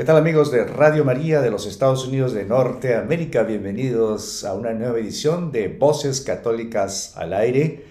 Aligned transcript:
¿Qué 0.00 0.06
tal 0.06 0.16
amigos 0.16 0.50
de 0.50 0.64
Radio 0.64 1.04
María 1.04 1.42
de 1.42 1.50
los 1.50 1.66
Estados 1.66 2.08
Unidos 2.08 2.32
de 2.32 2.46
Norteamérica? 2.46 3.42
Bienvenidos 3.42 4.44
a 4.44 4.54
una 4.54 4.72
nueva 4.72 4.98
edición 4.98 5.52
de 5.52 5.68
Voces 5.68 6.22
Católicas 6.22 7.18
al 7.18 7.34
Aire, 7.34 7.84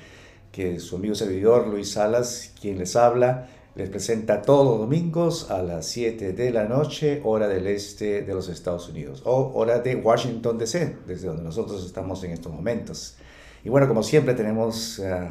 que 0.52 0.80
su 0.80 0.96
amigo 0.96 1.14
servidor 1.14 1.68
Luis 1.68 1.92
Salas, 1.92 2.52
quien 2.60 2.80
les 2.80 2.96
habla, 2.96 3.48
les 3.76 3.92
presenta 3.92 4.42
todos 4.42 4.66
los 4.66 4.80
domingos 4.80 5.52
a 5.52 5.62
las 5.62 5.86
7 5.86 6.34
de 6.34 6.50
la 6.50 6.64
noche, 6.64 7.22
hora 7.24 7.48
del 7.48 7.68
este 7.68 8.24
de 8.24 8.34
los 8.34 8.50
Estados 8.50 8.90
Unidos, 8.90 9.22
o 9.26 9.52
hora 9.54 9.78
de 9.78 9.96
Washington 9.96 10.58
DC, 10.58 10.96
desde 11.06 11.28
donde 11.28 11.44
nosotros 11.44 11.86
estamos 11.86 12.24
en 12.24 12.32
estos 12.32 12.52
momentos. 12.52 13.18
Y 13.64 13.70
bueno, 13.70 13.88
como 13.88 14.02
siempre 14.02 14.34
tenemos 14.34 14.98
uh, 14.98 15.30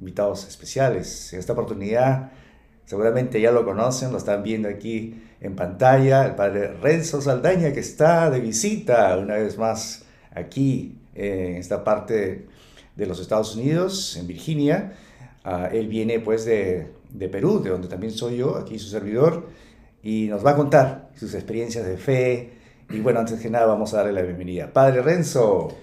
invitados 0.00 0.48
especiales. 0.48 1.34
En 1.34 1.40
esta 1.40 1.52
oportunidad 1.52 2.32
Seguramente 2.86 3.40
ya 3.40 3.50
lo 3.50 3.64
conocen, 3.64 4.12
lo 4.12 4.18
están 4.18 4.44
viendo 4.44 4.68
aquí 4.68 5.20
en 5.40 5.54
pantalla, 5.54 6.24
el 6.24 6.34
padre 6.34 6.72
Renzo 6.80 7.20
Saldaña 7.20 7.72
que 7.72 7.80
está 7.80 8.30
de 8.30 8.40
visita 8.40 9.16
una 9.18 9.34
vez 9.34 9.58
más 9.58 10.04
aquí 10.34 10.98
en 11.14 11.56
esta 11.56 11.84
parte 11.84 12.46
de 12.94 13.06
los 13.06 13.20
Estados 13.20 13.56
Unidos, 13.56 14.16
en 14.16 14.26
Virginia. 14.26 14.92
Uh, 15.44 15.74
él 15.74 15.88
viene 15.88 16.18
pues 16.20 16.44
de, 16.44 16.88
de, 17.10 17.28
Perú, 17.28 17.62
de 17.62 17.70
donde 17.70 17.88
también 17.88 18.12
soy 18.12 18.38
yo, 18.38 18.56
aquí 18.56 18.78
su 18.78 18.88
servidor, 18.88 19.48
y 20.02 20.26
nos 20.28 20.44
va 20.44 20.52
a 20.52 20.56
contar 20.56 21.10
sus 21.16 21.34
experiencias 21.34 21.86
de 21.86 21.96
fe. 21.96 22.50
Y 22.90 23.00
bueno, 23.00 23.20
antes 23.20 23.40
que 23.40 23.50
nada 23.50 23.66
vamos 23.66 23.94
a 23.94 23.98
darle 23.98 24.12
la 24.12 24.22
bienvenida. 24.22 24.72
Padre 24.72 25.02
Renzo. 25.02 25.76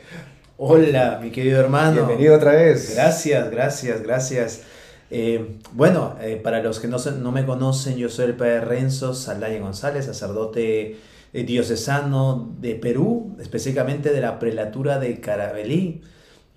Hola, 0.57 1.19
mi 1.21 1.31
querido 1.31 1.59
hermano. 1.59 2.05
Bienvenido 2.05 2.35
otra 2.35 2.53
vez. 2.53 2.95
Gracias, 2.95 3.49
gracias, 3.51 4.01
gracias. 4.01 4.61
Eh, 5.15 5.59
bueno, 5.73 6.15
eh, 6.21 6.41
para 6.43 6.63
los 6.63 6.79
que 6.79 6.87
no, 6.87 6.97
no, 6.97 7.31
me 7.31 7.45
conocen, 7.45 7.97
yo 7.97 8.09
soy 8.09 8.25
el 8.25 8.35
padre 8.35 8.61
Renzo 8.61 9.13
Saldaña 9.13 9.59
González, 9.59 10.05
sacerdote 10.05 10.97
eh, 11.33 11.43
diocesano 11.43 12.55
de 12.59 12.73
Perú, 12.73 13.37
específicamente 13.39 14.11
de 14.11 14.21
la 14.21 14.39
prelatura 14.39 14.97
de 14.97 15.21
Carabelí. 15.21 16.01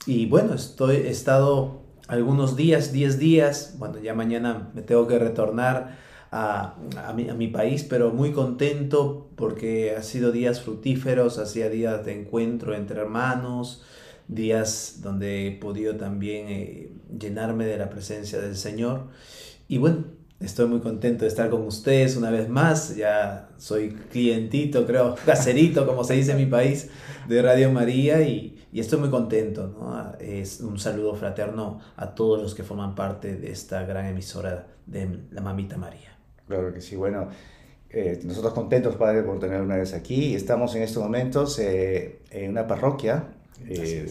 Y 0.06 0.24
bueno, 0.24 0.54
estoy, 0.54 0.96
he 0.96 1.10
estado 1.10 1.82
algunos 2.08 2.56
días, 2.56 2.92
10 2.92 3.18
días, 3.18 3.74
bueno, 3.76 3.98
ya 3.98 4.14
mañana 4.14 4.70
me 4.72 4.80
tengo 4.80 5.06
que 5.06 5.18
retornar 5.18 5.98
a, 6.30 6.76
a, 7.06 7.12
mi, 7.12 7.28
a, 7.28 7.34
mi, 7.34 7.48
país, 7.48 7.84
pero 7.84 8.10
muy 8.10 8.32
contento 8.32 9.28
porque 9.36 9.94
ha 9.94 10.02
sido 10.02 10.32
días 10.32 10.62
fructíferos, 10.62 11.36
hacía 11.36 11.68
días 11.68 12.06
de 12.06 12.22
encuentro 12.22 12.74
entre 12.74 13.00
hermanos, 13.00 13.84
días 14.28 15.00
donde 15.02 15.46
he 15.46 15.52
podido 15.52 15.96
también 15.96 16.46
eh, 16.48 16.90
llenarme 17.18 17.66
de 17.66 17.78
la 17.78 17.90
presencia 17.90 18.40
del 18.40 18.56
Señor. 18.56 19.08
Y 19.68 19.78
bueno, 19.78 20.04
estoy 20.40 20.68
muy 20.68 20.80
contento 20.80 21.24
de 21.24 21.28
estar 21.28 21.50
con 21.50 21.62
ustedes 21.62 22.16
una 22.16 22.30
vez 22.30 22.48
más. 22.48 22.96
Ya 22.96 23.50
soy 23.56 23.90
clientito, 24.10 24.86
creo, 24.86 25.14
caserito, 25.26 25.86
como 25.86 26.04
se 26.04 26.14
dice 26.14 26.32
en 26.32 26.38
mi 26.38 26.46
país, 26.46 26.88
de 27.28 27.42
Radio 27.42 27.70
María 27.72 28.22
y, 28.22 28.64
y 28.72 28.80
estoy 28.80 28.98
muy 28.98 29.10
contento. 29.10 29.68
¿no? 29.68 30.12
Es 30.18 30.60
un 30.60 30.78
saludo 30.78 31.14
fraterno 31.14 31.80
a 31.96 32.14
todos 32.14 32.40
los 32.40 32.54
que 32.54 32.62
forman 32.62 32.94
parte 32.94 33.36
de 33.36 33.50
esta 33.50 33.84
gran 33.84 34.06
emisora 34.06 34.66
de 34.86 35.20
la 35.30 35.40
Mamita 35.40 35.76
María. 35.76 36.16
Claro 36.46 36.72
que 36.72 36.80
sí, 36.80 36.96
bueno. 36.96 37.28
Eh, 37.88 38.20
nosotros 38.24 38.52
contentos, 38.52 38.96
Padre, 38.96 39.22
por 39.22 39.38
tener 39.38 39.60
una 39.62 39.76
vez 39.76 39.94
aquí. 39.94 40.34
Estamos 40.34 40.74
en 40.74 40.82
estos 40.82 41.02
momentos 41.02 41.58
eh, 41.60 42.20
en 42.30 42.50
una 42.50 42.66
parroquia 42.66 43.35
eh, 43.68 44.10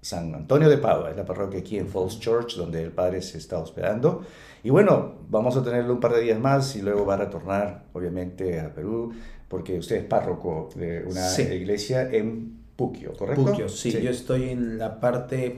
San 0.00 0.34
Antonio 0.34 0.68
de 0.68 0.78
Padua, 0.78 1.10
es 1.10 1.16
la 1.16 1.24
parroquia 1.24 1.60
aquí 1.60 1.76
en 1.78 1.88
Falls 1.88 2.20
Church, 2.20 2.56
donde 2.56 2.82
el 2.82 2.92
padre 2.92 3.20
se 3.20 3.38
está 3.38 3.58
hospedando. 3.58 4.22
Y 4.62 4.70
bueno, 4.70 5.14
vamos 5.28 5.56
a 5.56 5.62
tenerlo 5.62 5.92
un 5.92 6.00
par 6.00 6.14
de 6.14 6.20
días 6.20 6.38
más 6.38 6.76
y 6.76 6.82
luego 6.82 7.04
va 7.04 7.14
a 7.14 7.18
retornar, 7.18 7.84
obviamente, 7.92 8.60
a 8.60 8.72
Perú, 8.72 9.12
porque 9.48 9.78
usted 9.78 9.96
es 9.96 10.04
párroco 10.04 10.68
de 10.76 11.04
una 11.04 11.54
iglesia 11.54 12.08
en 12.10 12.58
Puquio, 12.76 13.12
¿correcto? 13.14 13.44
Puquio, 13.44 13.68
sí, 13.68 13.90
yo 13.90 14.10
estoy 14.10 14.50
en 14.50 14.78
la 14.78 15.00
parte, 15.00 15.56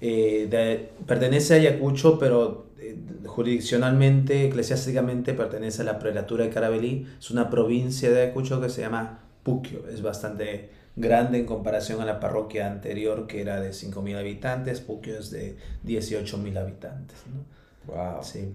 eh, 0.00 0.46
de, 0.50 0.90
pertenece 1.06 1.54
a 1.54 1.56
Ayacucho, 1.58 2.18
pero 2.18 2.68
eh, 2.78 2.96
jurisdiccionalmente, 3.26 4.46
eclesiásticamente, 4.46 5.34
pertenece 5.34 5.82
a 5.82 5.84
la 5.84 5.98
prelatura 5.98 6.44
de 6.44 6.50
Carabelí, 6.50 7.06
es 7.18 7.30
una 7.30 7.50
provincia 7.50 8.10
de 8.10 8.22
Ayacucho 8.22 8.62
que 8.62 8.70
se 8.70 8.80
llama 8.80 9.20
Puquio, 9.42 9.86
es 9.88 10.00
bastante 10.00 10.70
grande 10.96 11.38
en 11.38 11.46
comparación 11.46 12.00
a 12.00 12.04
la 12.04 12.20
parroquia 12.20 12.70
anterior 12.70 13.26
que 13.26 13.40
era 13.40 13.60
de 13.60 13.70
5.000 13.70 14.16
habitantes, 14.16 14.80
Puquio 14.80 15.18
es 15.18 15.30
de 15.30 15.56
18.000 15.84 16.58
habitantes. 16.58 17.18
¿no? 17.26 17.94
Wow. 17.94 18.22
Sí. 18.22 18.54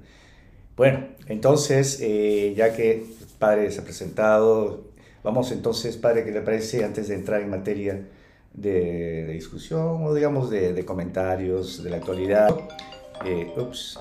Bueno, 0.75 1.07
entonces, 1.27 1.99
eh, 2.01 2.53
ya 2.55 2.73
que 2.73 3.05
padre 3.37 3.69
se 3.71 3.81
ha 3.81 3.83
presentado, 3.83 4.85
vamos 5.23 5.51
entonces, 5.51 5.97
padre, 5.97 6.23
¿qué 6.23 6.31
le 6.31 6.41
parece 6.41 6.85
antes 6.85 7.09
de 7.09 7.15
entrar 7.15 7.41
en 7.41 7.49
materia 7.49 8.07
de, 8.53 9.25
de 9.25 9.33
discusión 9.33 10.03
o 10.05 10.13
digamos 10.13 10.49
de, 10.49 10.73
de, 10.73 10.85
comentarios 10.85 11.83
de 11.83 11.89
la 11.89 11.97
actualidad? 11.97 12.55
Eh, 13.25 13.53
ups, 13.57 13.99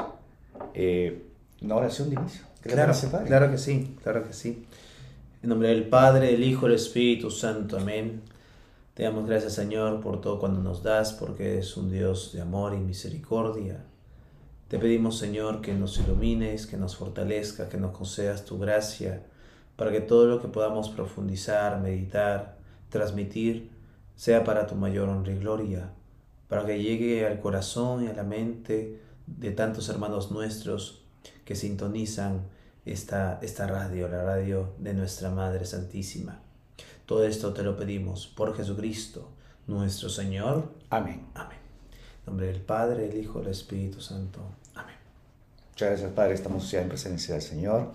eh, 0.75 1.25
una 1.62 1.76
oración 1.76 2.10
de 2.10 2.16
inicio. 2.16 2.43
Claro, 2.62 2.93
claro 3.26 3.50
que 3.50 3.59
sí, 3.59 3.97
claro 4.03 4.26
que 4.26 4.32
sí. 4.32 4.66
En 5.41 5.50
nombre 5.50 5.69
del 5.69 5.88
Padre, 5.88 6.32
del 6.32 6.43
Hijo, 6.43 6.66
del 6.66 6.75
Espíritu 6.75 7.31
Santo. 7.31 7.78
Amén. 7.78 8.22
Te 8.94 9.04
damos 9.04 9.25
gracias, 9.25 9.53
Señor, 9.53 10.00
por 10.00 10.21
todo 10.21 10.41
cuando 10.41 10.60
nos 10.60 10.82
das, 10.82 11.12
porque 11.12 11.53
eres 11.53 11.76
un 11.76 11.93
Dios 11.93 12.32
de 12.32 12.41
amor 12.41 12.75
y 12.75 12.78
misericordia. 12.78 13.84
Te 14.66 14.81
pedimos, 14.81 15.16
Señor, 15.16 15.60
que 15.60 15.75
nos 15.75 15.97
ilumines, 16.00 16.66
que 16.66 16.76
nos 16.76 16.97
fortalezca, 16.97 17.69
que 17.69 17.76
nos 17.76 17.97
concedas 17.97 18.44
tu 18.44 18.59
gracia, 18.59 19.22
para 19.76 19.93
que 19.93 20.00
todo 20.00 20.26
lo 20.26 20.43
que 20.43 20.49
podamos 20.49 20.88
profundizar, 20.88 21.81
meditar, 21.81 22.56
transmitir, 22.88 23.70
sea 24.16 24.43
para 24.43 24.66
tu 24.66 24.75
mayor 24.75 25.09
honra 25.09 25.32
y 25.34 25.38
gloria, 25.38 25.93
para 26.49 26.66
que 26.66 26.82
llegue 26.82 27.25
al 27.25 27.38
corazón 27.38 28.03
y 28.03 28.09
a 28.09 28.12
la 28.12 28.25
mente 28.25 29.00
de 29.28 29.53
tantos 29.53 29.88
hermanos 29.88 30.32
nuestros 30.32 31.05
que 31.44 31.55
sintonizan 31.55 32.57
esta, 32.93 33.38
esta 33.43 33.66
radio, 33.66 34.09
la 34.09 34.22
radio 34.22 34.75
de 34.78 34.94
nuestra 34.94 35.31
Madre 35.31 35.65
Santísima. 35.65 36.41
Todo 37.06 37.25
esto 37.25 37.53
te 37.53 37.62
lo 37.62 37.76
pedimos 37.76 38.26
por 38.26 38.56
Jesucristo, 38.56 39.31
nuestro 39.66 40.09
Señor. 40.09 40.72
Amén. 40.91 41.26
Amén. 41.34 41.59
En 42.21 42.26
nombre 42.26 42.47
del 42.47 42.60
Padre, 42.60 43.09
del 43.09 43.19
Hijo, 43.19 43.41
del 43.41 43.50
Espíritu 43.50 44.00
Santo. 44.00 44.41
Amén. 44.75 44.97
Muchas 45.71 45.88
gracias, 45.91 46.12
Padre. 46.12 46.34
Estamos 46.34 46.71
ya 46.71 46.82
en 46.82 46.88
presencia 46.88 47.34
del 47.34 47.43
Señor. 47.43 47.93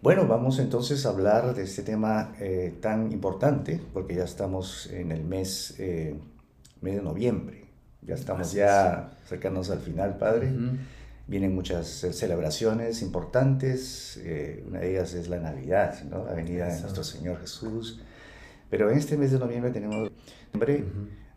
Bueno, 0.00 0.28
vamos 0.28 0.60
entonces 0.60 1.04
a 1.06 1.08
hablar 1.08 1.54
de 1.54 1.64
este 1.64 1.82
tema 1.82 2.32
eh, 2.38 2.76
tan 2.80 3.10
importante, 3.10 3.80
porque 3.92 4.14
ya 4.14 4.24
estamos 4.24 4.86
en 4.92 5.10
el 5.10 5.24
mes, 5.24 5.74
eh, 5.78 6.16
mes 6.80 6.94
de 6.94 7.02
noviembre. 7.02 7.64
Ya 8.02 8.14
estamos 8.14 8.52
ya 8.52 9.10
cercanos 9.26 9.70
al 9.70 9.80
final, 9.80 10.16
Padre. 10.16 10.52
Vienen 11.28 11.54
muchas 11.54 12.04
eh, 12.04 12.12
celebraciones 12.14 13.02
importantes, 13.02 14.18
eh, 14.24 14.64
una 14.66 14.80
de 14.80 14.92
ellas 14.92 15.12
es 15.12 15.28
la 15.28 15.38
Navidad, 15.38 16.02
¿no? 16.04 16.24
la 16.24 16.32
venida 16.32 16.66
de 16.74 16.80
nuestro 16.80 17.04
Señor 17.04 17.38
Jesús. 17.40 18.00
Pero 18.70 18.90
en 18.90 18.96
este 18.96 19.16
mes 19.18 19.30
de 19.30 19.38
noviembre 19.38 19.70
tenemos 19.70 20.10
noviembre 20.54 20.84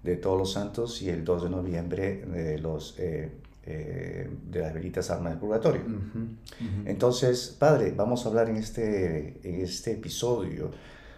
de 0.01 0.15
todos 0.15 0.37
los 0.37 0.53
santos 0.53 1.01
y 1.01 1.09
el 1.09 1.25
2 1.25 1.43
de 1.43 1.49
noviembre 1.49 2.25
de, 2.25 2.57
los, 2.57 2.95
eh, 2.97 3.31
de 3.65 4.59
las 4.59 4.73
velitas 4.73 5.11
armas 5.11 5.33
del 5.33 5.39
purgatorio. 5.39 5.81
Entonces, 6.85 7.55
Padre, 7.59 7.93
vamos 7.95 8.25
a 8.25 8.29
hablar 8.29 8.49
en 8.49 8.55
este, 8.55 9.39
en 9.43 9.61
este 9.61 9.91
episodio 9.91 10.71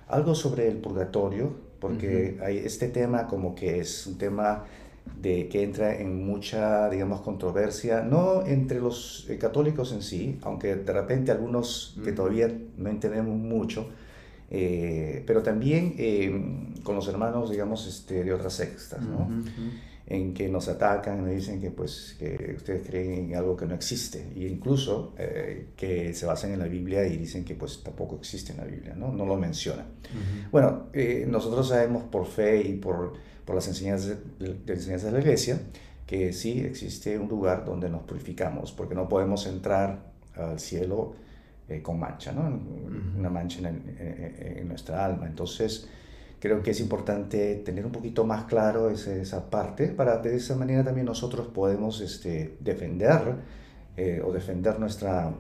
algo 0.08 0.36
sobre 0.36 0.68
el 0.68 0.78
purgatorio, 0.78 1.56
porque 1.80 2.40
hay 2.42 2.58
este 2.58 2.90
tema 2.90 3.28
como 3.28 3.56
que 3.56 3.80
es 3.80 4.08
un 4.08 4.18
tema 4.18 4.66
de 5.24 5.48
que 5.48 5.64
entra 5.64 5.98
en 5.98 6.26
mucha, 6.26 6.90
digamos, 6.90 7.22
controversia, 7.22 8.02
no 8.02 8.46
entre 8.46 8.82
los 8.82 9.26
eh, 9.30 9.38
católicos 9.38 9.94
en 9.94 10.02
sí, 10.02 10.38
aunque 10.42 10.76
de 10.76 10.92
repente 10.92 11.32
algunos 11.32 11.98
que 12.04 12.12
todavía 12.12 12.54
no 12.78 12.90
entendemos 12.90 13.38
mucho, 13.38 13.88
eh, 14.52 15.24
pero 15.26 15.42
también 15.42 15.96
eh, 15.98 16.30
con 16.84 16.96
los 16.96 17.08
hermanos, 17.08 17.50
digamos, 17.50 17.88
este, 17.88 18.26
de 18.26 18.34
otras 18.34 18.54
sectas, 18.54 19.02
¿no? 19.02 19.30
En 20.06 20.34
que 20.34 20.50
nos 20.50 20.68
atacan, 20.68 21.22
nos 21.22 21.34
dicen 21.34 21.62
que, 21.62 21.72
pues, 21.72 22.18
que 22.20 22.56
ustedes 22.58 22.86
creen 22.86 23.30
en 23.30 23.36
algo 23.38 23.56
que 23.56 23.66
no 23.66 23.74
existe, 23.74 24.28
e 24.36 24.50
incluso 24.50 25.16
que 25.78 26.14
se 26.14 26.26
basan 26.26 26.52
en 26.52 26.60
la 26.60 26.68
Biblia 26.68 27.08
y 27.08 27.16
dicen 27.16 27.46
que, 27.46 27.56
pues, 27.56 27.82
tampoco 27.82 28.18
existe 28.18 28.52
en 28.52 28.58
la 28.58 28.66
Biblia, 28.66 28.94
¿no? 28.94 29.14
No 29.14 29.26
lo 29.26 29.38
mencionan. 29.38 29.86
Bueno, 30.52 30.88
nosotros 31.28 31.70
sabemos 31.70 32.04
por 32.04 32.26
fe 32.26 32.62
y 32.62 32.74
por 32.74 33.14
por 33.46 33.56
las 33.56 33.68
enseñanzas 33.68 34.18
de, 34.40 34.74
enseñanzas 34.74 35.12
de 35.12 35.12
la 35.12 35.20
iglesia, 35.20 35.60
que 36.08 36.34
sí 36.34 36.60
existe 36.60 37.18
un 37.18 37.28
lugar 37.28 37.66
donde 37.66 37.90
nos 37.90 38.04
purificamos, 38.04 38.72
porque 38.72 38.96
no 38.96 39.08
podemos 39.08 39.46
entrar 39.48 40.12
al 40.36 40.60
cielo 40.60 41.14
eh, 41.70 41.82
con 41.82 42.00
mancha, 42.00 42.32
¿no? 42.32 42.60
una 43.18 43.30
mancha 43.30 43.60
en, 43.68 44.68
nuestra 44.68 45.06
alma. 45.06 45.28
Entonces, 45.28 45.88
creo 46.40 46.62
que 46.62 46.72
es 46.72 46.80
importante 46.80 47.56
tener 47.56 47.86
un 47.86 47.92
poquito 47.92 48.26
más 48.26 48.46
claro 48.46 48.90
esa, 48.90 49.16
esa 49.16 49.50
parte, 49.50 49.88
para 49.88 50.18
de 50.18 50.36
esa 50.36 50.56
manera 50.56 50.84
también 50.84 51.06
nosotros 51.06 51.48
podemos 51.48 52.02
este, 52.02 52.58
defender 52.60 53.36
eh, 53.96 54.22
o 54.26 54.32
defender 54.32 54.80
nuestra, 54.80 55.32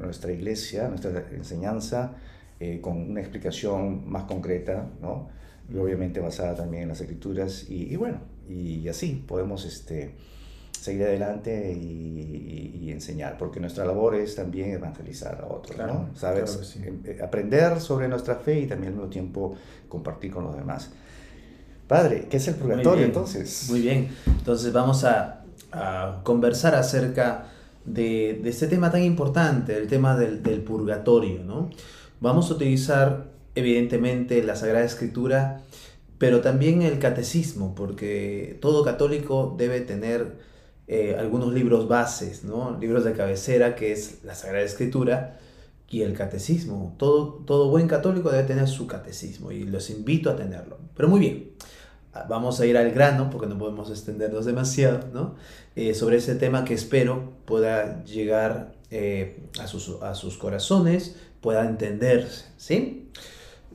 nuestra 0.00 0.32
iglesia, 0.32 0.88
nuestra 0.88 1.26
enseñanza, 1.32 2.12
eh, 2.60 2.80
con 2.80 3.10
una 3.10 3.20
explicación 3.20 4.08
más 4.08 4.24
concreta, 4.24 4.86
¿no? 5.02 5.28
Y 5.72 5.78
obviamente 5.78 6.20
basada 6.20 6.54
también 6.54 6.84
en 6.84 6.88
las 6.88 7.00
escrituras 7.00 7.66
y, 7.68 7.94
bueno, 7.96 8.18
y, 8.48 8.88
así 8.88 9.24
podemos 9.26 9.64
este, 9.64 10.14
seguir 10.72 11.04
adelante 11.04 11.72
y, 11.72 12.90
enseñar, 12.90 13.38
porque 13.38 13.60
nuestra 13.60 13.84
labor 13.84 14.16
es 14.16 14.34
también 14.34 14.72
evangelizar 14.72 15.40
a 15.40 15.46
otros, 15.46 15.78
¿no? 15.78 16.10
¿Sabes? 16.16 16.76
Em, 16.76 17.00
eh, 17.04 17.18
aprender 17.22 17.80
sobre 17.80 18.08
nuestra 18.08 18.34
fe 18.34 18.60
y 18.60 18.66
también 18.66 18.92
al 18.92 18.98
mismo 18.98 19.08
tiempo 19.08 19.54
compartir 19.88 20.32
con 20.32 20.44
los 20.44 20.56
demás. 20.56 20.90
Padre, 21.86 22.26
¿qué 22.28 22.38
es 22.38 22.48
el 22.48 22.56
purgatorio 22.56 23.04
entonces? 23.04 23.68
Muy 23.70 23.80
bien, 23.80 24.08
entonces 24.26 24.72
vamos 24.72 25.04
a, 25.04 25.44
a 25.72 26.20
conversar 26.24 26.74
acerca 26.74 27.46
de, 27.84 28.40
de, 28.42 28.50
este 28.50 28.66
tema 28.66 28.90
tan 28.90 29.02
importante, 29.02 29.76
el 29.76 29.88
tema 29.88 30.16
del, 30.16 30.42
del, 30.42 30.62
purgatorio, 30.62 31.42
¿no? 31.44 31.70
Vamos 32.20 32.50
a 32.50 32.54
utilizar 32.54 33.29
evidentemente 33.54 34.42
la 34.42 34.56
Sagrada 34.56 34.84
Escritura, 34.84 35.62
pero 36.18 36.40
también 36.40 36.82
el 36.82 36.98
catecismo, 36.98 37.74
porque 37.74 38.58
todo 38.60 38.84
católico 38.84 39.54
debe 39.58 39.80
tener 39.80 40.38
eh, 40.86 41.16
algunos 41.18 41.52
libros 41.54 41.88
bases, 41.88 42.44
¿no? 42.44 42.76
libros 42.78 43.04
de 43.04 43.12
cabecera, 43.12 43.76
que 43.76 43.92
es 43.92 44.24
la 44.24 44.34
Sagrada 44.34 44.64
Escritura 44.64 45.38
y 45.88 46.02
el 46.02 46.14
catecismo. 46.14 46.94
Todo, 46.98 47.42
todo 47.46 47.68
buen 47.68 47.88
católico 47.88 48.30
debe 48.30 48.44
tener 48.44 48.68
su 48.68 48.86
catecismo 48.86 49.52
y 49.52 49.64
los 49.64 49.90
invito 49.90 50.30
a 50.30 50.36
tenerlo. 50.36 50.78
Pero 50.96 51.08
muy 51.08 51.20
bien, 51.20 51.52
vamos 52.28 52.60
a 52.60 52.66
ir 52.66 52.76
al 52.76 52.90
grano 52.90 53.30
porque 53.30 53.46
no 53.46 53.58
podemos 53.58 53.90
extendernos 53.90 54.46
demasiado 54.46 55.00
¿no? 55.12 55.36
Eh, 55.76 55.94
sobre 55.94 56.16
ese 56.16 56.34
tema 56.34 56.64
que 56.64 56.74
espero 56.74 57.34
pueda 57.44 58.04
llegar 58.04 58.74
eh, 58.90 59.44
a, 59.60 59.66
sus, 59.66 60.02
a 60.02 60.14
sus 60.14 60.36
corazones, 60.36 61.16
pueda 61.40 61.64
entenderse. 61.66 62.46
¿sí? 62.56 63.10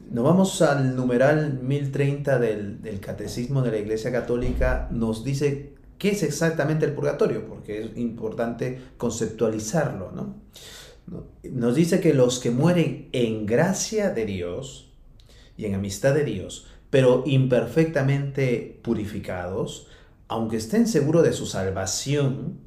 Nos 0.09 0.23
vamos 0.23 0.61
al 0.61 0.95
numeral 0.95 1.59
1030 1.61 2.39
del, 2.39 2.81
del 2.81 2.99
Catecismo 2.99 3.61
de 3.61 3.71
la 3.71 3.77
Iglesia 3.77 4.11
Católica. 4.11 4.87
Nos 4.91 5.23
dice 5.23 5.75
¿Qué 5.97 6.11
es 6.11 6.23
exactamente 6.23 6.85
el 6.85 6.93
purgatorio? 6.93 7.47
Porque 7.47 7.81
es 7.81 7.97
importante 7.97 8.79
conceptualizarlo, 8.97 10.11
¿no? 10.11 10.35
Nos 11.43 11.75
dice 11.75 11.99
que 11.99 12.13
los 12.13 12.39
que 12.39 12.51
mueren 12.51 13.09
en 13.11 13.45
gracia 13.45 14.09
de 14.09 14.25
Dios 14.25 14.91
y 15.55 15.65
en 15.65 15.75
amistad 15.75 16.13
de 16.13 16.25
Dios, 16.25 16.67
pero 16.89 17.23
imperfectamente 17.25 18.79
purificados, 18.81 19.87
aunque 20.27 20.57
estén 20.57 20.87
seguros 20.87 21.23
de 21.23 21.31
su 21.31 21.45
salvación, 21.45 22.59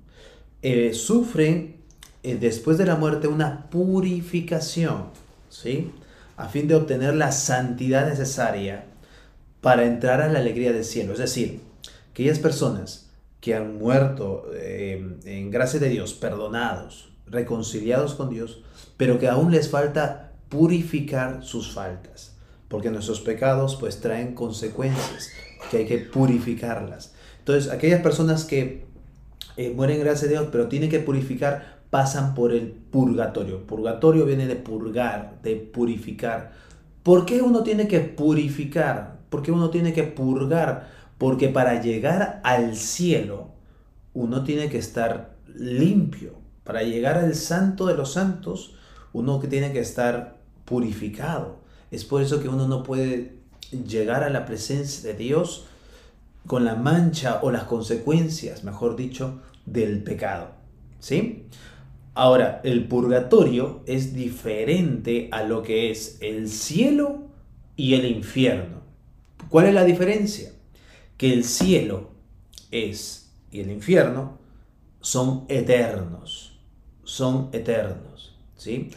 eh, 0.63 0.95
sufren 0.95 1.83
eh, 2.23 2.37
después 2.41 2.79
de 2.79 2.87
la 2.87 2.97
muerte 2.97 3.29
una 3.29 3.69
purificación, 3.69 5.11
¿sí? 5.51 5.91
A 6.39 6.49
fin 6.49 6.69
de 6.69 6.75
obtener 6.75 7.15
la 7.15 7.33
santidad 7.33 8.09
necesaria 8.09 8.87
para 9.61 9.85
entrar 9.85 10.23
a 10.23 10.29
la 10.29 10.39
alegría 10.39 10.73
del 10.73 10.85
cielo. 10.85 11.13
Es 11.13 11.19
decir, 11.19 11.61
aquellas 12.11 12.39
personas 12.39 13.11
que 13.41 13.55
han 13.55 13.77
muerto 13.77 14.47
eh, 14.55 15.19
en 15.25 15.51
gracia 15.51 15.79
de 15.79 15.89
Dios, 15.89 16.15
perdonados, 16.15 17.11
reconciliados 17.27 18.15
con 18.15 18.31
Dios, 18.31 18.63
pero 18.97 19.19
que 19.19 19.29
aún 19.29 19.51
les 19.51 19.69
falta 19.69 20.33
purificar 20.49 21.45
sus 21.45 21.73
faltas, 21.73 22.37
porque 22.69 22.91
nuestros 22.91 23.21
pecados 23.21 23.77
pues 23.77 24.01
traen 24.01 24.35
consecuencias, 24.35 25.31
que 25.71 25.79
hay 25.79 25.87
que 25.87 25.99
purificarlas. 25.99 27.13
Entonces, 27.41 27.71
aquellas 27.71 28.01
personas 28.01 28.45
que 28.45 28.87
eh, 29.57 29.73
mueren 29.75 29.97
en 29.97 30.05
gracia 30.05 30.29
de 30.29 30.35
Dios, 30.35 30.49
pero 30.53 30.69
tienen 30.69 30.91
que 30.91 31.01
purificar, 31.01 31.78
pasan 31.91 32.35
por 32.35 32.53
el 32.53 32.69
purgatorio. 32.71 33.67
Purgatorio 33.67 34.25
viene 34.27 34.47
de 34.47 34.57
purgar, 34.57 35.41
de 35.43 35.57
purificar. 35.57 36.53
¿Por 37.03 37.25
qué 37.25 37.41
uno 37.43 37.63
tiene 37.63 37.89
que 37.89 38.01
purificar? 38.01 39.19
¿Por 39.31 39.43
qué 39.43 39.53
uno 39.53 39.71
tiene 39.71 39.93
que 39.93 40.05
purgar? 40.05 40.91
Porque 41.17 41.49
para 41.49 41.81
llegar 41.81 42.41
al 42.45 42.77
cielo, 42.77 43.49
uno 44.15 44.45
tiene 44.45 44.69
que 44.69 44.79
estar 44.79 45.37
limpio. 45.55 46.35
Para 46.65 46.83
llegar 46.83 47.17
al 47.17 47.35
santo 47.35 47.87
de 47.87 47.95
los 47.95 48.13
santos, 48.13 48.75
uno 49.13 49.39
tiene 49.41 49.73
que 49.73 49.81
estar 49.81 50.39
purificado. 50.65 51.61
Es 51.91 52.05
por 52.05 52.21
eso 52.21 52.41
que 52.41 52.49
uno 52.49 52.69
no 52.69 52.83
puede 52.83 53.39
llegar 53.71 54.23
a 54.23 54.31
la 54.31 54.45
presencia 54.45 55.11
de 55.11 55.17
Dios 55.17 55.67
con 56.47 56.65
la 56.65 56.75
mancha 56.75 57.41
o 57.43 57.51
las 57.51 57.65
consecuencias, 57.65 58.65
mejor 58.65 58.97
dicho, 58.97 59.41
del 59.67 60.03
pecado. 60.03 60.49
¿Sí? 61.01 61.47
Ahora, 62.15 62.61
el 62.65 62.89
purgatorio 62.89 63.83
es 63.87 64.15
diferente 64.15 65.29
a 65.31 65.43
lo 65.43 65.63
que 65.63 65.91
es 65.91 66.19
el 66.21 66.49
cielo 66.49 67.29
y 67.77 67.95
el 67.95 68.07
infierno. 68.07 68.79
¿Cuál 69.49 69.67
es 69.67 69.75
la 69.75 69.85
diferencia? 69.85 70.53
que 71.19 71.35
el 71.35 71.45
cielo 71.45 72.09
es 72.71 73.31
y 73.51 73.61
el 73.61 73.71
infierno 73.71 74.39
son 75.01 75.45
eternos, 75.49 76.59
son 77.03 77.51
eternos, 77.53 78.37
¿sí? 78.57 78.91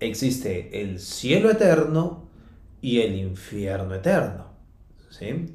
Existe 0.00 0.82
el 0.82 0.98
cielo 0.98 1.50
eterno 1.50 2.28
y 2.82 3.00
el 3.00 3.14
infierno 3.16 3.94
eterno, 3.94 4.46
¿sí? 5.10 5.54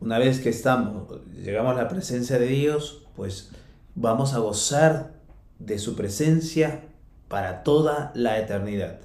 Una 0.00 0.18
vez 0.18 0.38
que 0.38 0.50
estamos, 0.50 1.08
llegamos 1.34 1.76
a 1.76 1.82
la 1.82 1.88
presencia 1.88 2.38
de 2.38 2.46
Dios, 2.46 3.04
pues 3.16 3.50
vamos 3.96 4.34
a 4.34 4.38
gozar 4.38 5.17
de 5.58 5.78
su 5.78 5.96
presencia 5.96 6.82
para 7.28 7.62
toda 7.62 8.12
la 8.14 8.38
eternidad. 8.38 9.00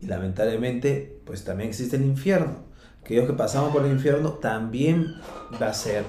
Y 0.00 0.06
lamentablemente, 0.06 1.20
pues 1.24 1.44
también 1.44 1.70
existe 1.70 1.96
el 1.96 2.04
infierno 2.04 2.64
aquellos 3.04 3.26
que 3.26 3.34
pasamos 3.34 3.70
por 3.70 3.84
el 3.84 3.92
infierno, 3.92 4.30
también 4.32 5.16
va 5.60 5.68
a 5.68 5.74
ser 5.74 6.04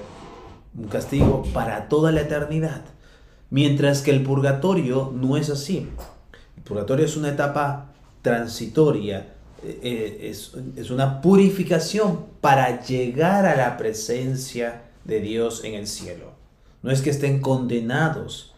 un 0.76 0.88
castigo 0.88 1.42
para 1.52 1.88
toda 1.88 2.10
la 2.10 2.22
eternidad. 2.22 2.82
Mientras 3.50 4.00
que 4.00 4.10
el 4.10 4.22
purgatorio 4.22 5.12
no 5.14 5.36
es 5.36 5.50
así. 5.50 5.88
El 6.56 6.62
purgatorio 6.62 7.04
es 7.04 7.16
una 7.16 7.28
etapa 7.28 7.92
transitoria, 8.22 9.34
eh, 9.62 9.78
eh, 9.82 10.30
es, 10.30 10.90
una 10.90 11.20
purificación 11.20 12.26
para 12.40 12.82
llegar 12.82 13.44
a 13.44 13.56
la 13.56 13.76
presencia 13.76 14.84
de 15.04 15.20
Dios 15.20 15.64
en 15.64 15.74
el 15.74 15.86
cielo. 15.86 16.32
No 16.82 16.90
es 16.90 17.02
que 17.02 17.10
estén 17.10 17.40
condenados 17.40 18.54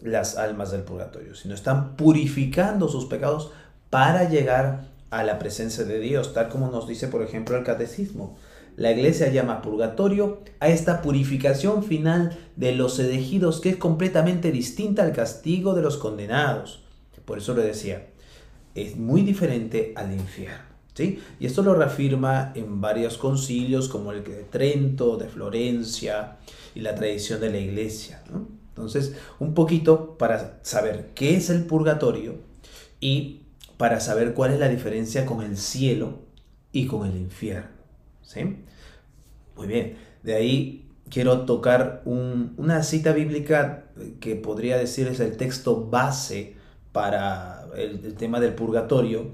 las 0.00 0.36
almas 0.36 0.70
del 0.70 0.82
purgatorio, 0.82 1.34
sino 1.34 1.54
están 1.54 1.96
purificando 1.96 2.88
sus 2.88 3.06
pecados 3.06 3.50
para 3.90 4.28
llegar 4.28 4.88
a 5.10 5.24
la 5.24 5.38
presencia 5.38 5.84
de 5.84 5.98
Dios, 5.98 6.34
tal 6.34 6.48
como 6.48 6.70
nos 6.70 6.86
dice, 6.86 7.08
por 7.08 7.22
ejemplo, 7.22 7.56
el 7.56 7.64
catecismo. 7.64 8.36
La 8.76 8.92
iglesia 8.92 9.28
llama 9.28 9.62
purgatorio 9.62 10.40
a 10.60 10.68
esta 10.68 11.02
purificación 11.02 11.82
final 11.82 12.38
de 12.56 12.72
los 12.72 12.98
elegidos 13.00 13.60
que 13.60 13.70
es 13.70 13.76
completamente 13.76 14.52
distinta 14.52 15.02
al 15.02 15.12
castigo 15.12 15.74
de 15.74 15.82
los 15.82 15.96
condenados. 15.96 16.84
Por 17.24 17.38
eso 17.38 17.54
le 17.54 17.62
decía, 17.62 18.06
es 18.74 18.96
muy 18.96 19.22
diferente 19.22 19.92
al 19.96 20.12
infierno. 20.12 20.64
¿sí? 20.94 21.20
Y 21.40 21.46
esto 21.46 21.62
lo 21.62 21.74
reafirma 21.74 22.52
en 22.54 22.80
varios 22.80 23.18
concilios 23.18 23.88
como 23.88 24.12
el 24.12 24.22
de 24.22 24.44
Trento, 24.44 25.16
de 25.16 25.28
Florencia 25.28 26.36
y 26.74 26.80
la 26.80 26.94
tradición 26.94 27.40
de 27.40 27.50
la 27.50 27.58
iglesia. 27.58 28.22
Entonces, 28.78 29.16
un 29.40 29.54
poquito 29.54 30.16
para 30.18 30.60
saber 30.62 31.10
qué 31.14 31.36
es 31.36 31.50
el 31.50 31.64
purgatorio 31.64 32.36
y 33.00 33.42
para 33.76 34.00
saber 34.00 34.34
cuál 34.34 34.52
es 34.52 34.60
la 34.60 34.68
diferencia 34.68 35.26
con 35.26 35.42
el 35.42 35.56
cielo 35.56 36.20
y 36.72 36.86
con 36.86 37.06
el 37.06 37.16
infierno. 37.16 37.70
¿sí? 38.22 38.56
Muy 39.56 39.66
bien, 39.66 39.96
de 40.22 40.34
ahí 40.34 40.88
quiero 41.10 41.40
tocar 41.40 42.02
una 42.04 42.82
cita 42.84 43.12
bíblica 43.12 43.86
que 44.20 44.36
podría 44.36 44.76
decir 44.76 45.08
es 45.08 45.20
el 45.20 45.36
texto 45.36 45.86
base 45.86 46.56
para 46.92 47.66
el, 47.76 48.04
el 48.04 48.14
tema 48.14 48.38
del 48.38 48.54
purgatorio, 48.54 49.32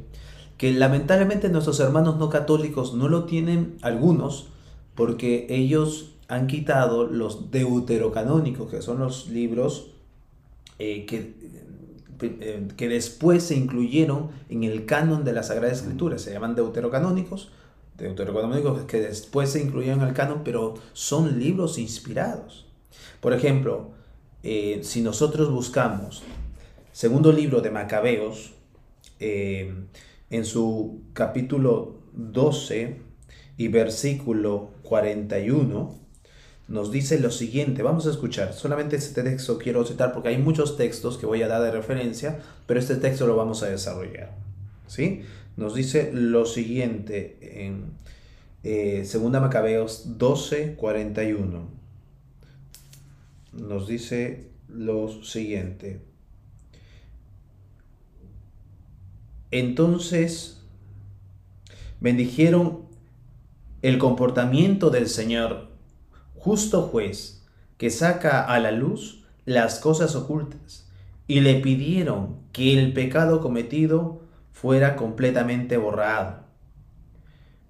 que 0.56 0.72
lamentablemente 0.72 1.48
nuestros 1.50 1.80
hermanos 1.80 2.16
no 2.16 2.30
católicos 2.30 2.94
no 2.94 3.08
lo 3.08 3.24
tienen 3.24 3.76
algunos 3.82 4.48
porque 4.94 5.46
ellos 5.50 6.13
han 6.28 6.46
quitado 6.46 7.06
los 7.06 7.50
deuterocanónicos, 7.50 8.70
que 8.70 8.82
son 8.82 8.98
los 8.98 9.28
libros 9.28 9.90
eh, 10.78 11.06
que 11.06 11.34
eh, 12.20 12.68
que 12.76 12.88
después 12.88 13.42
se 13.42 13.56
incluyeron 13.56 14.30
en 14.48 14.64
el 14.64 14.86
canon 14.86 15.24
de 15.24 15.32
la 15.32 15.42
Sagrada 15.42 15.72
Escritura. 15.72 16.18
Se 16.18 16.32
llaman 16.32 16.54
deuterocanónicos, 16.54 17.50
deuterocanónicos 17.98 18.84
que 18.84 19.00
después 19.00 19.50
se 19.50 19.60
incluyeron 19.60 20.00
en 20.02 20.08
el 20.08 20.14
canon, 20.14 20.42
pero 20.44 20.74
son 20.92 21.38
libros 21.38 21.76
inspirados. 21.76 22.66
Por 23.20 23.34
ejemplo, 23.34 23.90
eh, 24.42 24.80
si 24.82 25.02
nosotros 25.02 25.50
buscamos 25.50 26.22
segundo 26.92 27.32
libro 27.32 27.60
de 27.60 27.70
Macabeos, 27.70 28.52
en 29.18 30.44
su 30.44 31.02
capítulo 31.14 32.00
12 32.12 33.00
y 33.56 33.68
versículo 33.68 34.70
41, 34.82 36.03
nos 36.68 36.90
dice 36.90 37.20
lo 37.20 37.30
siguiente, 37.30 37.82
vamos 37.82 38.06
a 38.06 38.10
escuchar, 38.10 38.54
solamente 38.54 38.96
este 38.96 39.22
texto 39.22 39.58
quiero 39.58 39.84
citar 39.84 40.12
porque 40.12 40.30
hay 40.30 40.38
muchos 40.38 40.76
textos 40.76 41.18
que 41.18 41.26
voy 41.26 41.42
a 41.42 41.48
dar 41.48 41.62
de 41.62 41.70
referencia, 41.70 42.40
pero 42.66 42.80
este 42.80 42.96
texto 42.96 43.26
lo 43.26 43.36
vamos 43.36 43.62
a 43.62 43.66
desarrollar. 43.66 44.32
¿sí? 44.86 45.22
nos 45.56 45.74
dice 45.74 46.10
lo 46.12 46.46
siguiente 46.46 47.38
en 47.40 47.92
eh, 48.64 49.04
Segunda 49.04 49.40
Macabeos 49.40 50.18
12, 50.18 50.74
41. 50.74 51.68
Nos 53.52 53.86
dice 53.86 54.48
lo 54.68 55.22
siguiente. 55.22 56.00
Entonces 59.50 60.60
bendijeron 62.00 62.82
el 63.82 63.98
comportamiento 63.98 64.90
del 64.90 65.08
Señor, 65.08 65.68
justo 66.44 66.82
juez, 66.82 67.42
que 67.78 67.88
saca 67.88 68.44
a 68.44 68.60
la 68.60 68.70
luz 68.70 69.24
las 69.46 69.80
cosas 69.80 70.14
ocultas, 70.14 70.86
y 71.26 71.40
le 71.40 71.54
pidieron 71.54 72.36
que 72.52 72.78
el 72.78 72.92
pecado 72.92 73.40
cometido 73.40 74.20
fuera 74.52 74.94
completamente 74.94 75.78
borrado. 75.78 76.40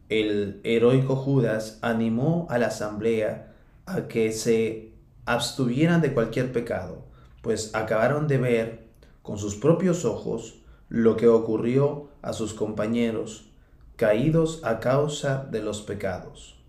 El 0.08 0.60
heroico 0.64 1.14
Judas 1.14 1.78
animó 1.82 2.48
a 2.50 2.58
la 2.58 2.66
asamblea 2.66 3.54
a 3.86 4.08
que 4.08 4.32
se 4.32 4.90
abstuvieran 5.24 6.00
de 6.00 6.12
cualquier 6.12 6.50
pecado, 6.50 7.04
pues 7.42 7.76
acabaron 7.76 8.26
de 8.26 8.38
ver 8.38 8.88
con 9.22 9.38
sus 9.38 9.54
propios 9.54 10.04
ojos 10.04 10.56
lo 10.88 11.16
que 11.16 11.28
ocurrió 11.28 12.08
a 12.22 12.32
sus 12.32 12.54
compañeros 12.54 13.52
caídos 13.94 14.64
a 14.64 14.80
causa 14.80 15.46
de 15.48 15.62
los 15.62 15.80
pecados. 15.82 16.63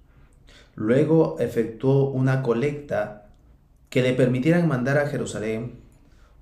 Luego 0.75 1.37
efectuó 1.39 2.09
una 2.09 2.41
colecta 2.41 3.29
que 3.89 4.01
le 4.01 4.13
permitieran 4.13 4.67
mandar 4.67 4.97
a 4.97 5.07
Jerusalén 5.07 5.79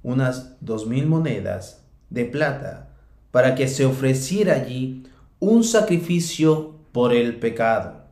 unas 0.02 0.58
dos 0.60 0.88
mil 0.88 1.06
monedas 1.06 1.86
de 2.10 2.26
plata 2.26 2.90
para 3.32 3.56
que 3.56 3.68
se 3.68 3.86
ofreciera 3.86 4.56
allí 4.56 5.04
un 5.40 5.64
sacrificio 5.64 6.76
por 6.92 7.14
el 7.14 7.40
pecado. 7.40 8.04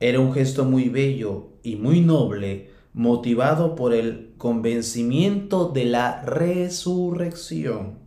Era 0.00 0.20
un 0.20 0.32
gesto 0.32 0.64
muy 0.64 0.88
bello 0.88 1.48
y 1.62 1.76
muy 1.76 2.00
noble, 2.00 2.70
motivado 2.92 3.74
por 3.74 3.94
el 3.94 4.32
convencimiento 4.36 5.68
de 5.68 5.84
la 5.84 6.22
resurrección. 6.22 7.98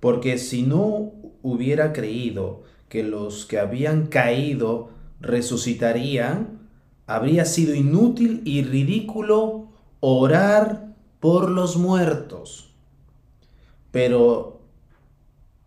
Porque 0.00 0.38
si 0.38 0.62
no 0.62 1.12
hubiera 1.42 1.92
creído 1.92 2.62
que 2.88 3.02
los 3.02 3.44
que 3.44 3.58
habían 3.58 4.06
caído 4.06 4.93
resucitarían, 5.20 6.68
habría 7.06 7.44
sido 7.44 7.74
inútil 7.74 8.42
y 8.44 8.62
ridículo 8.62 9.68
orar 10.00 10.94
por 11.20 11.50
los 11.50 11.76
muertos. 11.76 12.70
Pero 13.90 14.60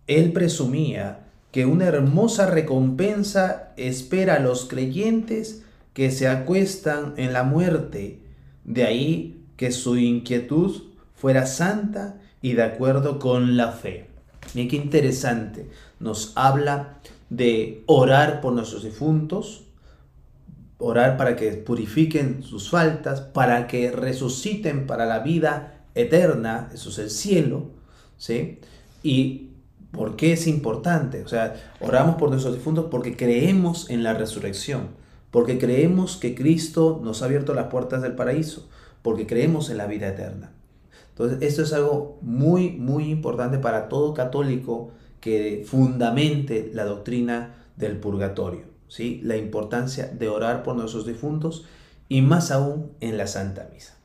él 0.08 0.32
presumía 0.34 1.28
que 1.52 1.66
una 1.66 1.86
hermosa 1.86 2.46
recompensa 2.48 3.74
espera 3.78 4.36
a 4.36 4.40
los 4.40 4.66
creyentes 4.66 5.64
que 5.94 6.12
se 6.12 6.28
acuestan 6.28 7.14
en 7.18 7.34
la 7.34 7.44
muerte. 7.44 8.20
De 8.64 8.84
ahí 8.84 9.46
que 9.56 9.72
su 9.72 9.98
inquietud 9.98 10.84
fuera 11.16 11.46
santa 11.46 12.22
y 12.42 12.54
de 12.54 12.64
acuerdo 12.64 13.18
con 13.18 13.58
la 13.58 13.72
fe. 13.72 14.08
Miren 14.54 14.70
qué 14.70 14.76
interesante. 14.76 15.70
Nos 16.00 16.34
habla 16.36 17.00
de 17.30 17.84
orar 17.86 18.42
por 18.42 18.54
nuestros 18.54 18.84
difuntos, 18.84 19.64
orar 20.78 21.18
para 21.18 21.36
que 21.36 21.52
purifiquen 21.54 22.44
sus 22.44 22.70
faltas, 22.70 23.22
para 23.22 23.68
que 23.68 23.92
resuciten 23.92 24.88
para 24.88 25.06
la 25.06 25.20
vida 25.20 25.86
eterna, 25.96 26.70
eso 26.74 26.90
es 26.90 27.00
el 27.00 27.10
cielo, 27.10 27.72
¿sí? 28.18 28.60
Y 29.04 29.50
¿por 29.92 30.16
qué 30.16 30.34
es 30.34 30.48
importante? 30.48 31.24
O 31.24 31.28
sea, 31.28 31.56
oramos 31.80 32.16
por 32.16 32.30
nuestros 32.30 32.54
difuntos 32.54 32.86
porque 32.92 33.18
creemos 33.18 33.90
en 33.90 34.04
la 34.04 34.14
resurrección, 34.14 34.90
porque 35.32 35.58
creemos 35.58 36.18
que 36.18 36.36
Cristo 36.36 37.02
nos 37.04 37.22
ha 37.22 37.26
abierto 37.26 37.54
las 37.54 37.68
puertas 37.68 38.02
del 38.02 38.16
paraíso, 38.16 38.70
porque 39.02 39.28
creemos 39.28 39.70
en 39.70 39.78
la 39.78 39.88
vida 39.88 40.08
eterna. 40.08 40.52
Entonces, 41.10 41.40
esto 41.42 41.64
es 41.64 41.74
algo 41.74 42.20
muy, 42.22 42.72
muy 42.72 43.10
importante 43.10 43.58
para 43.58 43.90
todo 43.90 44.14
católico 44.14 44.92
que 45.28 45.66
fundamente 45.66 46.72
la 46.74 46.86
doctrina 46.86 47.54
del 47.76 47.98
purgatorio, 47.98 48.62
¿sí? 48.88 49.20
la 49.26 49.36
importancia 49.36 50.08
de 50.08 50.30
orar 50.30 50.64
por 50.64 50.78
nuestros 50.78 51.06
difuntos 51.06 51.66
y 52.08 52.22
más 52.22 52.50
aún 52.50 52.92
en 53.02 53.18
la 53.18 53.28
Santa 53.28 53.70
Misa. 53.74 53.98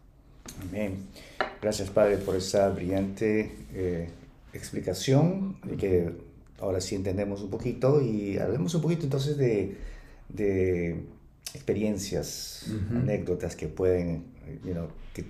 Amén. 0.69 0.97
Gracias, 1.63 1.91
Padre, 1.91 2.17
por 2.17 2.35
esa 2.35 2.69
brillante 2.71 3.55
eh, 3.73 4.09
explicación 4.53 5.59
y 5.73 5.77
que 5.77 6.13
ahora 6.59 6.81
sí 6.81 6.97
entendemos 6.97 7.41
un 7.41 7.51
poquito 7.51 8.03
y 8.03 8.39
hablemos 8.39 8.75
un 8.75 8.83
poquito 8.83 9.05
entonces 9.05 9.37
de, 9.37 9.77
de 10.29 11.05
experiencias, 11.55 12.67
anécdotas 12.91 13.55
que 13.55 13.69
pueden, 13.69 14.25
you 14.65 14.73
know, 14.73 14.89
que 15.15 15.25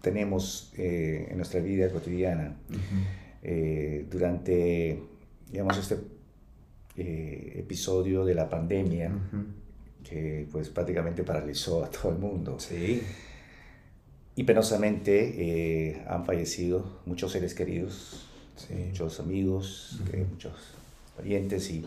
tenemos 0.00 0.72
eh, 0.78 1.28
en 1.28 1.36
nuestra 1.36 1.60
vida 1.60 1.90
cotidiana. 1.90 2.56
Eh, 3.46 4.06
durante, 4.10 4.98
digamos, 5.54 5.78
este 5.78 5.98
eh, 6.96 7.52
episodio 7.60 8.24
de 8.24 8.34
la 8.34 8.48
pandemia, 8.48 9.12
que 10.02 10.48
pues 10.50 10.68
prácticamente 10.68 11.22
paralizó 11.22 11.84
a 11.84 11.90
todo 11.90 12.10
el 12.10 12.18
mundo. 12.18 12.58
Sí. 12.58 13.00
Y 14.34 14.42
penosamente 14.42 16.02
han 16.08 16.24
fallecido 16.24 17.00
muchos 17.06 17.30
seres 17.30 17.54
queridos, 17.54 18.26
muchos 18.88 19.20
amigos, 19.20 20.00
muchos 20.28 20.74
parientes 21.16 21.70
y, 21.70 21.86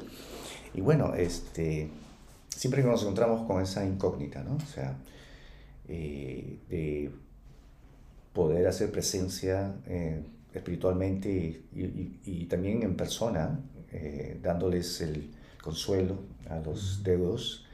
y, 0.73 0.79
bueno, 0.79 1.13
este, 1.13 1.89
siempre 2.47 2.81
nos 2.83 3.01
encontramos 3.01 3.45
con 3.45 3.61
esa 3.61 3.85
incógnita, 3.85 4.43
¿no? 4.43 4.55
O 4.55 4.73
sea, 4.73 4.97
de 5.89 7.11
poder 8.37 8.67
hacer 8.67 8.91
presencia 8.91 9.73
eh, 9.87 10.21
espiritualmente 10.53 11.63
y, 11.73 12.45
también 12.45 12.83
en 12.83 12.95
persona, 12.95 13.59
eh, 13.91 14.39
dándoles 14.41 15.01
el 15.01 15.31
consuelo 15.61 16.19
a 16.49 16.59
los 16.59 17.03
deudos. 17.03 17.65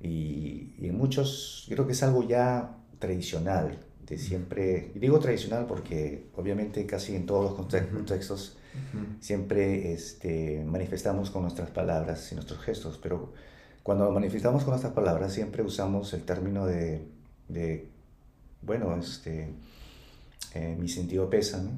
y, 0.00 0.74
en 0.80 0.96
muchos, 0.96 1.66
creo 1.68 1.86
que 1.86 1.92
es 1.92 2.02
algo 2.02 2.26
ya 2.26 2.76
tradicional, 2.98 3.78
de 4.06 4.18
siempre, 4.18 4.92
y 4.94 4.98
digo 4.98 5.18
tradicional 5.18 5.66
porque 5.66 6.26
obviamente 6.36 6.84
casi 6.86 7.16
en 7.16 7.26
todos 7.26 7.44
los 7.44 7.54
contextos 7.54 8.58
siempre 9.20 9.92
este, 9.92 10.64
manifestamos 10.64 11.30
con 11.30 11.42
nuestras 11.42 11.70
palabras 11.70 12.30
y 12.32 12.34
nuestros 12.34 12.60
gestos, 12.60 12.98
pero 13.02 13.32
cuando 13.82 14.10
manifestamos 14.10 14.64
con 14.64 14.72
nuestras 14.72 14.92
palabras 14.92 15.32
siempre 15.32 15.62
usamos 15.62 16.12
el 16.12 16.22
término 16.22 16.66
de, 16.66 17.06
de 17.48 17.88
bueno, 18.62 18.96
este, 18.96 19.54
eh, 20.54 20.76
mi 20.78 20.88
sentido 20.88 21.30
pésame, 21.30 21.70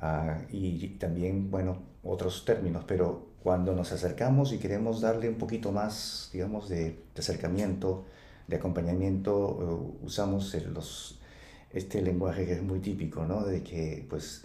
ah, 0.00 0.38
y 0.50 0.88
también, 0.98 1.50
bueno, 1.50 1.78
otros 2.02 2.44
términos, 2.44 2.84
pero 2.86 3.26
cuando 3.42 3.74
nos 3.74 3.92
acercamos 3.92 4.52
y 4.52 4.58
queremos 4.58 5.00
darle 5.00 5.28
un 5.28 5.36
poquito 5.36 5.72
más, 5.72 6.30
digamos, 6.32 6.68
de, 6.68 6.98
acercamiento, 7.16 8.04
de 8.48 8.56
acompañamiento, 8.56 9.92
eh, 10.02 10.04
usamos 10.04 10.56
este 11.72 12.02
lenguaje 12.02 12.46
que 12.46 12.54
es 12.54 12.62
muy 12.62 12.80
típico, 12.80 13.24
¿no? 13.24 13.44
De 13.44 13.62
que, 13.62 14.04
pues, 14.10 14.44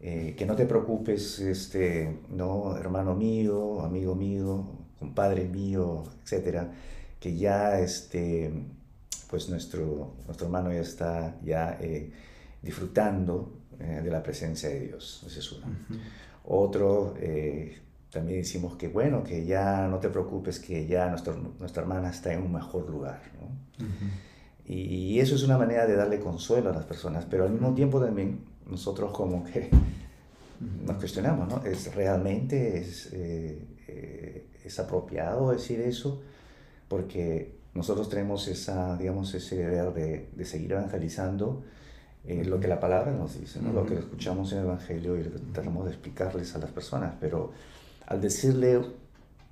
eh, 0.00 0.34
que 0.36 0.44
no 0.46 0.56
te 0.56 0.66
preocupes, 0.66 1.38
este, 1.40 2.18
no, 2.28 2.76
hermano 2.76 3.14
mío, 3.14 3.80
amigo 3.82 4.14
mío, 4.14 4.66
compadre 4.98 5.48
mío, 5.48 6.04
etcétera, 6.24 6.72
que 7.20 7.36
ya, 7.36 7.78
este, 7.80 8.50
pues 9.28 9.48
nuestro, 9.48 10.14
nuestro 10.26 10.46
hermano 10.46 10.72
ya 10.72 10.80
está 10.80 11.36
ya 11.42 11.78
eh, 11.80 12.12
disfrutando 12.62 13.52
eh, 13.78 14.00
de 14.02 14.10
la 14.10 14.22
presencia 14.22 14.68
de 14.68 14.80
Dios. 14.80 15.22
Ese 15.26 15.40
es 15.40 15.52
uno. 15.52 15.66
Otro, 16.44 17.14
eh, 17.18 17.78
también 18.10 18.38
decimos 18.38 18.76
que 18.76 18.88
bueno, 18.88 19.22
que 19.22 19.44
ya 19.44 19.86
no 19.88 19.98
te 19.98 20.08
preocupes, 20.08 20.58
que 20.58 20.86
ya 20.86 21.08
nuestro, 21.08 21.36
nuestra 21.58 21.82
hermana 21.82 22.10
está 22.10 22.32
en 22.32 22.42
un 22.42 22.52
mejor 22.52 22.88
lugar. 22.88 23.20
y, 24.64 25.18
eso 25.20 25.34
es 25.34 25.42
una 25.42 25.58
manera 25.58 25.86
de 25.86 25.96
darle 25.96 26.20
consuelo 26.20 26.70
a 26.70 26.72
las 26.72 26.84
personas, 26.84 27.26
pero 27.28 27.44
al 27.44 27.50
mismo 27.50 27.74
tiempo 27.74 28.00
también 28.00 28.44
nosotros 28.66 29.12
como 29.12 29.44
que 29.44 29.70
nos 30.84 30.96
cuestionamos, 30.96 31.48
¿no? 31.48 31.64
¿Es 31.64 31.94
realmente 31.94 32.78
es, 32.78 33.12
es 33.12 34.78
apropiado 34.78 35.50
decir 35.50 35.80
eso? 35.80 36.22
Porque 36.88 37.58
nosotros 37.74 38.08
tenemos 38.08 38.48
esa, 38.48 38.96
digamos, 38.96 39.34
ese 39.34 39.56
deber 39.56 39.92
de, 39.92 40.30
de 40.34 40.44
seguir 40.44 40.72
evangelizando 40.72 41.62
eh, 42.26 42.44
lo 42.44 42.58
que 42.58 42.66
la 42.66 42.80
palabra 42.80 43.12
nos 43.12 43.38
dice, 43.38 43.60
¿no? 43.62 43.72
lo 43.72 43.86
que 43.86 43.94
escuchamos 43.94 44.52
en 44.52 44.58
el 44.58 44.64
Evangelio 44.64 45.16
y 45.16 45.24
lo 45.24 45.32
que 45.32 45.38
tratamos 45.52 45.84
de 45.84 45.92
explicarles 45.92 46.54
a 46.56 46.58
las 46.58 46.70
personas, 46.70 47.14
pero 47.20 47.52
al 48.06 48.20
decirle 48.20 48.80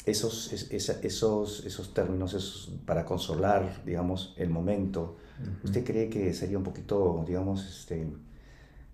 esos, 0.07 0.53
esos, 0.53 1.65
esos 1.65 1.95
términos 1.95 2.35
esos, 2.35 2.73
para 2.85 3.05
consolar, 3.05 3.83
digamos, 3.87 4.35
el 4.37 4.51
momento, 4.51 5.17
¿usted 5.63 5.85
cree 5.85 6.11
que 6.11 6.35
sería 6.35 6.59
un 6.59 6.65
poquito, 6.65 7.25
digamos, 7.27 7.65
este, 7.65 8.07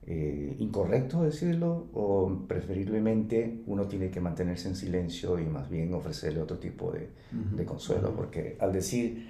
eh, 0.06 0.56
incorrecto 0.58 1.22
decirlo 1.22 1.88
o 1.94 2.44
preferiblemente 2.48 3.62
uno 3.66 3.86
tiene 3.86 4.10
que 4.10 4.20
mantenerse 4.20 4.68
en 4.68 4.76
silencio 4.76 5.38
y 5.38 5.44
más 5.44 5.68
bien 5.70 5.92
ofrecerle 5.94 6.40
otro 6.40 6.58
tipo 6.58 6.92
de, 6.92 7.10
de 7.32 7.64
consuelo, 7.64 8.14
porque 8.14 8.56
al 8.60 8.72
decir 8.72 9.28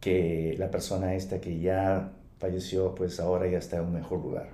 que 0.00 0.56
la 0.58 0.70
persona 0.70 1.14
esta 1.14 1.40
que 1.40 1.60
ya 1.60 2.12
falleció, 2.42 2.92
pues 2.96 3.20
ahora 3.20 3.46
ya 3.46 3.58
está 3.58 3.76
en 3.76 3.84
un 3.84 3.94
mejor 3.94 4.18
lugar. 4.18 4.50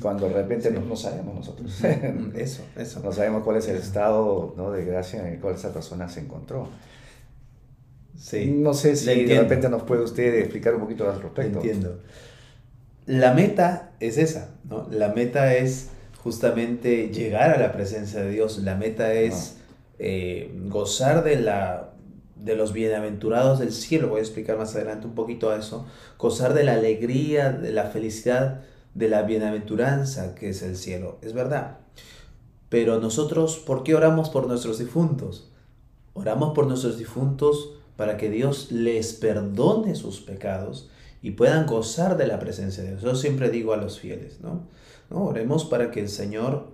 Cuando 0.00 0.28
de 0.28 0.34
repente 0.34 0.70
no, 0.70 0.96
sabemos 0.96 1.34
nosotros. 1.34 1.82
eso, 2.34 2.62
eso. 2.76 3.00
No 3.00 3.12
sabemos 3.12 3.42
cuál 3.42 3.56
es 3.56 3.68
el 3.68 3.76
estado 3.76 4.54
¿no? 4.56 4.70
de 4.70 4.84
gracia 4.84 5.20
en 5.20 5.34
el 5.34 5.40
cual 5.40 5.56
esa 5.56 5.72
persona 5.72 6.08
se 6.08 6.20
encontró. 6.20 6.68
Sí. 8.16 8.46
No 8.46 8.74
sé 8.74 8.94
si 8.96 9.24
de 9.24 9.40
repente 9.40 9.68
nos 9.68 9.82
puede 9.82 10.02
usted 10.02 10.34
explicar 10.38 10.74
un 10.74 10.82
poquito 10.82 11.10
al 11.10 11.20
respecto. 11.20 11.58
Entiendo. 11.58 12.00
La 13.06 13.34
meta 13.34 13.90
es 13.98 14.16
esa, 14.16 14.54
¿no? 14.68 14.86
La 14.90 15.08
meta 15.08 15.54
es 15.54 15.88
justamente 16.22 17.08
llegar 17.08 17.50
a 17.50 17.58
la 17.58 17.72
presencia 17.72 18.22
de 18.22 18.30
Dios. 18.30 18.58
La 18.58 18.76
meta 18.76 19.12
es 19.12 19.56
eh, 19.98 20.50
gozar 20.68 21.24
de 21.24 21.40
la 21.40 21.89
de 22.42 22.56
los 22.56 22.72
bienaventurados 22.72 23.58
del 23.58 23.72
cielo, 23.72 24.08
voy 24.08 24.20
a 24.20 24.22
explicar 24.22 24.56
más 24.56 24.74
adelante 24.74 25.06
un 25.06 25.14
poquito 25.14 25.54
eso, 25.54 25.86
gozar 26.18 26.54
de 26.54 26.64
la 26.64 26.74
alegría, 26.74 27.52
de 27.52 27.72
la 27.72 27.84
felicidad, 27.84 28.62
de 28.94 29.08
la 29.08 29.22
bienaventuranza 29.22 30.34
que 30.34 30.50
es 30.50 30.62
el 30.62 30.76
cielo. 30.76 31.18
Es 31.22 31.32
verdad. 31.32 31.78
Pero 32.68 33.00
nosotros, 33.00 33.58
¿por 33.58 33.82
qué 33.82 33.94
oramos 33.94 34.30
por 34.30 34.46
nuestros 34.46 34.78
difuntos? 34.78 35.50
Oramos 36.14 36.54
por 36.54 36.66
nuestros 36.66 36.98
difuntos 36.98 37.74
para 37.96 38.16
que 38.16 38.30
Dios 38.30 38.72
les 38.72 39.12
perdone 39.12 39.94
sus 39.94 40.20
pecados 40.20 40.88
y 41.22 41.32
puedan 41.32 41.66
gozar 41.66 42.16
de 42.16 42.26
la 42.26 42.38
presencia 42.38 42.82
de 42.82 42.90
Dios. 42.90 43.02
Yo 43.02 43.14
siempre 43.14 43.50
digo 43.50 43.72
a 43.72 43.76
los 43.76 44.00
fieles, 44.00 44.40
¿no? 44.40 44.62
¿No? 45.10 45.24
Oremos 45.24 45.64
para 45.64 45.90
que 45.90 46.00
el 46.00 46.08
Señor 46.08 46.68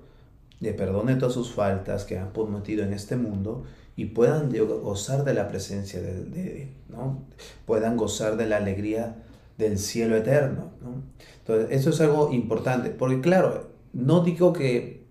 le 0.61 0.73
perdone 0.73 1.17
todas 1.17 1.35
sus 1.35 1.51
faltas 1.51 2.05
que 2.05 2.19
han 2.19 2.31
cometido 2.31 2.85
en 2.85 2.93
este 2.93 3.17
mundo 3.17 3.65
y 3.97 4.07
puedan 4.07 4.53
gozar 4.83 5.25
de 5.25 5.33
la 5.33 5.49
presencia 5.49 6.01
de, 6.01 6.63
Él, 6.63 6.69
¿no? 6.89 7.23
Puedan 7.65 7.97
gozar 7.97 8.37
de 8.37 8.47
la 8.47 8.59
alegría 8.59 9.17
del 9.57 9.79
cielo 9.79 10.17
eterno, 10.17 10.73
¿no? 10.83 11.03
Entonces, 11.39 11.69
eso 11.71 11.91
es 11.91 12.01
algo 12.03 12.31
importante, 12.33 12.91
porque 12.91 13.23
claro, 13.23 13.71
no 13.95 14.21
digo 14.21 14.53
que, 14.53 15.07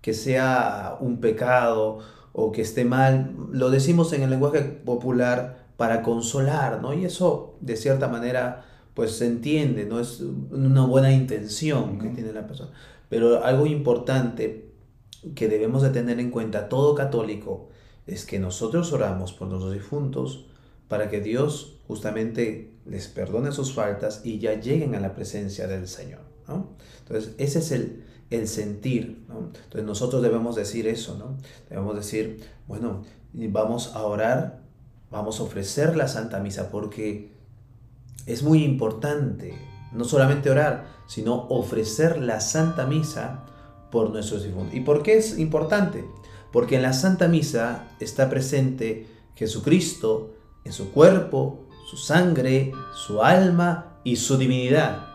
que 0.00 0.14
sea 0.14 0.96
un 1.00 1.18
pecado 1.20 1.98
o 2.32 2.52
que 2.52 2.62
esté 2.62 2.84
mal, 2.84 3.34
lo 3.50 3.70
decimos 3.70 4.12
en 4.12 4.22
el 4.22 4.30
lenguaje 4.30 4.62
popular 4.62 5.66
para 5.76 6.02
consolar, 6.02 6.80
¿no? 6.80 6.94
Y 6.94 7.04
eso, 7.04 7.56
de 7.60 7.76
cierta 7.76 8.06
manera, 8.06 8.64
pues 8.94 9.16
se 9.16 9.26
entiende, 9.26 9.84
¿no? 9.84 9.98
Es 9.98 10.20
una 10.20 10.86
buena 10.86 11.10
intención 11.12 11.98
que 11.98 12.08
tiene 12.10 12.32
la 12.32 12.46
persona. 12.46 12.70
Pero 13.08 13.44
algo 13.44 13.66
importante 13.66 14.70
que 15.34 15.48
debemos 15.48 15.82
de 15.82 15.90
tener 15.90 16.20
en 16.20 16.30
cuenta 16.30 16.68
todo 16.68 16.94
católico 16.94 17.68
es 18.06 18.24
que 18.24 18.38
nosotros 18.38 18.92
oramos 18.92 19.32
por 19.32 19.48
los 19.48 19.72
difuntos 19.72 20.46
para 20.88 21.10
que 21.10 21.20
Dios 21.20 21.78
justamente 21.88 22.72
les 22.84 23.08
perdone 23.08 23.52
sus 23.52 23.74
faltas 23.74 24.20
y 24.24 24.38
ya 24.38 24.60
lleguen 24.60 24.94
a 24.94 25.00
la 25.00 25.14
presencia 25.14 25.66
del 25.66 25.88
Señor. 25.88 26.20
¿no? 26.46 26.76
Entonces, 27.00 27.34
ese 27.38 27.58
es 27.58 27.72
el, 27.72 28.04
el 28.30 28.46
sentir. 28.46 29.24
¿no? 29.28 29.38
Entonces, 29.38 29.84
nosotros 29.84 30.22
debemos 30.22 30.54
decir 30.54 30.86
eso, 30.86 31.16
¿no? 31.18 31.36
Debemos 31.68 31.96
decir, 31.96 32.44
bueno, 32.68 33.02
vamos 33.32 33.94
a 33.94 34.02
orar, 34.02 34.62
vamos 35.10 35.40
a 35.40 35.42
ofrecer 35.42 35.96
la 35.96 36.06
Santa 36.06 36.38
Misa 36.40 36.70
porque 36.70 37.32
es 38.26 38.42
muy 38.42 38.64
importante 38.64 39.54
no 39.92 40.04
solamente 40.04 40.50
orar, 40.50 40.86
sino 41.06 41.46
ofrecer 41.48 42.18
la 42.18 42.40
Santa 42.40 42.86
Misa 42.86 43.44
por 43.90 44.10
nuestros 44.10 44.44
difuntos. 44.44 44.74
¿Y 44.74 44.80
por 44.80 45.02
qué 45.02 45.16
es 45.16 45.38
importante? 45.38 46.04
Porque 46.56 46.76
en 46.76 46.80
la 46.80 46.94
Santa 46.94 47.28
Misa 47.28 47.84
está 48.00 48.30
presente 48.30 49.08
Jesucristo 49.34 50.36
en 50.64 50.72
su 50.72 50.90
cuerpo, 50.90 51.66
su 51.90 51.98
sangre, 51.98 52.72
su 52.94 53.22
alma 53.22 53.98
y 54.04 54.16
su 54.16 54.38
divinidad. 54.38 55.06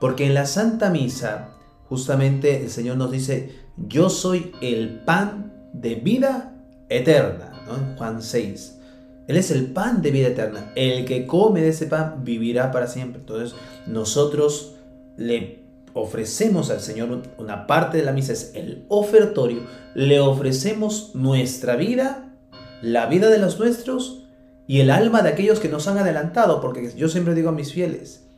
Porque 0.00 0.24
en 0.24 0.32
la 0.32 0.46
Santa 0.46 0.88
Misa 0.88 1.50
justamente 1.90 2.62
el 2.62 2.70
Señor 2.70 2.96
nos 2.96 3.10
dice, 3.10 3.66
yo 3.76 4.08
soy 4.08 4.52
el 4.62 5.00
pan 5.00 5.68
de 5.74 5.96
vida 5.96 6.56
eterna, 6.88 7.52
Juan 7.98 8.22
6. 8.22 8.78
Él 9.26 9.36
es 9.36 9.50
el 9.50 9.66
pan 9.66 10.00
de 10.00 10.10
vida 10.10 10.28
eterna. 10.28 10.72
El 10.74 11.04
que 11.04 11.26
come 11.26 11.60
de 11.60 11.68
ese 11.68 11.84
pan 11.84 12.24
vivirá 12.24 12.72
para 12.72 12.86
siempre. 12.86 13.20
Entonces 13.20 13.54
nosotros 13.86 14.76
le 15.18 15.67
ofrecemos 15.94 16.70
al 16.70 16.80
Señor 16.80 17.22
una 17.38 17.66
parte 17.66 17.98
de 17.98 18.04
la 18.04 18.12
misa, 18.12 18.32
es 18.32 18.52
el 18.54 18.84
ofertorio, 18.88 19.62
le 19.94 20.20
ofrecemos 20.20 21.14
nuestra 21.14 21.76
vida, 21.76 22.34
la 22.82 23.06
vida 23.06 23.30
de 23.30 23.38
los 23.38 23.58
nuestros 23.58 24.26
y 24.66 24.80
el 24.80 24.90
alma 24.90 25.22
de 25.22 25.30
aquellos 25.30 25.60
que 25.60 25.68
nos 25.68 25.88
han 25.88 25.98
adelantado, 25.98 26.60
porque 26.60 26.92
yo 26.96 27.08
siempre 27.08 27.34
digo 27.34 27.48
a 27.48 27.52
mis 27.52 27.72
fieles, 27.72 28.28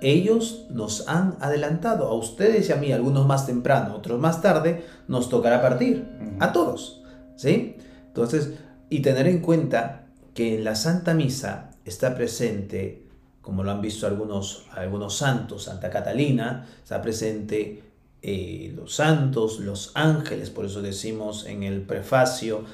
ellos 0.00 0.66
nos 0.70 1.06
han 1.08 1.36
adelantado, 1.40 2.08
a 2.08 2.14
ustedes 2.14 2.68
y 2.68 2.72
a 2.72 2.76
mí, 2.76 2.92
algunos 2.92 3.26
más 3.26 3.46
temprano, 3.46 3.96
otros 3.96 4.18
más 4.18 4.40
tarde, 4.40 4.84
nos 5.08 5.28
tocará 5.28 5.60
partir, 5.60 6.08
a 6.40 6.52
todos, 6.52 7.02
¿sí? 7.36 7.76
Entonces, 8.06 8.54
y 8.88 9.00
tener 9.00 9.26
en 9.26 9.40
cuenta 9.40 10.06
que 10.34 10.56
en 10.56 10.64
la 10.64 10.74
Santa 10.74 11.12
Misa 11.12 11.70
está 11.84 12.14
presente 12.14 13.09
como 13.42 13.64
lo 13.64 13.70
han 13.70 13.80
visto 13.80 14.06
algunos, 14.06 14.66
algunos 14.72 15.16
santos, 15.16 15.64
Santa 15.64 15.90
Catalina, 15.90 16.66
está 16.82 17.00
presente 17.00 17.82
eh, 18.22 18.72
los 18.76 18.94
santos, 18.94 19.60
los 19.60 19.92
ángeles, 19.94 20.50
por 20.50 20.66
eso 20.66 20.82
decimos 20.82 21.46
en 21.46 21.62
el 21.62 21.80
prefacio, 21.80 22.64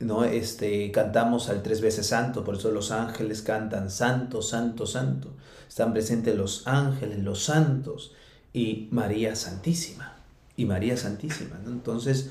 ¿no? 0.00 0.24
este, 0.24 0.90
cantamos 0.90 1.48
al 1.48 1.62
tres 1.62 1.80
veces 1.80 2.06
santo, 2.06 2.44
por 2.44 2.56
eso 2.56 2.70
los 2.70 2.90
ángeles 2.90 3.42
cantan 3.42 3.90
santo, 3.90 4.40
santo, 4.40 4.86
santo. 4.86 5.30
Están 5.68 5.92
presentes 5.92 6.34
los 6.34 6.66
ángeles, 6.66 7.18
los 7.18 7.44
santos 7.44 8.12
y 8.52 8.88
María 8.90 9.36
Santísima. 9.36 10.16
Y 10.56 10.64
María 10.64 10.96
Santísima. 10.96 11.60
Entonces, 11.66 12.30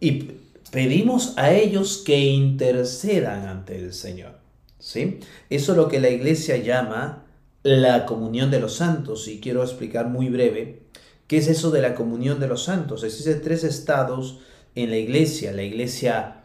y 0.00 0.32
pedimos 0.70 1.38
a 1.38 1.52
ellos 1.52 2.02
que 2.04 2.18
intercedan 2.18 3.46
ante 3.46 3.78
el 3.78 3.94
Señor. 3.94 4.41
¿Sí? 4.82 5.20
Eso 5.48 5.72
es 5.72 5.78
lo 5.78 5.88
que 5.88 6.00
la 6.00 6.10
iglesia 6.10 6.56
llama 6.56 7.24
la 7.62 8.04
comunión 8.04 8.50
de 8.50 8.60
los 8.60 8.74
santos 8.74 9.28
y 9.28 9.40
quiero 9.40 9.62
explicar 9.62 10.08
muy 10.08 10.28
breve 10.28 10.82
qué 11.28 11.38
es 11.38 11.46
eso 11.46 11.70
de 11.70 11.80
la 11.80 11.94
comunión 11.94 12.40
de 12.40 12.48
los 12.48 12.64
santos. 12.64 13.04
Existen 13.04 13.40
tres 13.40 13.62
estados 13.62 14.40
en 14.74 14.90
la 14.90 14.96
iglesia, 14.96 15.52
la 15.52 15.62
iglesia 15.62 16.42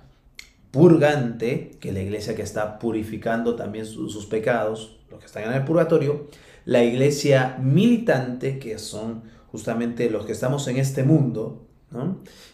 purgante, 0.71 1.71
que 1.80 1.89
es 1.89 1.93
la 1.93 2.02
iglesia 2.02 2.36
que 2.36 2.43
está 2.43 2.78
purificando 2.78 3.56
también 3.56 3.86
sus 3.86 4.28
pecados, 4.28 4.97
los 5.10 5.19
que 5.19 5.26
están 5.26 5.43
en 5.43 5.54
el 5.54 5.65
purgatorio, 5.65 6.28
la 6.65 6.84
iglesia 6.84 7.58
militante, 7.60 8.60
que 8.60 8.78
son 8.78 9.23
justamente 9.52 10.10
los 10.10 10.26
que 10.26 10.34
estamos 10.34 10.67
en 10.67 10.78
este 10.78 11.04
mundo, 11.04 11.65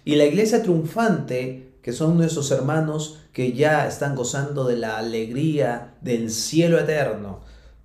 y 0.06 0.16
la 0.16 0.26
iglesia 0.26 0.62
triunfante, 0.62 1.63
que 1.84 1.92
son 1.92 2.18
nuestros 2.18 2.50
hermanos 2.50 3.20
que 3.34 3.52
ya 3.52 3.86
están 3.88 4.16
gozando 4.16 4.64
de 4.64 4.78
la 4.78 4.98
alegría 4.98 5.96
del 6.02 6.32
cielo 6.32 6.80
eterno, 6.80 7.42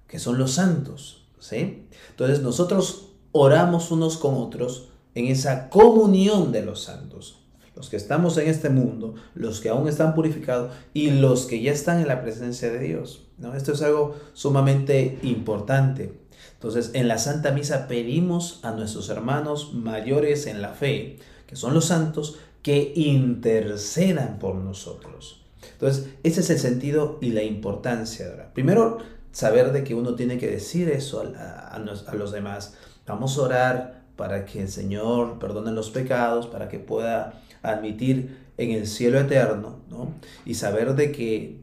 que 0.06 0.20
son 0.20 0.38
los 0.38 0.52
santos. 0.52 1.26
¿sí? 1.40 1.86
Entonces 2.10 2.40
nosotros 2.40 3.10
oramos 3.32 3.90
unos 3.90 4.16
con 4.16 4.36
otros 4.36 4.88
en 5.14 5.26
esa 5.26 5.68
comunión 5.68 6.52
de 6.52 6.64
los 6.64 6.84
santos. 6.84 7.40
Los 7.74 7.90
que 7.90 7.96
estamos 7.96 8.36
en 8.38 8.48
este 8.48 8.70
mundo, 8.70 9.16
los 9.34 9.60
que 9.60 9.68
aún 9.68 9.88
están 9.88 10.14
purificados 10.14 10.72
y 10.94 11.10
los 11.10 11.46
que 11.46 11.60
ya 11.60 11.72
están 11.72 12.00
en 12.00 12.08
la 12.08 12.22
presencia 12.22 12.70
de 12.70 12.78
Dios. 12.78 13.26
¿no? 13.36 13.54
Esto 13.54 13.72
es 13.72 13.82
algo 13.82 14.16
sumamente 14.32 15.18
importante. 15.22 16.20
Entonces, 16.54 16.90
en 16.94 17.08
la 17.08 17.18
Santa 17.18 17.50
Misa 17.52 17.88
pedimos 17.88 18.60
a 18.62 18.72
nuestros 18.72 19.08
hermanos 19.10 19.74
mayores 19.74 20.46
en 20.46 20.62
la 20.62 20.70
fe, 20.70 21.18
que 21.46 21.56
son 21.56 21.72
los 21.72 21.86
santos, 21.86 22.36
que 22.62 22.92
intercedan 22.94 24.38
por 24.38 24.56
nosotros. 24.56 25.42
Entonces, 25.72 26.08
ese 26.22 26.40
es 26.40 26.50
el 26.50 26.58
sentido 26.58 27.18
y 27.20 27.30
la 27.30 27.42
importancia 27.42 28.30
orar. 28.32 28.52
Primero, 28.52 28.98
saber 29.32 29.72
de 29.72 29.84
que 29.84 29.94
uno 29.94 30.14
tiene 30.14 30.38
que 30.38 30.48
decir 30.48 30.88
eso 30.88 31.20
a, 31.20 31.78
los 31.78 32.32
demás. 32.32 32.74
Vamos 33.06 33.38
a 33.38 33.42
orar 33.42 34.02
para 34.16 34.44
que 34.44 34.62
el 34.62 34.68
Señor 34.68 35.38
perdone 35.38 35.70
los 35.72 35.90
pecados, 35.90 36.46
para 36.46 36.68
que 36.68 36.78
pueda 36.78 37.40
admitir 37.62 38.36
en 38.56 38.72
el 38.72 38.86
cielo 38.86 39.20
eterno, 39.20 39.80
¿no? 39.88 40.08
Y 40.44 40.54
saber 40.54 40.94
de 40.94 41.12
que 41.12 41.60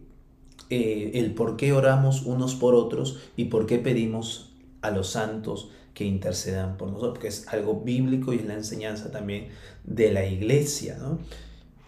eh, 0.70 1.12
el 1.16 1.34
por 1.34 1.58
qué 1.58 1.74
oramos 1.74 2.22
unos 2.24 2.56
por 2.56 2.74
otros 2.74 3.20
y 3.36 3.46
por 3.46 3.66
qué 3.66 3.78
pedimos 3.78 4.54
a 4.82 4.92
los 4.92 5.10
santos 5.10 5.70
que 5.96 6.04
intercedan 6.04 6.78
por 6.78 6.90
nosotros, 6.90 7.14
porque 7.14 7.30
es 7.30 7.48
algo 7.48 7.82
bíblico 7.82 8.34
y 8.34 8.38
es 8.38 8.46
la 8.46 8.54
enseñanza 8.54 9.10
también 9.10 9.48
de 9.84 10.12
la 10.12 10.26
iglesia, 10.26 10.98
¿no? 11.00 11.18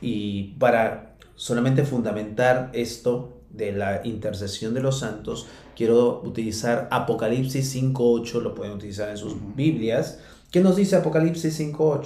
Y 0.01 0.55
para 0.59 1.17
solamente 1.35 1.83
fundamentar 1.83 2.71
esto 2.73 3.41
de 3.51 3.73
la 3.73 4.01
intercesión 4.05 4.73
de 4.73 4.81
los 4.81 4.99
santos, 4.99 5.47
quiero 5.75 6.21
utilizar 6.23 6.87
Apocalipsis 6.89 7.75
5.8, 7.75 8.41
lo 8.41 8.55
pueden 8.55 8.73
utilizar 8.73 9.09
en 9.09 9.17
sus 9.17 9.35
Biblias. 9.55 10.19
¿Qué 10.51 10.61
nos 10.61 10.77
dice 10.77 10.95
Apocalipsis 10.95 11.59
5.8? 11.59 12.05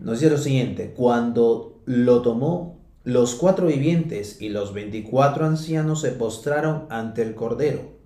Nos 0.00 0.20
dice 0.20 0.30
lo 0.30 0.38
siguiente, 0.38 0.92
cuando 0.94 1.80
lo 1.86 2.22
tomó, 2.22 2.78
los 3.04 3.34
cuatro 3.36 3.66
vivientes 3.66 4.42
y 4.42 4.50
los 4.50 4.74
veinticuatro 4.74 5.46
ancianos 5.46 6.02
se 6.02 6.10
postraron 6.10 6.84
ante 6.90 7.22
el 7.22 7.34
Cordero. 7.34 7.97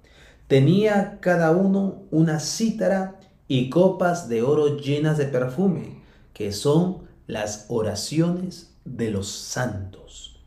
Tenía 0.53 1.17
cada 1.21 1.51
uno 1.53 2.03
una 2.11 2.39
cítara 2.39 3.19
y 3.49 3.71
copas 3.71 4.29
de 4.29 4.43
oro 4.43 4.77
llenas 4.77 5.17
de 5.17 5.25
perfume, 5.25 6.03
que 6.35 6.53
son 6.53 7.09
las 7.27 7.65
oraciones 7.69 8.75
de 8.85 9.11
los 9.11 9.31
santos. 9.31 10.45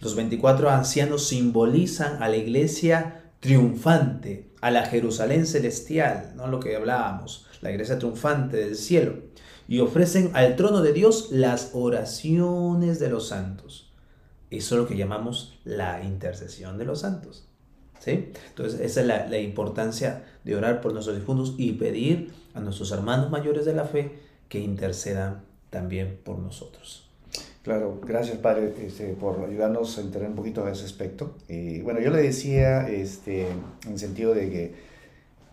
Los 0.00 0.14
24 0.14 0.70
ancianos 0.70 1.26
simbolizan 1.26 2.22
a 2.22 2.28
la 2.28 2.36
iglesia 2.36 3.32
triunfante, 3.40 4.48
a 4.60 4.70
la 4.70 4.86
Jerusalén 4.86 5.44
celestial, 5.44 6.34
¿no? 6.36 6.46
lo 6.46 6.60
que 6.60 6.76
hablábamos, 6.76 7.44
la 7.60 7.72
iglesia 7.72 7.98
triunfante 7.98 8.58
del 8.58 8.76
cielo, 8.76 9.14
y 9.66 9.80
ofrecen 9.80 10.30
al 10.34 10.54
trono 10.54 10.82
de 10.82 10.92
Dios 10.92 11.30
las 11.32 11.70
oraciones 11.72 13.00
de 13.00 13.08
los 13.10 13.26
santos. 13.26 13.92
Eso 14.52 14.76
es 14.76 14.82
lo 14.82 14.86
que 14.86 14.96
llamamos 14.96 15.58
la 15.64 16.04
intercesión 16.04 16.78
de 16.78 16.84
los 16.84 17.00
santos. 17.00 17.47
¿Sí? 17.98 18.30
Entonces, 18.48 18.80
esa 18.80 19.00
es 19.00 19.06
la, 19.06 19.26
la 19.26 19.38
importancia 19.38 20.24
de 20.44 20.56
orar 20.56 20.80
por 20.80 20.92
nuestros 20.92 21.16
difuntos 21.16 21.54
y 21.58 21.72
pedir 21.72 22.32
a 22.54 22.60
nuestros 22.60 22.90
hermanos 22.92 23.30
mayores 23.30 23.64
de 23.64 23.74
la 23.74 23.84
fe 23.84 24.12
que 24.48 24.58
intercedan 24.58 25.42
también 25.70 26.18
por 26.24 26.38
nosotros. 26.38 27.08
Claro, 27.62 28.00
gracias 28.02 28.38
Padre 28.38 28.72
este, 28.86 29.08
por 29.08 29.44
ayudarnos 29.44 29.98
a 29.98 30.00
entender 30.00 30.30
un 30.30 30.36
poquito 30.36 30.64
a 30.64 30.72
ese 30.72 30.86
aspecto. 30.86 31.34
Bueno, 31.82 32.00
yo 32.00 32.10
le 32.10 32.22
decía 32.22 32.88
este, 32.88 33.46
en 33.48 33.92
el 33.92 33.98
sentido 33.98 34.32
de 34.32 34.48
que 34.48 34.64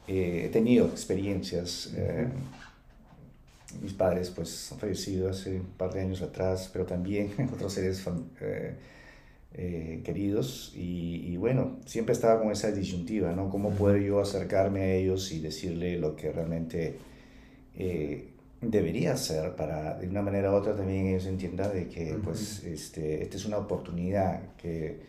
eh, 0.08 0.46
he 0.46 0.50
tenido 0.50 0.88
experiencias. 0.88 1.92
Eh, 1.96 2.28
mis 3.82 3.92
padres 3.92 4.30
pues 4.30 4.72
han 4.72 4.80
fallecido 4.80 5.30
hace 5.30 5.60
un 5.60 5.66
par 5.66 5.94
de 5.94 6.00
años 6.00 6.22
atrás, 6.22 6.70
pero 6.72 6.86
también 6.86 7.34
otros 7.54 7.74
seres 7.74 8.02
eh, 9.58 10.02
queridos. 10.04 10.74
Y, 10.76 11.24
y, 11.28 11.38
bueno, 11.38 11.80
siempre 11.86 12.14
estaba 12.14 12.42
con 12.42 12.52
esa 12.52 12.72
disyuntiva, 12.72 13.32
¿no? 13.34 13.50
¿Cómo 13.50 13.72
puedo 13.72 13.98
yo 13.98 14.20
acercarme 14.20 14.82
a 14.82 14.94
ellos 14.96 15.32
y 15.32 15.40
decirle 15.40 15.98
lo 15.98 16.16
que 16.16 16.32
realmente 16.32 16.98
debería 18.72 19.16
ser 19.18 19.56
para 19.56 19.96
de 19.96 20.08
una 20.08 20.22
manera 20.22 20.52
u 20.52 20.56
otra 20.56 20.76
también 20.76 21.08
ellos 21.08 21.26
entiendan 21.26 21.74
de 21.74 21.88
que 21.88 22.18
pues 22.24 22.64
este 22.64 23.24
esta 23.24 23.38
es 23.38 23.46
una 23.46 23.58
oportunidad 23.58 24.42
que, 24.58 25.00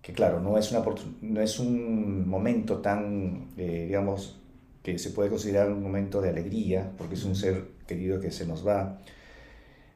que 0.00 0.12
claro 0.12 0.40
no 0.40 0.58
es 0.58 0.70
una 0.70 0.84
no 1.20 1.40
es 1.40 1.58
un 1.58 2.28
momento 2.28 2.78
tan 2.78 3.48
eh, 3.56 3.84
digamos 3.86 4.38
que 4.82 4.98
se 4.98 5.10
puede 5.10 5.28
considerar 5.28 5.70
un 5.70 5.82
momento 5.82 6.20
de 6.20 6.30
alegría 6.30 6.92
porque 6.96 7.14
es 7.14 7.24
un 7.24 7.36
ser 7.36 7.64
querido 7.86 8.20
que 8.20 8.30
se 8.30 8.46
nos 8.46 8.66
va 8.66 9.00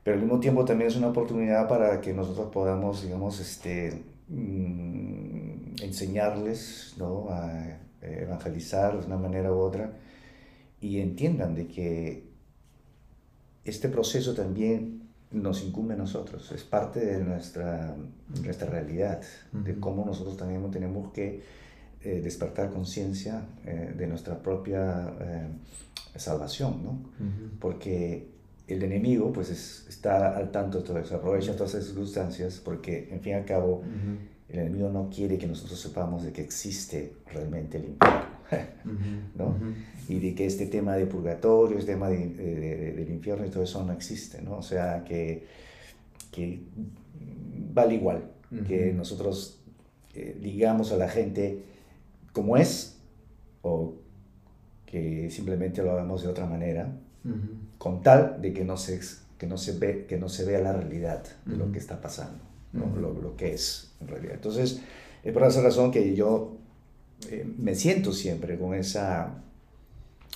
pero 0.07 0.19
al 0.19 0.23
mismo 0.23 0.39
tiempo 0.39 0.65
también 0.65 0.87
es 0.89 0.95
una 0.95 1.09
oportunidad 1.09 1.67
para 1.67 2.01
que 2.01 2.13
nosotros 2.13 2.47
podamos 2.53 3.03
digamos 3.03 3.41
este 3.41 4.05
mm, 4.29 5.83
enseñarles 5.83 6.95
no 6.97 7.27
a 7.29 7.81
evangelizar 8.01 9.01
de 9.01 9.05
una 9.05 9.17
manera 9.17 9.53
u 9.53 9.59
otra 9.59 9.97
y 10.81 11.01
entiendan 11.01 11.57
de 11.57 11.67
que 11.67 12.31
este 13.65 13.89
proceso 13.89 14.33
también 14.33 15.09
nos 15.33 15.65
incumbe 15.65 15.95
a 15.95 15.97
nosotros, 15.97 16.53
es 16.53 16.63
parte 16.63 17.05
de 17.05 17.25
nuestra, 17.25 17.97
nuestra 18.45 18.71
realidad, 18.71 19.23
de 19.51 19.81
cómo 19.81 20.05
nosotros 20.05 20.37
también 20.37 20.71
tenemos 20.71 21.13
que 21.13 21.43
eh, 22.01 22.21
despertar 22.23 22.71
conciencia 22.71 23.43
eh, 23.65 23.93
de 23.97 24.07
nuestra 24.07 24.41
propia 24.41 25.13
eh, 25.21 25.49
salvación, 26.15 26.85
¿no? 26.85 27.01
Porque 27.59 28.36
el 28.69 28.83
enemigo 28.83 29.33
pues 29.33 29.51
está 29.89 30.37
al 30.37 30.51
tanto 30.51 30.79
de 30.79 30.85
todo 30.85 30.99
eso, 30.99 31.17
aprovecha 31.17 31.55
todas 31.55 31.75
esas 31.75 31.87
circunstancias 31.87 32.61
porque, 32.65 33.09
en 33.11 33.21
fin 33.21 33.33
y 33.33 33.37
al 33.37 33.45
cabo, 33.45 33.83
el 34.49 34.59
enemigo 34.59 34.91
no 34.91 35.09
quiere 35.09 35.39
que 35.39 35.47
nosotros 35.47 35.81
sepamos 35.81 36.25
de 36.25 36.33
que 36.33 36.43
existe 36.43 37.15
realmente 37.33 37.79
el 37.79 37.85
infierno. 37.85 38.37
¿no? 39.35 39.57
Y 40.09 40.21
de 40.21 40.35
que 40.35 40.47
este 40.47 40.67
tema 40.67 40.95
de 40.95 41.07
purgatorio, 41.07 41.79
este 41.79 41.93
tema 41.93 42.09
de, 42.09 42.29
del 42.95 43.11
infierno 43.11 43.45
y 43.45 43.51
todo 43.51 43.65
eso 43.65 43.85
no 43.85 43.93
existe, 43.93 44.41
¿no? 44.41 44.59
O 44.59 44.63
sea, 44.63 45.03
que, 45.05 45.47
que 46.31 46.61
vale 47.73 47.95
igual 47.95 48.31
que 48.69 48.93
nosotros 48.93 49.61
eh, 50.15 50.39
digamos 50.41 50.93
a 50.93 50.97
la 50.97 51.09
gente 51.09 51.63
como 52.33 52.57
es 52.57 52.99
o 53.63 53.97
que 54.87 55.29
simplemente 55.31 55.83
lo 55.83 55.91
hagamos 55.93 56.23
de 56.23 56.29
otra 56.29 56.47
manera, 56.47 56.97
con 57.79 58.03
tal 58.03 58.41
de 58.41 58.53
que 58.53 58.65
no 58.65 58.77
se, 58.77 59.01
que 59.39 59.47
no 59.47 59.59
se, 59.59 59.79
ve, 59.79 60.07
que 60.09 60.19
no 60.19 60.29
se 60.29 60.45
vea 60.45 60.61
la 60.61 60.73
realidad 60.73 61.23
de 61.45 61.57
lo 61.57 61.71
que 61.71 61.79
está 61.79 62.01
pasando, 62.01 62.43
lo, 62.73 63.13
lo, 63.13 63.37
que 63.37 63.55
es 63.55 63.93
en 64.01 64.09
realidad. 64.09 64.35
Entonces, 64.35 64.81
es 65.23 65.33
por 65.33 65.43
esa 65.45 65.63
razón 65.63 65.91
que 65.91 66.15
yo 66.15 66.57
eh, 67.31 67.47
me 67.59 67.75
siento 67.75 68.13
siempre 68.13 68.59
con 68.59 68.75
esa, 68.75 69.43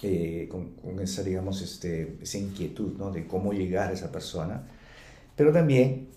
eh, 0.02 0.48
con, 0.50 0.70
con, 0.74 1.00
esa, 1.00 1.22
digamos, 1.22 1.62
este, 1.62 2.16
esa 2.22 2.38
inquietud, 2.38 2.96
¿no? 2.98 3.10
De 3.10 3.26
cómo 3.26 3.52
llegar 3.52 3.90
a 3.90 3.92
esa 3.92 4.10
persona. 4.10 4.66
Pero 5.36 5.52
también 5.52 6.08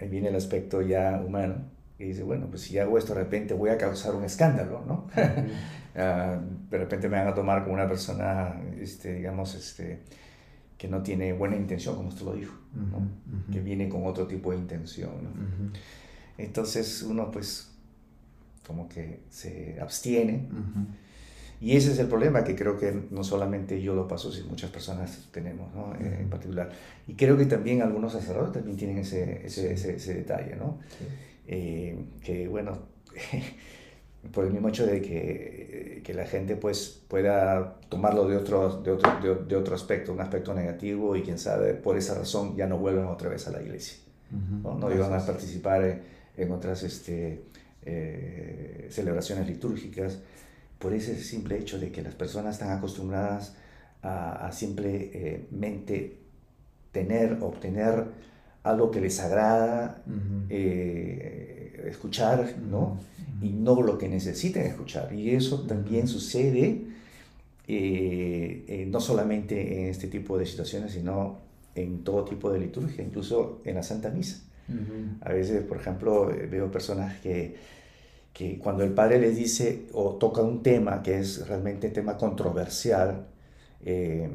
ahí 0.00 0.08
viene 0.08 0.28
el 0.28 0.36
aspecto 0.36 0.82
ya 0.82 1.22
humano, 1.24 1.72
y 2.02 2.06
dice, 2.06 2.24
bueno, 2.24 2.46
pues 2.48 2.62
si 2.62 2.78
hago 2.78 2.98
esto 2.98 3.14
de 3.14 3.20
repente 3.20 3.54
voy 3.54 3.70
a 3.70 3.78
causar 3.78 4.14
un 4.14 4.24
escándalo, 4.24 4.82
¿no? 4.86 5.08
Ah, 5.94 6.40
de 6.70 6.78
repente 6.78 7.06
me 7.06 7.18
van 7.18 7.28
a 7.28 7.34
tomar 7.34 7.64
como 7.64 7.74
una 7.74 7.86
persona, 7.86 8.58
este, 8.80 9.12
digamos, 9.12 9.54
este, 9.54 9.98
que 10.82 10.88
no 10.88 11.00
tiene 11.00 11.32
buena 11.32 11.54
intención, 11.54 11.94
como 11.94 12.08
usted 12.08 12.24
lo 12.24 12.32
dijo, 12.32 12.56
¿no? 12.74 13.06
que 13.52 13.60
viene 13.60 13.88
con 13.88 14.04
otro 14.04 14.26
tipo 14.26 14.50
de 14.50 14.58
intención. 14.58 15.12
¿no? 15.22 15.30
Entonces 16.36 17.04
uno 17.04 17.30
pues 17.30 17.70
como 18.66 18.88
que 18.88 19.20
se 19.30 19.78
abstiene. 19.80 20.48
Y 21.60 21.76
ese 21.76 21.92
es 21.92 22.00
el 22.00 22.08
problema 22.08 22.42
que 22.42 22.56
creo 22.56 22.76
que 22.76 23.00
no 23.12 23.22
solamente 23.22 23.80
yo 23.80 23.94
lo 23.94 24.08
paso, 24.08 24.32
sino 24.32 24.48
muchas 24.48 24.72
personas 24.72 25.28
tenemos 25.30 25.72
¿no? 25.72 25.94
Eh, 25.94 26.18
en 26.22 26.28
particular. 26.28 26.72
Y 27.06 27.14
creo 27.14 27.38
que 27.38 27.46
también 27.46 27.80
algunos 27.80 28.10
sacerdotes 28.10 28.54
también 28.54 28.76
tienen 28.76 28.98
ese, 28.98 29.46
ese, 29.46 29.72
ese, 29.72 30.14
detalle, 30.14 30.56
¿no? 30.56 30.80
Eh, 31.46 31.96
que 32.24 32.48
bueno, 32.48 32.72
por 34.30 34.44
el 34.44 34.52
mismo 34.52 34.68
hecho 34.68 34.86
de 34.86 35.02
que, 35.02 36.00
que, 36.04 36.14
la 36.14 36.26
gente 36.26 36.56
pues 36.56 37.02
pueda 37.08 37.76
tomarlo 37.88 38.28
de 38.28 38.36
otro, 38.36 38.80
de, 38.82 38.92
otro, 38.92 39.44
de, 39.46 39.56
otro 39.56 39.74
aspecto, 39.74 40.12
un 40.12 40.20
aspecto 40.20 40.54
negativo, 40.54 41.16
y 41.16 41.22
quién 41.22 41.38
sabe, 41.38 41.74
por 41.74 41.96
esa 41.96 42.14
razón 42.14 42.54
ya 42.54 42.66
no 42.66 42.78
vuelven 42.78 43.06
otra 43.06 43.28
vez 43.28 43.48
a 43.48 43.50
la 43.50 43.60
iglesia. 43.60 43.98
¿no? 44.62 44.78
no 44.78 44.92
iban 44.92 45.12
a 45.12 45.24
participar 45.24 46.00
en 46.36 46.52
otras... 46.52 46.82
Este, 46.84 47.52
eh, 47.84 48.86
celebraciones 48.90 49.48
litúrgicas, 49.48 50.20
por 50.78 50.92
ese 50.92 51.16
simple 51.16 51.58
hecho 51.58 51.80
de 51.80 51.90
que 51.90 52.00
las 52.00 52.14
personas 52.14 52.54
están 52.54 52.76
acostumbradas 52.76 53.56
a, 54.02 54.50
simplemente 54.52 56.18
tener, 56.92 57.38
obtener 57.40 58.04
algo 58.62 58.90
que 58.92 59.00
les 59.00 59.18
agrada, 59.18 60.02
eh, 60.48 61.61
escuchar, 61.84 62.56
¿no? 62.70 62.98
Y 63.40 63.50
no 63.50 63.82
lo 63.82 63.98
que 63.98 64.08
necesiten 64.08 64.66
escuchar. 64.66 65.12
Y 65.12 65.30
eso 65.30 65.62
también 65.62 66.06
sucede 66.08 66.82
eh, 67.68 68.86
no 68.88 69.00
solamente 69.00 69.80
en 69.80 69.88
este 69.88 70.08
tipo 70.08 70.36
de 70.38 70.46
situaciones, 70.46 70.92
sino 70.92 71.38
en 71.74 72.04
todo 72.04 72.24
tipo 72.24 72.50
de 72.52 72.58
liturgia, 72.58 73.02
incluso 73.02 73.60
en 73.64 73.76
la 73.76 73.82
Santa 73.82 74.10
Misa. 74.10 74.42
A 75.20 75.32
veces, 75.32 75.62
por 75.64 75.76
ejemplo, 75.76 76.26
veo 76.50 76.70
personas 76.70 77.20
que, 77.20 77.56
que 78.32 78.58
cuando 78.58 78.84
el 78.84 78.92
padre 78.92 79.18
les 79.18 79.36
dice 79.36 79.86
o 79.92 80.14
toca 80.14 80.40
un 80.40 80.62
tema 80.62 81.02
que 81.02 81.18
es 81.18 81.46
realmente 81.46 81.90
tema 81.90 82.16
controversial, 82.16 83.26
eh, 83.84 84.30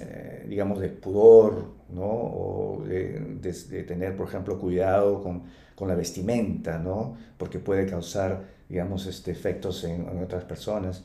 eh, 0.00 0.46
digamos, 0.48 0.80
de 0.80 0.88
pudor, 0.88 1.72
¿no? 1.92 2.04
O 2.04 2.84
de, 2.86 3.38
de, 3.40 3.82
tener, 3.82 4.16
por 4.16 4.28
ejemplo, 4.28 4.58
cuidado 4.58 5.22
con, 5.22 5.42
con, 5.74 5.88
la 5.88 5.94
vestimenta, 5.94 6.78
¿no? 6.78 7.16
Porque 7.36 7.58
puede 7.58 7.86
causar, 7.86 8.44
digamos, 8.68 9.06
este, 9.06 9.30
efectos 9.30 9.84
en, 9.84 10.08
en 10.08 10.22
otras 10.22 10.44
personas. 10.44 11.04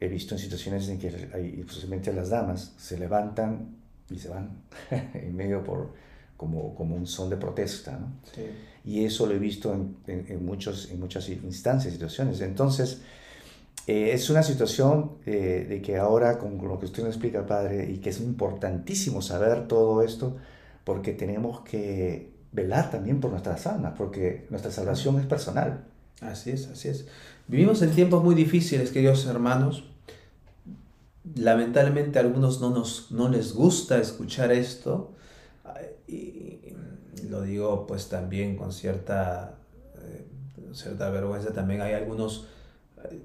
He 0.00 0.08
visto 0.08 0.34
en 0.34 0.38
situaciones 0.38 0.88
en 0.88 0.98
que, 0.98 1.08
hay, 1.34 1.60
especialmente 1.60 2.12
las 2.12 2.30
damas, 2.30 2.74
se 2.78 2.98
levantan 2.98 3.76
y 4.10 4.18
se 4.18 4.28
van 4.28 4.62
en 5.14 5.36
medio 5.36 5.62
por, 5.62 5.92
como, 6.36 6.74
como 6.74 6.96
un 6.96 7.06
son 7.06 7.28
de 7.28 7.36
protesta. 7.36 7.98
¿no? 7.98 8.12
Y 8.84 9.04
eso 9.04 9.26
lo 9.26 9.34
he 9.34 9.38
visto 9.38 9.74
en, 9.74 9.96
en, 10.06 10.46
muchos, 10.46 10.90
en 10.90 11.00
muchas 11.00 11.28
instancias, 11.28 11.92
situaciones. 11.92 12.40
Entonces, 12.40 13.02
eh, 13.88 14.12
es 14.12 14.28
una 14.28 14.42
situación 14.42 15.12
eh, 15.24 15.64
de 15.66 15.80
que 15.80 15.96
ahora, 15.96 16.38
con 16.38 16.58
lo 16.58 16.78
que 16.78 16.84
usted 16.84 17.02
nos 17.02 17.14
explica, 17.14 17.46
padre, 17.46 17.90
y 17.90 17.96
que 17.96 18.10
es 18.10 18.20
importantísimo 18.20 19.22
saber 19.22 19.66
todo 19.66 20.02
esto, 20.02 20.36
porque 20.84 21.14
tenemos 21.14 21.62
que 21.62 22.30
velar 22.52 22.90
también 22.90 23.18
por 23.18 23.30
nuestras 23.30 23.66
almas, 23.66 23.94
porque 23.96 24.46
nuestra 24.50 24.70
salvación 24.70 25.18
es 25.18 25.24
personal. 25.24 25.86
Así 26.20 26.50
es, 26.50 26.68
así 26.68 26.88
es. 26.88 27.06
Vivimos 27.46 27.80
en 27.80 27.92
tiempos 27.92 28.22
muy 28.22 28.34
difíciles, 28.34 28.90
queridos 28.90 29.24
hermanos. 29.24 29.84
Lamentablemente 31.34 32.18
a 32.18 32.22
algunos 32.22 32.60
no, 32.60 32.68
nos, 32.68 33.10
no 33.10 33.30
les 33.30 33.54
gusta 33.54 33.96
escuchar 33.98 34.52
esto. 34.52 35.14
Y 36.06 36.58
lo 37.30 37.40
digo 37.40 37.86
pues 37.86 38.10
también 38.10 38.54
con 38.54 38.70
cierta, 38.70 39.54
eh, 40.02 40.26
cierta 40.74 41.08
vergüenza. 41.08 41.54
También 41.54 41.80
hay 41.80 41.94
algunos 41.94 42.48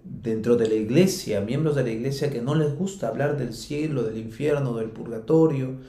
dentro 0.03 0.55
de 0.55 0.67
la 0.67 0.75
iglesia, 0.75 1.41
miembros 1.41 1.75
de 1.75 1.83
la 1.83 1.89
iglesia 1.89 2.29
que 2.29 2.41
no 2.41 2.55
les 2.55 2.75
gusta 2.75 3.07
hablar 3.07 3.37
del 3.37 3.53
cielo, 3.53 4.03
del 4.03 4.17
infierno, 4.17 4.75
del 4.75 4.89
purgatorio, 4.89 5.79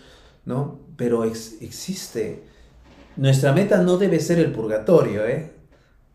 ¿no? 0.45 0.81
Pero 0.97 1.25
existe. 1.25 2.43
Nuestra 3.17 3.53
meta 3.53 3.83
no 3.83 3.97
debe 3.97 4.21
ser 4.21 4.39
el 4.39 4.53
purgatorio, 4.53 5.27
¿eh? 5.27 5.53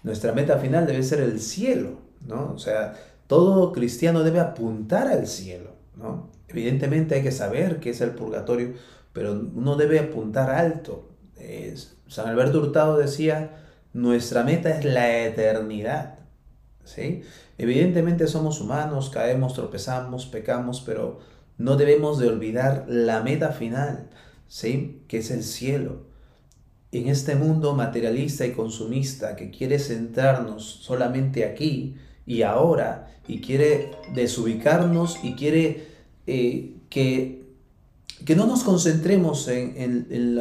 Nuestra 0.03 0.33
meta 0.33 0.57
final 0.57 0.85
debe 0.85 1.03
ser 1.03 1.21
el 1.21 1.39
cielo, 1.39 1.99
¿no? 2.27 2.53
O 2.53 2.57
sea, 2.57 2.95
todo 3.27 3.71
cristiano 3.71 4.23
debe 4.23 4.39
apuntar 4.39 5.07
al 5.07 5.27
cielo, 5.27 5.71
¿no? 5.95 6.29
Evidentemente 6.47 7.15
hay 7.15 7.23
que 7.23 7.31
saber 7.31 7.79
qué 7.79 7.91
es 7.91 8.01
el 8.01 8.11
purgatorio, 8.11 8.73
pero 9.13 9.31
uno 9.31 9.75
debe 9.75 9.99
apuntar 9.99 10.49
alto. 10.49 11.09
San 12.07 12.27
Alberto 12.27 12.59
Hurtado 12.59 12.97
decía, 12.97 13.57
nuestra 13.93 14.43
meta 14.43 14.69
es 14.71 14.83
la 14.83 15.25
eternidad, 15.25 16.19
¿sí? 16.83 17.21
Evidentemente 17.59 18.25
somos 18.25 18.59
humanos, 18.61 19.09
caemos, 19.09 19.53
tropezamos, 19.53 20.25
pecamos, 20.25 20.81
pero 20.81 21.19
no 21.57 21.75
debemos 21.75 22.17
de 22.17 22.27
olvidar 22.27 22.85
la 22.87 23.21
meta 23.21 23.51
final, 23.51 24.09
¿sí? 24.47 25.03
Que 25.07 25.17
es 25.17 25.29
el 25.29 25.43
cielo 25.43 26.09
en 26.91 27.07
este 27.07 27.35
mundo 27.35 27.75
materialista 27.75 28.45
y 28.45 28.53
consumista 28.53 29.35
que 29.35 29.51
quiere 29.51 29.77
centrarnos 29.77 30.63
solamente 30.63 31.45
aquí 31.45 31.95
y 32.25 32.41
ahora 32.41 33.11
y 33.27 33.41
quiere 33.41 33.91
desubicarnos 34.15 35.19
y 35.21 35.33
quiere 35.33 35.87
eh, 36.25 36.77
que, 36.89 37.43
que 38.25 38.35
no 38.35 38.47
nos 38.47 38.63
concentremos 38.63 39.47
en, 39.49 40.07
en, 40.09 40.35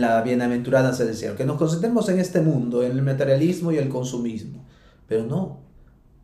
la 0.00 0.22
bienaventurada 0.22 0.92
del 0.92 1.14
cielo, 1.14 1.36
que 1.36 1.44
nos 1.44 1.58
concentremos 1.58 2.08
en 2.08 2.18
este 2.18 2.40
mundo, 2.40 2.82
en 2.82 2.92
el 2.92 3.02
materialismo 3.02 3.70
y 3.70 3.76
el 3.76 3.88
consumismo. 3.88 4.64
Pero 5.06 5.24
no, 5.24 5.67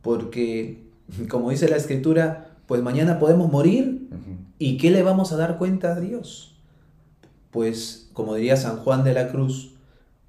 porque 0.05 0.85
como 1.27 1.49
dice 1.49 1.67
la 1.67 1.75
escritura, 1.75 2.55
pues 2.65 2.81
mañana 2.81 3.19
podemos 3.19 3.51
morir 3.51 4.07
y 4.59 4.77
¿qué 4.77 4.89
le 4.89 5.03
vamos 5.03 5.33
a 5.33 5.35
dar 5.35 5.57
cuenta 5.57 5.95
a 5.95 5.99
Dios? 5.99 6.55
pues, 7.55 8.09
como 8.11 8.35
diría 8.35 8.57
San 8.57 8.79
Juan 8.79 9.05
de 9.05 9.13
la 9.13 9.29
Cruz, 9.29 9.75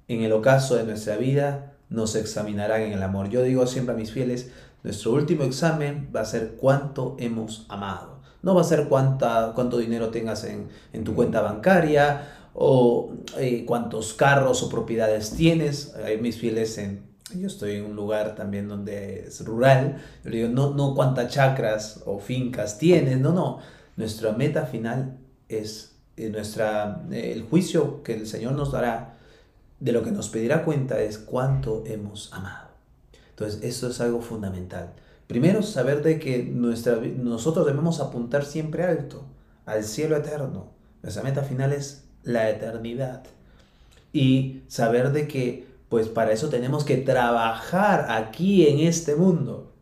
en 0.07 0.21
el 0.21 0.31
ocaso 0.31 0.75
de 0.77 0.85
nuestra 0.85 1.17
vida 1.17 1.73
nos 1.89 2.15
examinarán 2.15 2.83
en 2.83 2.93
el 2.93 3.03
amor. 3.03 3.29
Yo 3.29 3.43
digo 3.43 3.67
siempre 3.67 3.93
a 3.93 3.97
mis 3.97 4.13
fieles, 4.13 4.49
nuestro 4.81 5.11
último 5.11 5.43
examen 5.43 6.09
va 6.15 6.21
a 6.21 6.25
ser 6.25 6.55
cuánto 6.55 7.17
hemos 7.19 7.65
amado. 7.67 8.21
No 8.43 8.55
va 8.55 8.61
a 8.61 8.63
ser 8.63 8.87
cuánta, 8.87 9.51
cuánto 9.55 9.77
dinero 9.77 10.07
tengas 10.07 10.45
en, 10.45 11.03
tu 11.03 11.15
cuenta 11.15 11.41
bancaria 11.41 12.49
o 12.53 13.11
eh, 13.37 13.65
cuántos 13.65 14.13
carros 14.13 14.63
o 14.63 14.69
propiedades 14.69 15.31
tienes. 15.31 15.95
Hay 15.95 16.21
mis 16.21 16.37
fieles 16.37 16.77
en, 16.77 17.06
yo 17.35 17.47
estoy 17.47 17.75
en 17.75 17.85
un 17.85 17.95
lugar 17.95 18.35
también 18.35 18.67
donde 18.67 19.27
es 19.27 19.43
rural. 19.45 20.01
Yo 20.23 20.31
digo, 20.31 20.49
no, 20.49 20.73
no 20.73 20.95
cuántas 20.95 21.31
chacras 21.31 22.01
o 22.05 22.19
fincas 22.19 22.77
tienes, 22.77 23.19
no, 23.19 23.33
no. 23.33 23.59
Nuestra 23.95 24.31
meta 24.31 24.65
final 24.65 25.17
es 25.49 25.95
nuestra, 26.17 27.03
el 27.11 27.43
juicio 27.43 28.01
que 28.03 28.13
el 28.13 28.27
Señor 28.27 28.53
nos 28.53 28.71
dará, 28.71 29.17
de 29.79 29.91
lo 29.91 30.03
que 30.03 30.11
nos 30.11 30.29
pedirá 30.29 30.63
cuenta 30.63 30.99
es 31.01 31.17
cuánto 31.17 31.83
hemos 31.85 32.33
amado. 32.33 32.69
Entonces, 33.29 33.63
eso 33.63 33.89
es 33.89 34.01
algo 34.01 34.21
fundamental. 34.21 34.93
Primero, 35.27 35.61
saber 35.61 36.01
de 36.01 36.19
que 36.19 36.43
nuestra, 36.43 36.95
nosotros 36.95 37.65
debemos 37.65 37.99
apuntar 37.99 38.45
siempre 38.45 38.83
alto, 38.83 39.25
al 39.65 39.83
cielo 39.83 40.15
eterno. 40.15 40.71
Nuestra 41.03 41.21
meta 41.21 41.43
final 41.43 41.73
es 41.73 42.05
la 42.23 42.49
eternidad. 42.49 43.23
Y 44.13 44.63
saber 44.67 45.11
de 45.11 45.27
que, 45.27 45.66
pues 45.89 46.07
para 46.07 46.31
eso 46.31 46.49
tenemos 46.49 46.83
que 46.83 46.97
trabajar 46.97 48.07
aquí 48.09 48.67
en 48.67 48.79
este 48.79 49.15
mundo. 49.15 49.73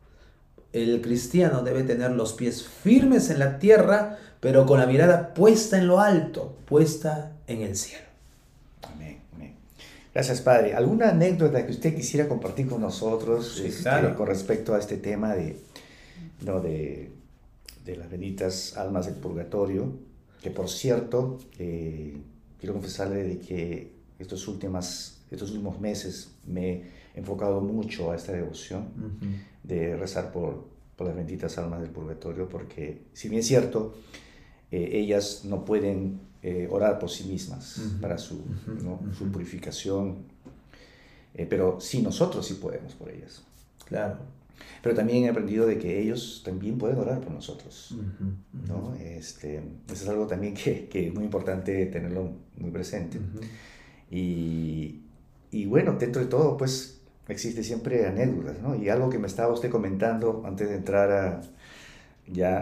El 0.74 1.02
cristiano 1.02 1.64
debe 1.64 1.84
tener 1.84 2.12
los 2.12 2.34
pies 2.34 2.64
firmes 2.64 3.30
en 3.30 3.40
la 3.40 3.60
tierra 3.60 4.20
pero 4.46 4.68
con 4.68 4.80
la 4.80 4.86
mirada 4.86 5.34
puesta 5.34 5.76
en 5.76 5.88
lo 5.88 6.00
alto, 6.00 6.56
puesta 6.66 7.36
en 7.48 7.64
el 7.64 7.76
cielo. 7.76 8.06
Amén, 8.84 9.18
Gracias, 10.14 10.40
Padre. 10.42 10.76
¿Alguna 10.76 11.10
anécdota 11.10 11.66
que 11.66 11.72
usted 11.72 11.96
quisiera 11.96 12.28
compartir 12.28 12.68
con 12.68 12.80
nosotros 12.80 13.60
este, 13.60 14.14
con 14.16 14.28
respecto 14.28 14.76
a 14.76 14.78
este 14.78 14.98
tema 14.98 15.34
de, 15.34 15.60
no, 16.42 16.62
de, 16.62 17.12
de, 17.84 17.98
las 17.98 18.08
benditas 18.08 18.78
almas 18.78 19.08
del 19.08 19.16
purgatorio? 19.16 19.94
Que 20.44 20.52
por 20.52 20.70
cierto, 20.70 21.40
eh, 21.58 22.16
quiero 22.60 22.74
confesarle 22.74 23.24
de 23.24 23.40
que 23.40 23.94
estos, 24.20 24.48
últimas, 24.48 25.15
estos 25.36 25.52
últimos 25.52 25.80
meses 25.80 26.36
me 26.46 26.72
he 27.16 27.20
enfocado 27.20 27.62
mucho 27.62 28.12
a 28.12 28.16
esta 28.16 28.32
devoción 28.32 28.88
de 29.64 29.96
rezar 29.96 30.32
por, 30.32 30.68
por 30.96 31.08
las 31.08 31.16
benditas 31.16 31.58
almas 31.58 31.82
del 31.82 31.92
purgatorio, 31.92 32.48
porque 32.50 33.04
si 33.14 33.30
bien 33.30 33.40
es 33.40 33.48
cierto, 33.48 33.96
eh, 34.72 34.90
ellas 34.94 35.44
no 35.46 35.66
pueden 35.66 36.20
eh, 36.42 36.68
orar 36.70 37.00
por 37.00 37.10
sí 37.10 37.26
mismas 37.26 37.82
para 38.02 38.18
su, 38.18 38.44
su 39.18 39.32
purificación, 39.32 40.26
eh, 41.34 41.46
pero 41.50 41.80
sí 41.80 42.02
nosotros 42.02 42.46
sí 42.46 42.56
podemos 42.56 42.94
por 42.94 43.10
ellas. 43.10 43.44
Claro. 43.86 44.18
Pero 44.82 44.96
también 44.96 45.26
he 45.26 45.30
aprendido 45.30 45.66
de 45.66 45.78
que 45.78 46.00
ellos 46.00 46.42
también 46.46 46.78
pueden 46.78 46.98
orar 46.98 47.20
por 47.20 47.32
nosotros. 47.32 47.96
¿no? 48.68 48.96
Este, 48.96 49.58
eso 49.58 50.04
es 50.04 50.08
algo 50.08 50.28
también 50.28 50.54
que, 50.54 50.88
que, 50.88 51.08
es 51.08 51.14
muy 51.14 51.26
importante 51.26 51.86
tenerlo 51.88 52.32
muy 52.58 52.72
presente. 52.72 53.20
y, 54.10 55.02
y, 55.56 55.66
bueno, 55.68 55.96
dentro 55.98 56.22
de 56.22 56.28
todo, 56.28 56.58
pues 56.58 57.00
existe 57.30 57.64
siempre 57.64 58.06
anécdotas, 58.06 58.60
¿no? 58.62 58.76
Y 58.76 58.90
algo 58.90 59.10
que 59.10 59.18
me 59.18 59.28
estaba 59.28 59.54
usted 59.54 59.70
comentando 59.70 60.44
antes 60.46 60.68
de 60.68 60.76
entrar 60.76 61.10
a, 61.12 61.42
ya 62.28 62.58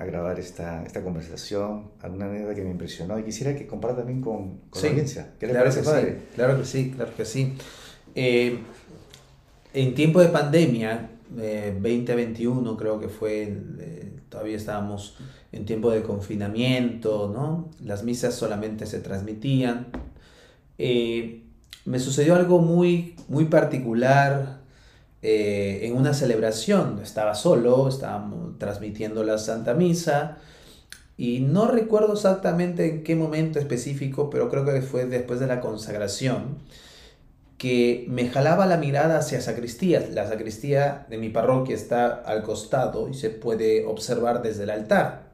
a, 0.00 0.04
grabar 0.06 0.40
esta, 0.40 0.82
esta 0.82 1.02
conversación, 1.02 1.90
alguna 2.00 2.24
anécdota 2.24 2.54
que 2.54 2.62
me 2.62 2.70
impresionó 2.70 3.18
y 3.18 3.24
quisiera 3.24 3.54
que 3.54 3.66
comparta 3.66 3.98
también 3.98 4.22
con, 4.22 4.60
con 4.70 4.82
la 4.82 4.88
audiencia. 4.88 5.34
¿Qué 5.38 5.46
le 5.46 5.52
claro 5.52 5.66
parece, 5.66 5.80
que 5.80 5.86
padre? 5.86 6.12
Sí, 6.12 6.34
claro 6.34 6.58
que 6.58 6.64
sí, 6.64 6.90
claro 6.96 7.12
que 7.14 7.24
sí. 7.26 7.52
Eh, 8.14 8.58
en 9.74 9.94
tiempo 9.94 10.20
de 10.22 10.28
pandemia, 10.28 11.10
2021 11.28 12.72
eh, 12.72 12.76
creo 12.78 12.98
que 12.98 13.08
fue, 13.08 13.42
eh, 13.78 14.12
todavía 14.30 14.56
estábamos 14.56 15.18
en 15.52 15.66
tiempo 15.66 15.90
de 15.90 16.02
confinamiento, 16.02 17.30
¿no? 17.30 17.68
Las 17.84 18.04
misas 18.04 18.34
solamente 18.34 18.86
se 18.86 19.00
transmitían. 19.00 19.88
Me 21.88 21.98
sucedió 21.98 22.34
algo 22.34 22.58
muy, 22.58 23.16
muy 23.28 23.46
particular 23.46 24.58
eh, 25.22 25.80
en 25.84 25.96
una 25.96 26.12
celebración. 26.12 27.00
Estaba 27.02 27.34
solo, 27.34 27.88
estábamos 27.88 28.58
transmitiendo 28.58 29.24
la 29.24 29.38
Santa 29.38 29.72
Misa 29.72 30.36
y 31.16 31.40
no 31.40 31.66
recuerdo 31.66 32.12
exactamente 32.12 32.90
en 32.90 33.04
qué 33.04 33.16
momento 33.16 33.58
específico, 33.58 34.28
pero 34.28 34.50
creo 34.50 34.66
que 34.66 34.82
fue 34.82 35.06
después 35.06 35.40
de 35.40 35.46
la 35.46 35.62
consagración, 35.62 36.58
que 37.56 38.04
me 38.08 38.28
jalaba 38.28 38.66
la 38.66 38.76
mirada 38.76 39.18
hacia 39.18 39.40
sacristía. 39.40 40.06
La 40.12 40.28
sacristía 40.28 41.06
de 41.08 41.16
mi 41.16 41.30
parroquia 41.30 41.74
está 41.74 42.08
al 42.08 42.42
costado 42.42 43.08
y 43.08 43.14
se 43.14 43.30
puede 43.30 43.86
observar 43.86 44.42
desde 44.42 44.64
el 44.64 44.70
altar, 44.70 45.30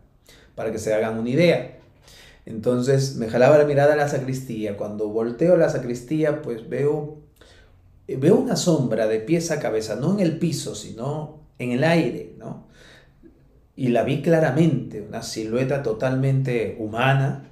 para 0.54 0.70
que 0.70 0.78
se 0.78 0.94
hagan 0.94 1.18
una 1.18 1.30
idea. 1.30 1.78
Entonces 2.46 3.16
me 3.16 3.28
jalaba 3.28 3.58
la 3.58 3.64
mirada 3.64 3.94
a 3.94 3.96
la 3.96 4.08
sacristía. 4.08 4.76
Cuando 4.76 5.08
volteo 5.08 5.54
a 5.54 5.58
la 5.58 5.68
sacristía, 5.68 6.42
pues 6.42 6.68
veo 6.68 7.24
eh, 8.06 8.16
veo 8.16 8.36
una 8.36 8.56
sombra 8.56 9.06
de 9.06 9.20
pies 9.20 9.50
a 9.50 9.60
cabeza, 9.60 9.96
no 9.96 10.12
en 10.12 10.20
el 10.20 10.38
piso, 10.38 10.74
sino 10.74 11.40
en 11.58 11.72
el 11.72 11.84
aire, 11.84 12.34
¿no? 12.38 12.66
Y 13.76 13.88
la 13.88 14.04
vi 14.04 14.22
claramente, 14.22 15.00
una 15.00 15.22
silueta 15.22 15.82
totalmente 15.82 16.76
humana, 16.78 17.50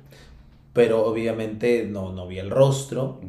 pero 0.72 1.04
obviamente 1.06 1.86
no, 1.86 2.12
no 2.12 2.28
vi 2.28 2.38
el 2.38 2.50
rostro. 2.50 3.20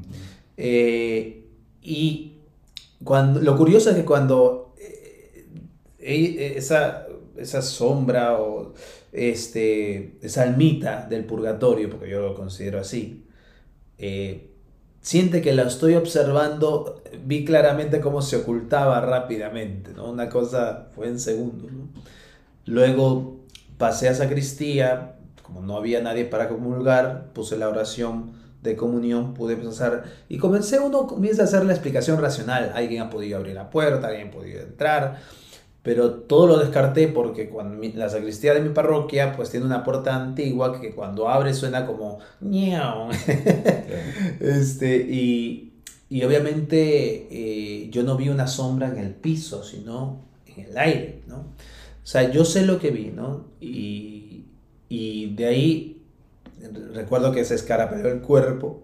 Eh, 0.57 1.45
y 1.81 2.33
cuando, 3.03 3.41
lo 3.41 3.57
curioso 3.57 3.89
es 3.89 3.95
que 3.95 4.05
cuando 4.05 4.75
eh, 5.97 6.53
esa, 6.57 7.07
esa 7.37 7.61
sombra 7.61 8.39
o 8.39 8.73
este, 9.13 10.17
esa 10.21 10.43
almita 10.43 11.07
del 11.07 11.25
purgatorio, 11.25 11.89
porque 11.89 12.09
yo 12.09 12.21
lo 12.21 12.35
considero 12.35 12.79
así, 12.79 13.25
siente 15.01 15.41
que 15.41 15.53
la 15.53 15.63
estoy 15.63 15.95
observando, 15.95 17.01
vi 17.23 17.45
claramente 17.45 18.01
cómo 18.01 18.21
se 18.21 18.37
ocultaba 18.37 18.99
rápidamente, 19.01 19.91
¿no? 19.93 20.09
Una 20.09 20.29
cosa 20.29 20.89
fue 20.95 21.07
en 21.07 21.19
segundos, 21.19 21.71
Luego 22.65 23.41
pasé 23.77 24.07
a 24.07 24.15
sacristía, 24.15 25.15
como 25.41 25.61
no 25.61 25.75
había 25.75 26.01
nadie 26.01 26.25
para 26.25 26.47
comulgar, 26.47 27.33
puse 27.33 27.57
la 27.57 27.67
oración 27.67 28.41
de 28.61 28.77
comunión 28.77 29.33
pude 29.33 29.55
empezar 29.55 30.05
y 30.29 30.37
comencé 30.37 30.79
uno 30.79 31.05
comienza 31.05 31.41
a 31.41 31.45
hacer 31.45 31.65
la 31.65 31.73
explicación 31.73 32.21
racional 32.21 32.71
alguien 32.73 33.01
ha 33.01 33.09
podido 33.09 33.37
abrir 33.37 33.55
la 33.55 33.69
puerta 33.69 34.07
alguien 34.07 34.29
ha 34.29 34.31
podido 34.31 34.61
entrar 34.61 35.19
pero 35.83 36.11
todo 36.11 36.47
lo 36.47 36.57
descarté 36.57 37.07
porque 37.07 37.49
cuando 37.49 37.85
la 37.95 38.09
sacristía 38.09 38.53
de 38.53 38.61
mi 38.61 38.69
parroquia 38.69 39.35
pues 39.35 39.49
tiene 39.49 39.65
una 39.65 39.83
puerta 39.83 40.15
antigua 40.15 40.79
que 40.79 40.95
cuando 40.95 41.29
abre 41.29 41.53
suena 41.53 41.85
como 41.85 42.19
ñao 42.41 43.09
este 44.39 44.95
y, 44.97 45.73
y 46.09 46.23
obviamente 46.23 47.27
eh, 47.29 47.89
yo 47.91 48.03
no 48.03 48.17
vi 48.17 48.29
una 48.29 48.47
sombra 48.47 48.87
en 48.87 48.97
el 48.97 49.11
piso 49.11 49.63
sino 49.63 50.21
en 50.47 50.65
el 50.65 50.77
aire 50.77 51.21
no 51.27 51.37
o 51.37 52.05
sea 52.05 52.31
yo 52.31 52.45
sé 52.45 52.65
lo 52.65 52.79
que 52.79 52.89
vi 52.91 53.11
no 53.13 53.45
y, 53.59 54.45
y 54.89 55.35
de 55.35 55.45
ahí 55.45 55.93
recuerdo 56.93 57.31
que 57.31 57.45
se 57.45 57.55
escarapeó 57.55 58.07
el 58.07 58.21
cuerpo, 58.21 58.83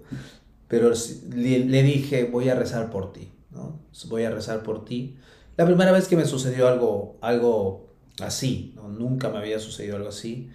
pero 0.67 0.91
le, 1.35 1.83
dije, 1.83 2.25
voy 2.25 2.49
a 2.49 2.55
rezar 2.55 2.89
por 2.89 3.13
ti, 3.13 3.31
¿no? 3.51 3.79
Voy 4.07 4.23
a 4.23 4.31
rezar 4.31 4.63
por 4.63 4.85
ti. 4.85 5.17
La 5.59 5.65
primera 5.65 5.91
vez 5.91 6.07
que 6.07 6.15
me 6.15 6.23
sucedió 6.23 6.69
algo, 6.69 7.17
algo 7.19 7.89
así, 8.21 8.73
nunca 8.97 9.27
me 9.27 9.39
había 9.39 9.59
sucedido 9.59 9.97
algo 9.97 10.07
así, 10.07 10.49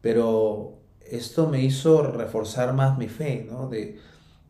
pero 0.00 0.78
esto 1.00 1.48
me 1.48 1.60
hizo 1.60 2.04
reforzar 2.04 2.72
más 2.72 2.96
mi 2.96 3.08
fe, 3.08 3.44
¿no? 3.50 3.68
De, 3.68 3.98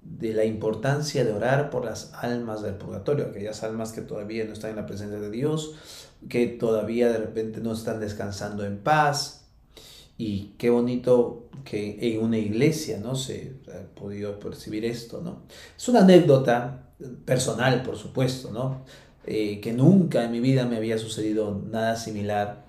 de 0.02 0.34
la 0.34 0.44
importancia 0.44 1.24
de 1.24 1.32
orar 1.32 1.70
por 1.70 1.86
las 1.86 2.12
almas 2.12 2.60
del 2.60 2.74
purgatorio, 2.74 3.28
aquellas 3.28 3.62
almas 3.62 3.92
que 3.92 4.02
todavía 4.02 4.44
no 4.44 4.52
están 4.52 4.72
en 4.72 4.76
la 4.76 4.84
presencia 4.84 5.18
de 5.18 5.30
Dios, 5.30 5.72
que 6.28 6.48
todavía 6.48 7.08
de 7.08 7.16
repente 7.16 7.62
no 7.62 7.72
están 7.72 7.98
descansando 7.98 8.66
en 8.66 8.80
paz, 8.80 9.46
y 10.18 10.52
qué 10.58 10.68
bonito 10.68 11.48
que 11.64 11.96
en 12.02 12.22
una 12.22 12.36
iglesia 12.36 12.98
no 12.98 13.14
se 13.14 13.56
ha 13.72 13.94
podido 13.94 14.38
percibir 14.38 14.84
esto, 14.84 15.22
¿no? 15.22 15.44
Es 15.78 15.88
una 15.88 16.00
anécdota 16.00 16.90
personal, 17.24 17.82
por 17.82 17.96
supuesto, 17.96 18.50
¿no? 18.52 18.84
Eh, 19.26 19.60
que 19.60 19.72
nunca 19.72 20.24
en 20.24 20.32
mi 20.32 20.40
vida 20.40 20.66
me 20.66 20.76
había 20.76 20.98
sucedido 20.98 21.62
nada 21.70 21.96
similar 21.96 22.66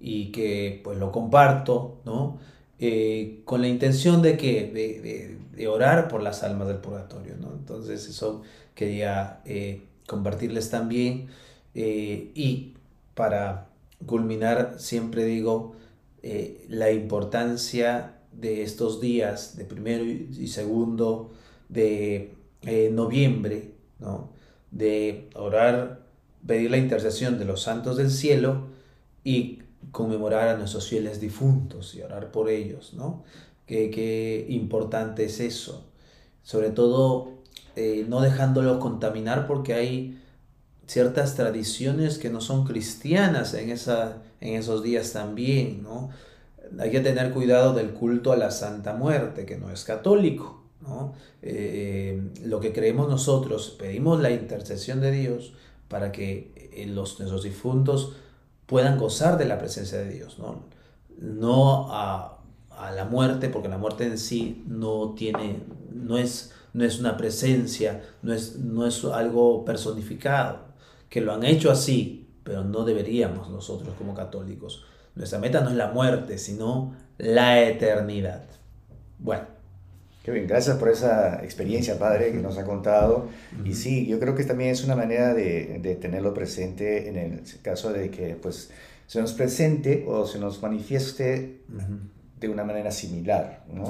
y 0.00 0.32
que 0.32 0.80
pues 0.82 0.98
lo 0.98 1.12
comparto, 1.12 2.00
¿no? 2.06 2.38
Eh, 2.78 3.42
con 3.44 3.60
la 3.60 3.68
intención 3.68 4.22
de 4.22 4.36
que 4.38 5.36
de, 5.54 5.68
orar 5.68 6.08
por 6.08 6.22
las 6.22 6.42
almas 6.42 6.68
del 6.68 6.78
purgatorio, 6.78 7.34
¿no? 7.38 7.52
Entonces 7.52 8.08
eso 8.08 8.42
quería 8.74 9.40
eh, 9.44 9.82
compartirles 10.06 10.70
también 10.70 11.28
y 11.74 12.74
para 13.14 13.68
culminar 14.06 14.76
siempre 14.78 15.24
digo 15.24 15.74
la 16.68 16.90
importancia 16.90 18.14
de 18.32 18.62
estos 18.62 19.00
días 19.00 19.56
de 19.56 19.64
primero 19.64 20.04
y 20.04 20.48
segundo 20.48 21.32
de 21.68 22.34
noviembre, 22.92 23.72
¿no? 23.98 24.35
De 24.76 25.30
orar, 25.34 26.00
pedir 26.46 26.70
la 26.70 26.76
intercesión 26.76 27.38
de 27.38 27.44
los 27.44 27.62
santos 27.62 27.96
del 27.96 28.10
cielo 28.10 28.66
y 29.24 29.62
conmemorar 29.90 30.48
a 30.48 30.56
nuestros 30.56 30.88
fieles 30.88 31.20
difuntos 31.20 31.94
y 31.94 32.02
orar 32.02 32.30
por 32.30 32.50
ellos, 32.50 32.94
¿no? 32.94 33.24
Qué, 33.66 34.46
importante 34.48 35.24
es 35.24 35.40
eso. 35.40 35.84
Sobre 36.42 36.70
todo, 36.70 37.32
eh, 37.74 38.04
no 38.08 38.20
dejándolos 38.20 38.78
contaminar 38.78 39.46
porque 39.46 39.74
hay 39.74 40.22
ciertas 40.86 41.34
tradiciones 41.34 42.18
que 42.18 42.30
no 42.30 42.40
son 42.40 42.64
cristianas 42.64 43.54
en, 43.54 43.70
esa, 43.70 44.22
en 44.40 44.54
esos 44.54 44.82
días 44.82 45.12
también, 45.12 45.82
¿no? 45.82 46.10
Hay 46.78 46.90
que 46.90 47.00
tener 47.00 47.32
cuidado 47.32 47.74
del 47.74 47.90
culto 47.92 48.32
a 48.32 48.36
la 48.36 48.50
Santa 48.50 48.94
Muerte, 48.94 49.46
que 49.46 49.56
no 49.56 49.70
es 49.70 49.84
católico, 49.84 50.65
¿no? 50.86 51.14
Eh, 51.42 52.30
lo 52.44 52.60
que 52.60 52.72
creemos 52.72 53.08
nosotros, 53.08 53.76
pedimos 53.78 54.20
la 54.20 54.30
intercesión 54.30 55.00
de 55.00 55.12
Dios 55.12 55.52
para 55.88 56.12
que 56.12 56.52
eh, 56.72 56.86
los, 56.86 57.18
nuestros 57.18 57.42
difuntos 57.42 58.12
puedan 58.66 58.98
gozar 58.98 59.38
de 59.38 59.46
la 59.46 59.58
presencia 59.58 59.98
de 59.98 60.10
Dios, 60.10 60.38
¿no? 60.38 60.64
No 61.18 61.92
a, 61.92 62.38
a 62.70 62.90
la 62.90 63.04
muerte, 63.04 63.48
porque 63.48 63.68
la 63.68 63.78
muerte 63.78 64.04
en 64.04 64.18
sí 64.18 64.64
no 64.66 65.14
tiene, 65.16 65.62
no 65.92 66.18
es, 66.18 66.52
no 66.72 66.84
es 66.84 66.98
una 66.98 67.16
presencia, 67.16 68.02
no 68.22 68.32
es, 68.32 68.56
no 68.58 68.86
es 68.86 69.04
algo 69.04 69.64
personificado, 69.64 70.60
que 71.08 71.20
lo 71.20 71.32
han 71.32 71.44
hecho 71.44 71.70
así, 71.70 72.28
pero 72.42 72.64
no 72.64 72.84
deberíamos 72.84 73.48
nosotros 73.50 73.94
como 73.96 74.14
católicos. 74.14 74.84
Nuestra 75.14 75.38
meta 75.38 75.60
no 75.62 75.70
es 75.70 75.76
la 75.76 75.90
muerte, 75.90 76.38
sino 76.38 76.94
la 77.18 77.62
eternidad. 77.62 78.44
Bueno. 79.18 79.55
Qué 80.26 80.32
bien, 80.32 80.48
gracias 80.48 80.76
por 80.78 80.88
esa 80.88 81.40
experiencia, 81.44 82.00
Padre, 82.00 82.32
que 82.32 82.38
nos 82.38 82.58
ha 82.58 82.64
contado. 82.64 83.28
Y 83.64 83.74
sí, 83.74 84.08
yo 84.08 84.18
creo 84.18 84.34
que 84.34 84.42
también 84.42 84.70
es 84.70 84.82
una 84.82 84.96
manera 84.96 85.32
de, 85.32 85.78
de, 85.80 85.94
tenerlo 85.94 86.34
presente 86.34 87.08
en 87.08 87.16
el 87.16 87.42
caso 87.62 87.92
de 87.92 88.10
que 88.10 88.34
pues, 88.34 88.72
se 89.06 89.20
nos 89.20 89.34
presente 89.34 90.04
o 90.08 90.26
se 90.26 90.40
nos 90.40 90.60
manifieste 90.60 91.60
de 92.40 92.48
una 92.48 92.64
manera 92.64 92.90
similar, 92.90 93.66
¿no? 93.72 93.84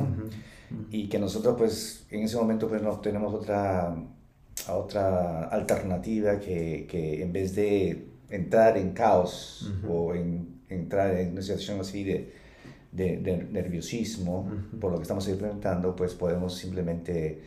Y 0.90 1.08
que 1.08 1.18
nosotros 1.18 1.54
pues 1.56 2.04
en 2.10 2.24
ese 2.24 2.36
momento 2.36 2.68
pues 2.68 2.82
no 2.82 3.00
tenemos 3.00 3.32
otra 3.32 3.96
otra 4.68 5.44
alternativa 5.44 6.38
que, 6.38 6.86
que, 6.86 7.22
en 7.22 7.32
vez 7.32 7.54
de 7.54 8.08
entrar 8.28 8.76
en 8.76 8.90
caos 8.90 9.72
o 9.88 10.14
en, 10.14 10.60
entrar 10.68 11.16
en 11.16 11.32
una 11.32 11.40
situación 11.40 11.80
así 11.80 12.04
de, 12.04 12.30
de, 12.96 13.48
nerviosismo 13.50 14.50
por 14.80 14.90
lo 14.90 14.98
que 14.98 15.02
estamos 15.02 15.28
enfrentando, 15.28 15.94
pues 15.94 16.14
podemos 16.14 16.56
simplemente 16.56 17.42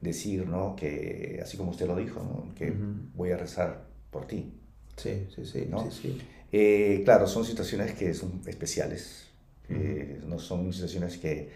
decir, 0.00 0.46
¿no? 0.46 0.74
Que 0.74 1.40
así 1.42 1.56
como 1.56 1.70
usted 1.70 1.86
lo 1.86 1.96
dijo, 1.96 2.20
¿no? 2.20 2.54
Que 2.54 2.72
voy 3.14 3.30
a 3.30 3.36
rezar 3.36 3.86
por 4.10 4.26
ti. 4.26 4.52
Sí, 4.96 5.26
sí, 5.34 5.44
sí. 5.44 5.66
¿no? 5.68 5.90
sí, 5.90 5.98
sí. 6.02 6.18
Eh, 6.52 7.02
claro, 7.04 7.26
son 7.26 7.44
situaciones 7.44 7.94
que 7.94 8.14
son 8.14 8.40
especiales, 8.46 9.26
eh, 9.68 10.20
no 10.26 10.38
son 10.38 10.72
situaciones 10.72 11.18
que, 11.18 11.50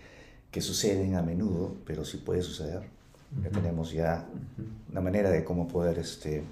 que 0.50 0.61
suceden 0.61 1.14
a 1.14 1.22
menudo, 1.22 1.76
pero 1.87 2.04
sí 2.04 2.16
puede 2.16 2.42
suceder 2.42 2.82
ya 3.42 3.50
tenemos 3.50 3.92
ya 3.92 4.26
una 4.90 5.00
manera 5.00 5.30
de 5.30 5.44
cómo 5.44 5.68
poder 5.68 5.98
este, 5.98 6.42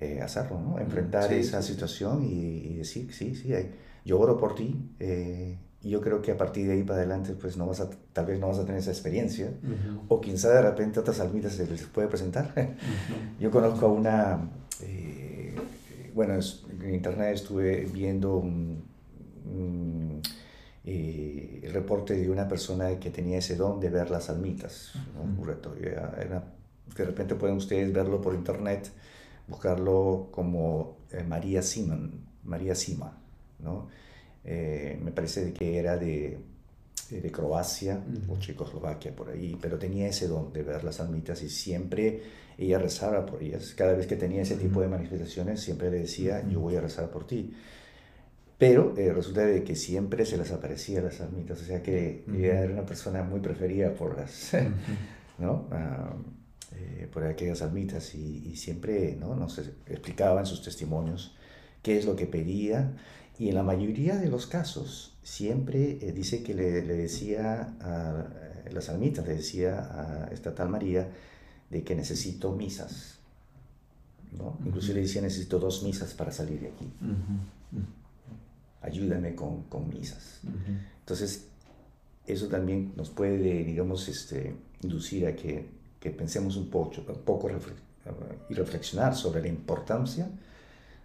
eh, 0.00 0.20
hacerlo, 0.22 0.60
¿no? 0.60 0.78
Enfrentar 0.78 1.32
esa 1.32 1.62
situación 1.62 2.24
y, 2.24 2.76
decir, 2.76 3.12
sí, 3.12 3.34
sí, 3.34 3.52
yo 4.04 4.18
oro 4.18 4.38
por 4.38 4.54
ti. 4.54 4.90
Eh, 4.98 5.58
y 5.82 5.90
yo 5.90 6.00
creo 6.00 6.20
que 6.20 6.32
a 6.32 6.36
partir 6.36 6.66
de 6.66 6.74
ahí 6.74 6.82
para 6.82 6.98
adelante, 6.98 7.34
pues 7.34 7.56
no 7.56 7.66
vas 7.66 7.80
a, 7.80 7.90
tal 8.12 8.26
vez 8.26 8.38
no 8.38 8.48
vas 8.48 8.58
a 8.58 8.64
tener 8.64 8.80
esa 8.80 8.90
experiencia. 8.90 9.52
O 10.08 10.20
quien 10.20 10.38
sabe, 10.38 10.56
de 10.56 10.62
repente 10.62 11.00
otras 11.00 11.20
almitas 11.20 11.52
se 11.52 11.66
les 11.66 11.82
puede 11.84 12.08
presentar. 12.08 12.52
yo 13.40 13.50
conozco 13.50 13.86
a 13.86 13.92
una, 13.92 14.50
eh, 14.82 15.54
bueno, 16.14 16.34
en 16.82 16.94
internet 16.94 17.34
estuve 17.34 17.86
viendo 17.86 18.36
un 18.36 18.90
eh, 20.82 21.60
el 21.62 21.72
reporte 21.72 22.16
de 22.16 22.30
una 22.30 22.48
persona 22.48 22.98
que 22.98 23.10
tenía 23.10 23.38
ese 23.38 23.54
don 23.54 23.80
de 23.80 23.90
ver 23.90 24.10
las 24.10 24.30
almitas, 24.30 24.92
de 26.96 27.04
repente 27.04 27.34
pueden 27.34 27.56
ustedes 27.56 27.92
verlo 27.92 28.22
por 28.22 28.34
internet, 28.34 28.90
buscarlo 29.46 30.28
como 30.30 30.96
eh, 31.12 31.22
María 31.22 31.60
Simon, 31.60 32.24
María 32.44 32.74
Sima, 32.74 33.18
¿no? 33.58 33.88
Eh, 34.44 34.98
me 35.02 35.12
parece 35.12 35.52
que 35.52 35.78
era 35.78 35.96
de, 35.96 36.38
de 37.10 37.30
Croacia 37.30 38.02
o 38.28 38.38
Checoslovaquia, 38.38 39.14
por 39.14 39.30
ahí, 39.30 39.56
pero 39.60 39.78
tenía 39.78 40.08
ese 40.08 40.28
don 40.28 40.52
de 40.52 40.62
ver 40.62 40.84
las 40.84 41.00
almitas 41.00 41.42
y 41.42 41.48
siempre 41.48 42.22
ella 42.58 42.78
rezaba 42.78 43.26
por 43.26 43.42
ellas. 43.42 43.74
Cada 43.74 43.94
vez 43.94 44.06
que 44.06 44.16
tenía 44.16 44.42
ese 44.42 44.56
tipo 44.56 44.80
de 44.80 44.88
manifestaciones, 44.88 45.60
siempre 45.60 45.90
le 45.90 46.00
decía, 46.00 46.46
yo 46.48 46.60
voy 46.60 46.76
a 46.76 46.80
rezar 46.80 47.10
por 47.10 47.26
ti. 47.26 47.54
Pero 48.58 48.94
eh, 48.98 49.12
resulta 49.12 49.46
de 49.46 49.64
que 49.64 49.74
siempre 49.74 50.26
se 50.26 50.36
les 50.36 50.52
aparecía 50.52 51.00
las 51.00 51.20
almitas, 51.22 51.62
o 51.62 51.64
sea 51.64 51.82
que 51.82 52.24
ella 52.28 52.60
era 52.60 52.72
una 52.72 52.84
persona 52.84 53.22
muy 53.22 53.40
preferida 53.40 53.94
por 53.94 54.18
las, 54.18 54.52
¿no? 55.38 55.66
Eh, 56.76 57.08
por 57.12 57.24
aquellas 57.24 57.62
almitas 57.62 58.14
y, 58.14 58.54
siempre 58.56 59.16
¿no? 59.18 59.34
nos 59.34 59.58
explicaba 59.58 60.40
en 60.40 60.46
sus 60.46 60.62
testimonios 60.62 61.34
qué 61.82 61.98
es 61.98 62.04
lo 62.04 62.14
que 62.14 62.26
pedía 62.26 62.92
y 63.40 63.48
en 63.48 63.56
la 63.56 63.64
mayoría 63.64 64.16
de 64.16 64.28
los 64.28 64.46
casos 64.46 65.16
siempre 65.22 65.98
eh, 66.00 66.12
dice 66.12 66.42
que 66.42 66.54
le, 66.54 66.84
le, 66.84 66.94
decía 66.94 67.74
a 67.80 68.26
las 68.70 68.88
almitas, 68.88 69.26
le 69.26 69.34
decía 69.34 69.80
a 69.80 70.28
esta 70.32 70.54
tal 70.54 70.68
María 70.68 71.08
de 71.70 71.82
que 71.82 71.96
necesito 71.96 72.52
misas, 72.52 73.18
¿no? 74.36 74.56
Incluso 74.64 74.92
le 74.92 75.00
decía 75.00 75.22
necesito 75.22 75.58
dos 75.58 75.82
misas 75.82 76.14
para 76.14 76.30
salir 76.30 76.60
de 76.60 76.68
aquí 76.68 76.88
ayúdame 78.82 79.34
con, 79.34 79.62
con 79.64 79.88
misas. 79.88 80.40
Entonces, 81.00 81.46
eso 82.26 82.48
también 82.48 82.92
nos 82.96 83.10
puede, 83.10 83.64
digamos, 83.64 84.08
este, 84.08 84.54
inducir 84.82 85.26
a 85.26 85.36
que, 85.36 85.66
que 85.98 86.10
pensemos 86.10 86.56
un 86.56 86.70
poco, 86.70 87.02
un 87.06 87.22
poco 87.22 87.50
y 88.48 88.54
reflexionar 88.54 89.14
sobre 89.14 89.42
la 89.42 89.48
importancia 89.48 90.30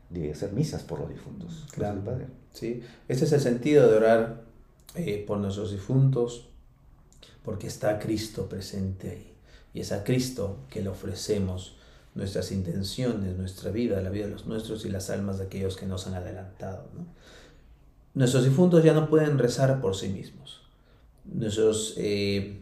de 0.09 0.31
hacer 0.31 0.53
misas 0.53 0.83
por 0.83 0.99
los 0.99 1.09
difuntos. 1.09 1.65
Claro, 1.71 2.01
Sí, 2.51 2.81
ese 3.09 3.25
es 3.25 3.33
el 3.33 3.41
sentido 3.41 3.89
de 3.89 3.97
orar 3.97 4.43
eh, 4.95 5.23
por 5.27 5.39
nuestros 5.39 5.71
difuntos, 5.71 6.47
porque 7.43 7.67
está 7.67 7.99
Cristo 7.99 8.47
presente 8.47 9.09
ahí. 9.09 9.33
Y 9.73 9.81
es 9.81 9.91
a 9.91 10.05
Cristo 10.05 10.59
que 10.69 10.81
le 10.81 10.87
ofrecemos 10.87 11.75
nuestras 12.15 12.51
intenciones, 12.53 13.37
nuestra 13.37 13.71
vida, 13.71 14.01
la 14.01 14.09
vida 14.09 14.25
de 14.25 14.31
los 14.31 14.47
nuestros 14.47 14.85
y 14.85 14.89
las 14.89 15.09
almas 15.09 15.37
de 15.37 15.45
aquellos 15.45 15.75
que 15.75 15.85
nos 15.85 16.07
han 16.07 16.13
adelantado. 16.13 16.85
Nuestros 18.13 18.45
difuntos 18.45 18.83
ya 18.83 18.93
no 18.93 19.09
pueden 19.09 19.37
rezar 19.37 19.81
por 19.81 19.95
sí 19.97 20.07
mismos. 20.07 20.61
Nuestros, 21.25 21.95
eh, 21.97 22.61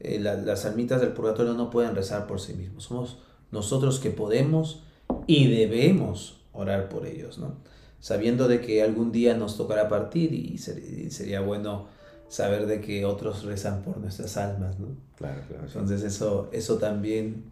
eh, 0.00 0.18
las 0.18 0.64
almitas 0.64 1.00
del 1.00 1.12
purgatorio 1.12 1.54
no 1.54 1.70
pueden 1.70 1.94
rezar 1.94 2.26
por 2.26 2.40
sí 2.40 2.54
mismos. 2.54 2.84
Somos 2.84 3.18
nosotros 3.52 4.00
que 4.00 4.10
podemos 4.10 4.82
y 5.28 5.48
debemos 5.48 6.40
orar 6.54 6.88
por 6.88 7.06
ellos, 7.06 7.38
¿no? 7.38 7.56
sabiendo 8.04 8.48
de 8.48 8.60
que 8.60 8.82
algún 8.82 9.12
día 9.12 9.34
nos 9.34 9.56
tocará 9.56 9.88
partir 9.88 10.34
y, 10.34 10.58
sería 10.58 11.40
bueno 11.40 11.88
saber 12.28 12.66
de 12.66 12.82
que 12.82 13.06
otros 13.06 13.44
rezan 13.44 13.80
por 13.80 13.96
nuestras 13.96 14.36
almas, 14.36 14.78
¿no? 14.78 14.88
Claro, 15.16 15.40
claro. 15.48 15.64
Entonces 15.64 16.02
eso, 16.02 16.50
eso 16.52 16.76
también, 16.76 17.44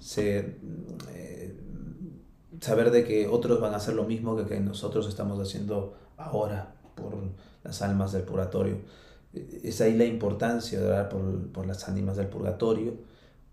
se, 0.00 0.56
eh, 1.12 1.56
saber 2.60 2.90
de 2.90 3.04
que 3.04 3.28
otros 3.28 3.60
van 3.60 3.72
a 3.72 3.76
hacer 3.76 3.94
lo 3.94 4.02
mismo 4.02 4.36
que, 4.36 4.46
que 4.46 4.58
nosotros 4.58 5.06
estamos 5.06 5.38
haciendo 5.38 5.96
ahora 6.16 6.74
por 6.96 7.14
las 7.62 7.80
almas 7.80 8.10
del 8.10 8.22
purgatorio. 8.22 8.78
Es 9.62 9.80
ahí 9.80 9.96
la 9.96 10.06
importancia 10.06 10.80
de 10.80 10.86
orar 10.88 11.08
por, 11.08 11.52
por 11.52 11.66
las 11.66 11.88
ánimas 11.88 12.16
del 12.16 12.26
purgatorio 12.26 12.94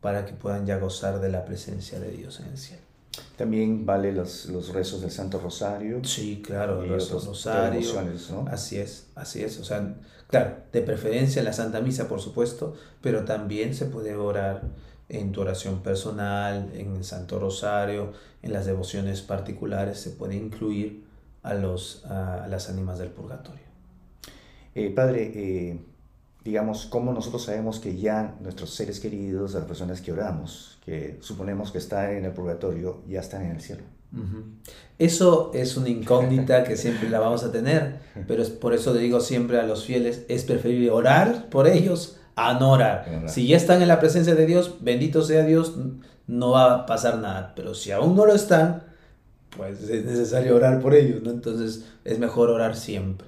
para 0.02 0.26
que 0.26 0.34
puedan 0.34 0.66
ya 0.66 0.80
gozar 0.80 1.22
de 1.22 1.30
la 1.30 1.46
presencia 1.46 2.00
de 2.00 2.10
Dios 2.10 2.40
en 2.40 2.48
el 2.48 2.58
cielo. 2.58 2.87
También 3.36 3.86
vale 3.86 4.12
los, 4.12 4.48
los 4.48 4.70
rezos 4.70 5.02
del 5.02 5.12
Santo 5.12 5.40
Rosario. 5.40 6.04
Sí, 6.04 6.42
claro, 6.46 6.84
el 6.84 6.90
rezo 6.90 7.20
Rosario. 7.20 7.90
¿no? 8.32 8.46
Así 8.50 8.78
es, 8.78 9.08
así 9.16 9.44
es. 9.44 9.60
O 9.60 9.64
sea, 9.64 9.96
claro, 10.28 10.58
de 10.72 10.82
preferencia 10.82 11.44
la 11.44 11.54
Santa 11.54 11.82
Misa, 11.82 12.08
por 12.08 12.20
supuesto, 12.20 12.76
pero 13.02 13.26
también 13.26 13.74
se 13.74 13.86
puede 13.86 14.16
orar 14.16 14.64
en 15.10 15.32
tu 15.32 15.42
oración 15.42 15.82
personal, 15.82 16.72
en 16.74 16.96
el 16.96 17.04
Santo 17.04 17.40
Rosario, 17.40 18.12
en 18.42 18.54
las 18.54 18.66
devociones 18.66 19.22
particulares, 19.22 20.00
se 20.00 20.10
puede 20.10 20.36
incluir 20.36 21.04
a, 21.44 21.54
los, 21.54 22.06
a 22.06 22.48
las 22.50 22.70
ánimas 22.70 23.00
del 23.00 23.10
purgatorio. 23.10 23.68
Eh, 24.76 24.90
padre, 24.90 25.32
eh, 25.34 25.80
digamos, 26.48 26.86
cómo 26.86 27.12
nosotros 27.12 27.44
sabemos 27.44 27.80
que 27.80 27.98
ya 27.98 28.38
nuestros 28.40 28.74
seres 28.74 29.02
queridos, 29.02 29.54
las 29.54 29.66
personas 29.66 30.00
que 30.00 30.14
oramos, 30.14 30.78
que 30.86 31.18
suponemos 31.20 31.74
que 31.74 31.78
están 31.78 32.12
en 32.12 32.24
el 32.24 32.32
purgatorio, 32.32 33.02
ya 33.06 33.20
están 33.20 33.44
en 33.44 33.52
el 33.52 33.62
cielo. 33.62 33.84
Eso 34.98 35.52
es 35.54 35.76
una 35.76 35.90
incógnita 35.90 36.64
que 36.64 36.78
siempre 36.78 37.10
la 37.10 37.20
vamos 37.20 37.44
a 37.44 37.52
tener, 37.52 38.00
pero 38.30 38.42
es 38.42 38.50
por 38.50 38.74
eso 38.74 38.94
le 38.94 39.02
digo 39.02 39.20
siempre 39.20 39.60
a 39.60 39.64
los 39.64 39.84
fieles, 39.84 40.24
es 40.30 40.46
preferible 40.46 40.90
orar 40.90 41.50
por 41.50 41.68
ellos 41.68 42.18
a 42.38 42.54
no 42.54 42.72
orar. 42.72 43.26
Si 43.28 43.46
ya 43.46 43.58
están 43.58 43.82
en 43.82 43.90
la 43.90 44.00
presencia 44.00 44.34
de 44.34 44.46
Dios, 44.46 44.78
bendito 44.80 45.24
sea 45.24 45.44
Dios, 45.44 45.76
no 46.28 46.52
va 46.52 46.74
a 46.74 46.86
pasar 46.86 47.18
nada, 47.18 47.52
pero 47.58 47.76
si 47.76 47.92
aún 47.92 48.16
no 48.16 48.26
lo 48.26 48.34
están, 48.34 48.84
pues 49.58 49.82
es 49.90 50.06
necesario 50.06 50.56
orar 50.56 50.80
por 50.80 50.96
ellos, 50.96 51.22
¿no? 51.24 51.32
Entonces 51.32 51.86
es 52.06 52.20
mejor 52.20 52.50
orar 52.50 52.78
siempre. 52.78 53.28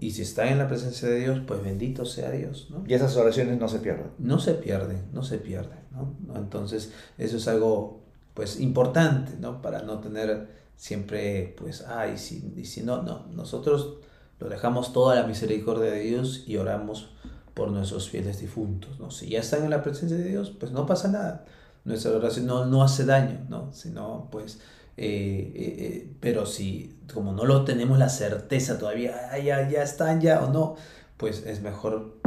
Y 0.00 0.12
si 0.12 0.22
está 0.22 0.50
en 0.50 0.58
la 0.58 0.68
presencia 0.68 1.08
de 1.08 1.20
Dios, 1.20 1.40
pues 1.46 1.62
bendito 1.62 2.06
sea 2.06 2.30
Dios, 2.30 2.68
¿no? 2.70 2.82
Y 2.86 2.94
esas 2.94 3.14
oraciones 3.16 3.58
no 3.58 3.68
se 3.68 3.80
pierden. 3.80 4.10
No 4.18 4.38
se 4.38 4.54
pierden, 4.54 5.02
no 5.12 5.22
se 5.22 5.36
pierden, 5.36 5.78
¿no? 5.92 6.14
Entonces, 6.34 6.92
eso 7.18 7.36
es 7.36 7.46
algo, 7.46 8.00
pues, 8.32 8.58
importante, 8.58 9.32
¿no? 9.38 9.60
Para 9.60 9.82
no 9.82 9.98
tener 9.98 10.48
siempre, 10.76 11.54
pues, 11.58 11.82
ay, 11.82 12.16
si, 12.16 12.54
y 12.56 12.64
si 12.64 12.82
no, 12.82 13.02
no, 13.02 13.26
nosotros 13.26 13.98
lo 14.38 14.48
dejamos 14.48 14.94
toda 14.94 15.14
la 15.14 15.26
misericordia 15.26 15.90
de 15.90 16.00
Dios 16.00 16.44
y 16.46 16.56
oramos 16.56 17.10
por 17.52 17.70
nuestros 17.70 18.08
fieles 18.08 18.40
difuntos, 18.40 18.98
¿no? 18.98 19.10
Si 19.10 19.28
ya 19.28 19.40
están 19.40 19.64
en 19.64 19.70
la 19.70 19.82
presencia 19.82 20.16
de 20.16 20.24
Dios, 20.24 20.50
pues 20.58 20.72
no 20.72 20.86
pasa 20.86 21.08
nada. 21.08 21.44
Nuestra 21.84 22.12
oración 22.12 22.46
no, 22.46 22.64
no 22.64 22.82
hace 22.82 23.04
daño, 23.04 23.44
¿no? 23.50 23.70
Sino, 23.74 24.28
pues, 24.32 24.58
eh, 25.02 25.52
eh, 25.54 25.74
eh, 25.78 26.12
pero 26.20 26.44
si 26.44 26.94
como 27.14 27.32
no 27.32 27.46
lo 27.46 27.64
tenemos 27.64 27.98
la 27.98 28.10
certeza 28.10 28.78
todavía, 28.78 29.38
ya, 29.38 29.66
ya 29.66 29.82
están 29.82 30.20
ya 30.20 30.44
o 30.44 30.52
no, 30.52 30.76
pues 31.16 31.46
es 31.46 31.62
mejor 31.62 32.18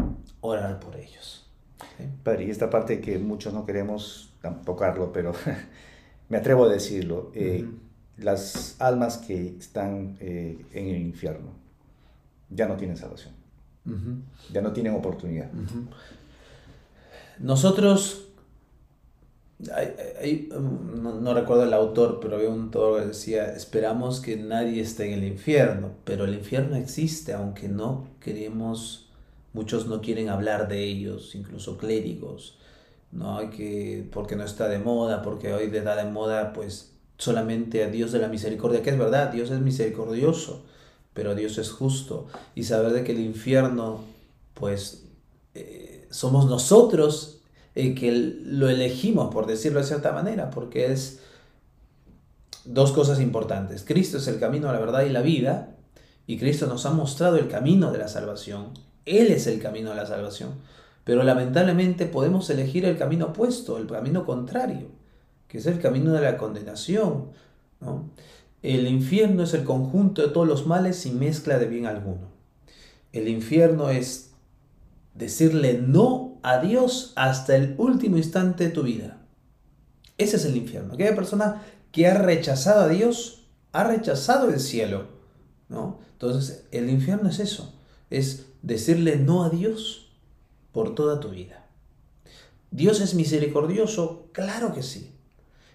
orar 0.42 0.80
por 0.80 0.96
ellos. 0.96 1.48
Padre, 2.24 2.46
y 2.46 2.50
esta 2.50 2.72
parte 2.72 3.00
que 3.00 3.20
muchos 3.20 3.54
no 3.54 3.64
queremos 3.64 4.34
tocarlo, 4.66 5.14
pero 5.14 5.34
me 6.30 6.38
atrevo 6.38 6.66
a 6.66 6.70
decirlo, 6.70 7.32
las 8.18 8.76
almas 8.80 9.20
que 9.20 9.56
están 9.60 10.18
en 10.20 10.66
el 10.74 10.98
infierno 10.98 11.52
ya 12.50 12.68
no 12.68 12.76
tienen 12.76 12.98
salvación, 12.98 13.36
ya 14.52 14.62
no 14.62 14.74
tienen 14.74 14.96
oportunidad. 14.96 15.52
Nosotros 17.38 18.30
Um, 19.70 21.24
no, 21.24 21.34
recuerdo 21.34 21.64
el 21.64 21.74
autor, 21.74 22.20
pero 22.22 22.36
había 22.36 22.50
un 22.50 22.64
autor 22.64 23.02
que 23.02 23.08
decía, 23.08 23.54
esperamos 23.54 24.20
que 24.20 24.36
nadie 24.36 24.82
esté 24.82 25.08
en 25.08 25.20
el 25.20 25.24
infierno, 25.26 25.92
pero 26.04 26.26
el 26.26 26.34
infierno 26.34 26.76
existe, 26.76 27.34
aunque 27.34 27.68
no 27.68 28.08
queremos, 28.20 29.10
muchos 29.54 29.88
no 29.88 30.02
quieren 30.02 30.30
hablar 30.30 30.68
de 30.68 30.84
ellos, 30.84 31.36
incluso 31.36 31.78
clérigos, 31.78 32.58
¿no? 33.12 33.38
Hay 33.38 33.50
que, 33.50 34.08
porque 34.12 34.36
no 34.36 34.44
está 34.44 34.68
de 34.68 34.80
moda, 34.80 35.22
porque 35.22 35.54
hoy 35.54 35.70
le 35.70 35.82
da 35.82 35.96
de 35.96 36.10
moda, 36.10 36.54
pues, 36.54 36.94
solamente 37.18 37.84
a 37.84 37.90
Dios 37.90 38.12
de 38.12 38.20
la 38.20 38.28
misericordia, 38.28 38.82
que 38.82 38.90
es 38.90 38.98
verdad, 38.98 39.32
Dios 39.32 39.52
es 39.52 39.60
misericordioso, 39.60 40.66
pero 41.14 41.36
Dios 41.36 41.58
es 41.58 41.72
justo, 41.72 42.28
y 42.56 42.64
saber 42.64 42.92
de 42.92 43.04
que 43.04 43.12
el 43.12 43.20
infierno, 43.20 44.02
pues, 44.54 45.06
eh, 45.54 46.08
somos 46.10 46.48
nosotros 46.48 47.33
eh, 47.76 47.96
que 47.96 48.12
lo 48.46 48.70
elegimos, 48.70 49.34
por 49.34 49.48
decirlo 49.48 49.80
de 49.80 49.86
cierta 49.86 50.12
manera, 50.12 50.50
porque 50.50 50.92
es 50.92 51.20
dos 52.66 52.92
cosas 52.92 53.20
importantes. 53.20 53.84
Cristo 53.86 54.18
es 54.18 54.28
el 54.28 54.40
camino 54.40 54.70
a 54.70 54.74
la 54.74 54.80
verdad 54.80 55.06
y 55.06 55.10
la 55.10 55.22
vida, 55.22 55.76
y 56.28 56.38
Cristo 56.38 56.68
nos 56.68 56.86
ha 56.86 56.92
mostrado 56.92 57.38
el 57.38 57.48
camino 57.48 57.92
de 57.92 57.98
la 57.98 58.08
salvación. 58.08 58.68
Él 59.06 59.28
es 59.28 59.48
el 59.48 59.62
camino 59.62 59.92
a 59.92 59.96
la 59.96 60.06
salvación. 60.06 60.52
Pero 61.04 61.24
lamentablemente 61.24 62.06
podemos 62.06 62.50
elegir 62.50 62.86
el 62.86 62.98
camino 62.98 63.28
opuesto, 63.28 63.78
el 63.78 63.88
camino 63.88 64.26
contrario, 64.26 64.88
que 65.48 65.58
es 65.58 65.66
el 65.66 65.80
camino 65.80 66.14
de 66.14 66.22
la 66.22 66.38
condenación. 66.38 67.32
El 68.62 68.88
infierno 68.88 69.44
es 69.44 69.54
el 69.54 69.66
conjunto 69.66 70.22
de 70.22 70.30
todos 70.30 70.48
los 70.48 70.66
males 70.66 70.96
sin 70.96 71.20
mezcla 71.20 71.60
de 71.60 71.66
bien 71.66 71.86
alguno. 71.86 72.30
El 73.12 73.28
infierno 73.28 73.90
es 73.90 74.32
decirle 75.14 75.82
no 75.86 76.23
a 76.44 76.60
Dios 76.60 77.14
hasta 77.16 77.56
el 77.56 77.76
último 77.78 78.18
instante 78.18 78.66
de 78.66 78.70
tu 78.70 78.84
vida. 78.84 79.18
Ese 80.18 80.36
es 80.36 80.46
el 80.46 80.56
infierno. 80.56 80.94
Aquella 80.94 81.16
persona 81.16 81.64
que 81.92 82.08
ha 82.08 82.14
rechazado 82.14 82.82
a 82.82 82.88
Dios, 82.88 83.48
ha 83.72 83.84
rechazado 83.86 84.50
el 84.50 84.60
cielo. 84.60 85.08
¿no? 85.70 86.00
Entonces, 86.14 86.66
el 86.72 86.90
infierno 86.90 87.30
es 87.30 87.40
eso. 87.40 87.74
Es 88.10 88.48
decirle 88.62 89.18
no 89.18 89.44
a 89.44 89.50
Dios 89.50 90.12
por 90.72 90.96
toda 90.96 91.20
tu 91.20 91.30
vida. 91.30 91.66
¿Dios 92.72 93.02
es 93.02 93.14
misericordioso? 93.14 94.28
Claro 94.32 94.74
que 94.74 94.84
sí. 94.84 95.12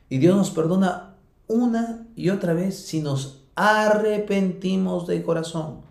Y 0.08 0.18
Dios 0.18 0.36
nos 0.36 0.50
perdona 0.50 1.16
una 1.46 2.06
y 2.16 2.30
otra 2.30 2.54
vez 2.54 2.76
si 2.76 3.00
nos 3.00 3.44
arrepentimos 3.54 5.06
de 5.06 5.22
corazón. 5.22 5.82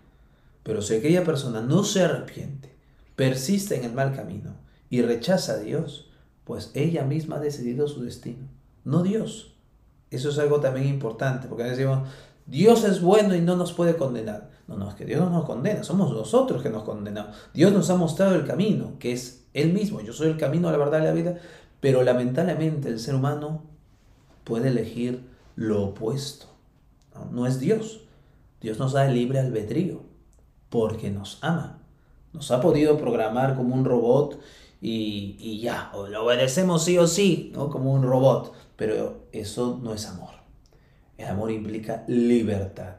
Pero 0.62 0.82
si 0.82 0.94
aquella 0.94 1.24
persona 1.24 1.62
no 1.62 1.84
se 1.84 2.02
arrepiente, 2.02 2.74
persiste 3.16 3.76
en 3.76 3.84
el 3.84 3.92
mal 3.92 4.14
camino, 4.14 4.54
y 4.90 5.02
rechaza 5.02 5.54
a 5.54 5.58
Dios, 5.58 6.10
pues 6.44 6.70
ella 6.74 7.04
misma 7.04 7.36
ha 7.36 7.40
decidido 7.40 7.88
su 7.88 8.02
destino, 8.02 8.48
no 8.84 9.02
Dios. 9.02 9.54
Eso 10.10 10.30
es 10.30 10.38
algo 10.38 10.60
también 10.60 10.86
importante, 10.86 11.48
porque 11.48 11.64
decimos, 11.64 12.08
Dios 12.46 12.84
es 12.84 13.02
bueno 13.02 13.34
y 13.34 13.42
no 13.42 13.56
nos 13.56 13.74
puede 13.74 13.96
condenar. 13.96 14.50
No, 14.66 14.76
no, 14.76 14.88
es 14.88 14.94
que 14.94 15.04
Dios 15.04 15.20
no 15.20 15.30
nos 15.30 15.44
condena, 15.44 15.82
somos 15.82 16.12
nosotros 16.12 16.62
que 16.62 16.70
nos 16.70 16.82
condenamos. 16.82 17.34
Dios 17.54 17.72
nos 17.72 17.90
ha 17.90 17.96
mostrado 17.96 18.34
el 18.34 18.46
camino, 18.46 18.92
que 18.98 19.12
es 19.12 19.46
Él 19.54 19.72
mismo. 19.72 20.00
Yo 20.00 20.12
soy 20.12 20.28
el 20.28 20.36
camino, 20.36 20.70
la 20.70 20.76
verdad 20.78 21.00
y 21.00 21.04
la 21.04 21.12
vida, 21.12 21.38
pero 21.80 22.02
lamentablemente 22.02 22.88
el 22.88 22.98
ser 22.98 23.14
humano 23.14 23.62
puede 24.44 24.68
elegir 24.68 25.26
lo 25.56 25.84
opuesto. 25.84 26.46
No, 27.14 27.30
no 27.30 27.46
es 27.46 27.60
Dios. 27.60 28.00
Dios 28.60 28.78
nos 28.78 28.92
da 28.92 29.06
el 29.06 29.14
libre 29.14 29.38
albedrío, 29.38 30.02
porque 30.68 31.10
nos 31.10 31.38
ama. 31.42 31.78
Nos 32.32 32.50
ha 32.50 32.60
podido 32.60 32.98
programar 32.98 33.56
como 33.56 33.74
un 33.74 33.84
robot 33.84 34.38
y, 34.80 35.60
ya, 35.60 35.90
o 35.94 36.06
lo 36.06 36.24
obedecemos 36.24 36.84
sí 36.84 36.98
o 36.98 37.06
sí, 37.06 37.50
¿no? 37.54 37.68
como 37.68 37.92
un 37.92 38.02
robot, 38.02 38.54
pero 38.76 39.24
eso 39.32 39.78
no 39.82 39.94
es 39.94 40.06
amor. 40.06 40.30
El 41.16 41.26
amor 41.26 41.50
implica 41.50 42.04
libertad, 42.06 42.96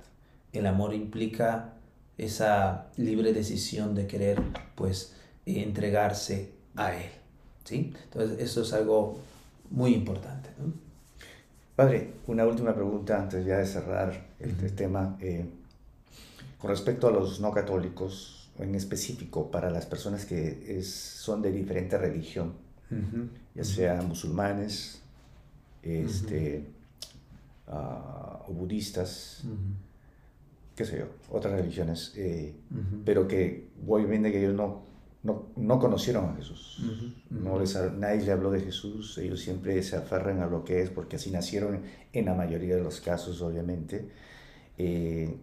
el 0.51 0.65
amor 0.65 0.93
implica 0.93 1.73
esa 2.17 2.88
libre 2.97 3.32
decisión 3.32 3.95
de 3.95 4.07
querer 4.07 4.41
pues 4.75 5.15
entregarse 5.45 6.51
a 6.75 6.93
Él. 6.93 7.11
¿sí? 7.63 7.93
Entonces 8.03 8.39
eso 8.39 8.61
es 8.63 8.73
algo 8.73 9.17
muy 9.69 9.93
importante. 9.93 10.49
Padre, 11.77 12.11
una 12.27 12.45
última 12.45 12.75
pregunta 12.75 13.17
antes 13.17 13.45
ya 13.45 13.57
de 13.57 13.65
cerrar 13.65 14.27
este 14.39 14.69
tema. 14.69 15.17
Eh, 15.21 15.45
con 16.59 16.69
respecto 16.69 17.07
a 17.07 17.11
los 17.11 17.39
no 17.39 17.51
católicos, 17.51 18.38
en 18.60 18.76
específico 18.76 19.49
para 19.51 19.70
las 19.70 19.86
personas 19.86 20.26
que 20.26 20.78
es, 20.78 20.89
son 20.89 21.41
de 21.41 21.51
diferente 21.51 21.97
religión, 21.97 22.53
ya 23.53 23.64
sean 23.64 24.07
musulmanes, 24.07 25.01
este, 25.84 26.66
ah, 27.68 28.43
o 28.47 28.53
budistas, 28.53 29.43
qué 30.76 30.86
sé 30.86 30.99
yo, 30.99 31.05
otras 31.30 31.53
religiones, 31.53 32.14
eh, 32.16 32.55
pero 33.05 33.28
que 33.28 33.70
obviamente 33.88 34.32
que 34.32 34.39
ellos 34.39 34.55
no, 34.55 34.84
no, 35.55 35.80
conocieron 35.80 36.26
a 36.30 36.36
Jesús. 36.36 36.82
No 37.30 37.60
les, 37.60 37.76
nadie 37.97 38.22
le 38.24 38.32
habló 38.32 38.51
de 38.51 38.62
Jesús, 38.62 39.18
ellos 39.18 39.39
siempre 39.39 39.82
se 39.84 39.95
aferran 39.95 40.41
a 40.41 40.47
lo 40.47 40.64
que 40.64 40.82
es, 40.82 40.89
porque 40.89 41.18
así 41.18 41.30
nacieron 41.30 41.82
en 42.14 42.26
la 42.26 42.34
mayoría 42.34 42.76
de 42.76 42.84
los 42.84 43.01
casos, 43.01 43.41
obviamente. 43.41 44.10
Eh, 44.78 45.36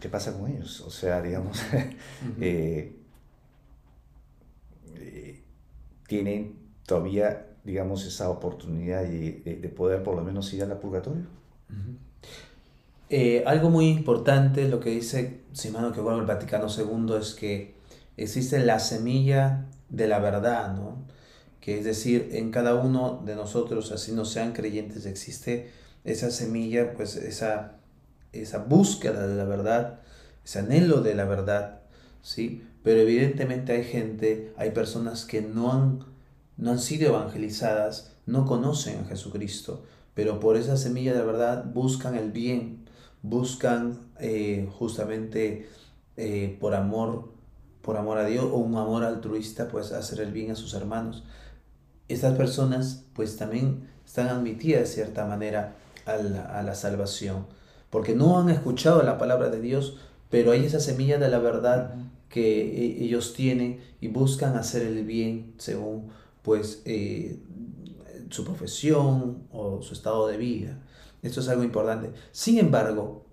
¿Qué 0.00 0.08
pasa 0.08 0.38
con 0.38 0.50
ellos? 0.50 0.80
O 0.82 0.90
sea, 0.90 1.22
digamos, 1.22 1.62
eh, 2.40 2.96
tienen 6.06 6.56
todavía, 6.86 7.46
digamos, 7.64 8.04
esa 8.04 8.28
oportunidad 8.30 9.02
de, 9.02 9.72
poder 9.74 10.02
por 10.02 10.16
lo 10.16 10.22
menos 10.22 10.52
ir 10.52 10.62
al 10.62 10.78
purgatorio. 10.78 11.24
Eh, 13.10 13.44
algo 13.46 13.70
muy 13.70 13.88
importante, 13.88 14.68
lo 14.68 14.80
que 14.80 14.90
dice 14.90 15.40
Simano 15.52 15.92
que 15.92 16.00
vuelve 16.00 16.20
el 16.20 16.26
Vaticano 16.26 16.66
II, 16.68 17.16
es 17.20 17.34
que 17.34 17.74
existe 18.16 18.58
la 18.60 18.78
semilla 18.78 19.66
de 19.88 20.08
la 20.08 20.18
verdad, 20.18 20.74
¿no? 20.74 21.04
Que 21.60 21.78
es 21.78 21.84
decir, 21.84 22.30
en 22.32 22.50
cada 22.50 22.74
uno 22.74 23.22
de 23.24 23.36
nosotros, 23.36 23.92
así 23.92 24.12
no 24.12 24.24
sean 24.24 24.52
creyentes, 24.52 25.06
existe 25.06 25.70
esa 26.04 26.30
semilla, 26.30 26.94
pues 26.94 27.16
esa, 27.16 27.76
esa 28.42 28.58
búsqueda 28.58 29.26
de 29.26 29.34
la 29.34 29.44
verdad, 29.44 30.00
ese 30.44 30.60
anhelo 30.60 31.00
de 31.00 31.14
la 31.14 31.24
verdad, 31.24 31.80
¿sí? 32.22 32.66
Pero 32.82 33.00
evidentemente 33.00 33.72
hay 33.72 33.84
gente, 33.84 34.52
hay 34.56 34.70
personas 34.70 35.24
que 35.24 35.40
no 35.42 35.72
han, 35.72 36.04
no 36.56 36.70
han 36.70 36.78
sido 36.78 37.08
evangelizadas, 37.08 38.12
no 38.26 38.44
conocen 38.46 39.00
a 39.00 39.04
Jesucristo, 39.06 39.84
pero 40.14 40.40
por 40.40 40.56
esa 40.56 40.76
semilla 40.76 41.14
de 41.14 41.24
verdad 41.24 41.64
buscan 41.64 42.14
el 42.14 42.30
bien, 42.30 42.84
buscan 43.22 43.98
eh, 44.20 44.68
justamente 44.78 45.68
eh, 46.16 46.56
por 46.60 46.74
amor, 46.74 47.32
por 47.82 47.96
amor 47.96 48.18
a 48.18 48.26
Dios 48.26 48.44
o 48.44 48.56
un 48.58 48.76
amor 48.76 49.04
altruista, 49.04 49.68
pues 49.68 49.92
hacer 49.92 50.20
el 50.20 50.32
bien 50.32 50.50
a 50.50 50.54
sus 50.54 50.74
hermanos. 50.74 51.24
Estas 52.08 52.36
personas 52.36 53.04
pues 53.14 53.36
también 53.36 53.88
están 54.04 54.28
admitidas 54.28 54.80
de 54.80 54.86
cierta 54.86 55.24
manera 55.26 55.76
a 56.06 56.12
a 56.12 56.62
la 56.62 56.74
salvación, 56.74 57.46
porque 57.94 58.16
no 58.16 58.40
han 58.40 58.50
escuchado 58.50 59.04
la 59.04 59.18
palabra 59.18 59.50
de 59.50 59.60
Dios, 59.60 59.98
pero 60.28 60.50
hay 60.50 60.64
esa 60.64 60.80
semilla 60.80 61.16
de 61.16 61.28
la 61.28 61.38
verdad 61.38 61.94
que 62.28 62.60
e, 62.60 63.04
ellos 63.04 63.34
tienen 63.34 63.84
y 64.00 64.08
buscan 64.08 64.56
hacer 64.56 64.82
el 64.82 65.04
bien 65.04 65.54
según 65.58 66.08
pues 66.42 66.82
eh, 66.86 67.38
su 68.30 68.44
profesión 68.44 69.44
o 69.52 69.80
su 69.80 69.94
estado 69.94 70.26
de 70.26 70.36
vida. 70.38 70.82
Esto 71.22 71.38
es 71.38 71.48
algo 71.48 71.62
importante. 71.62 72.10
Sin 72.32 72.58
embargo, 72.58 73.26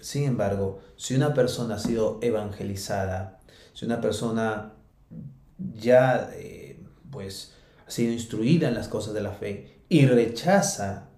sin 0.00 0.24
embargo, 0.24 0.80
si 0.96 1.14
una 1.14 1.32
persona 1.32 1.76
ha 1.76 1.78
sido 1.78 2.18
evangelizada, 2.20 3.38
si 3.74 3.84
una 3.84 4.00
persona 4.00 4.72
ya 5.78 6.32
eh, 6.34 6.82
pues 7.12 7.54
ha 7.86 7.90
sido 7.92 8.12
instruida 8.12 8.66
en 8.66 8.74
las 8.74 8.88
cosas 8.88 9.14
de 9.14 9.20
la 9.20 9.30
fe 9.30 9.82
y 9.88 10.06
rechaza 10.06 11.09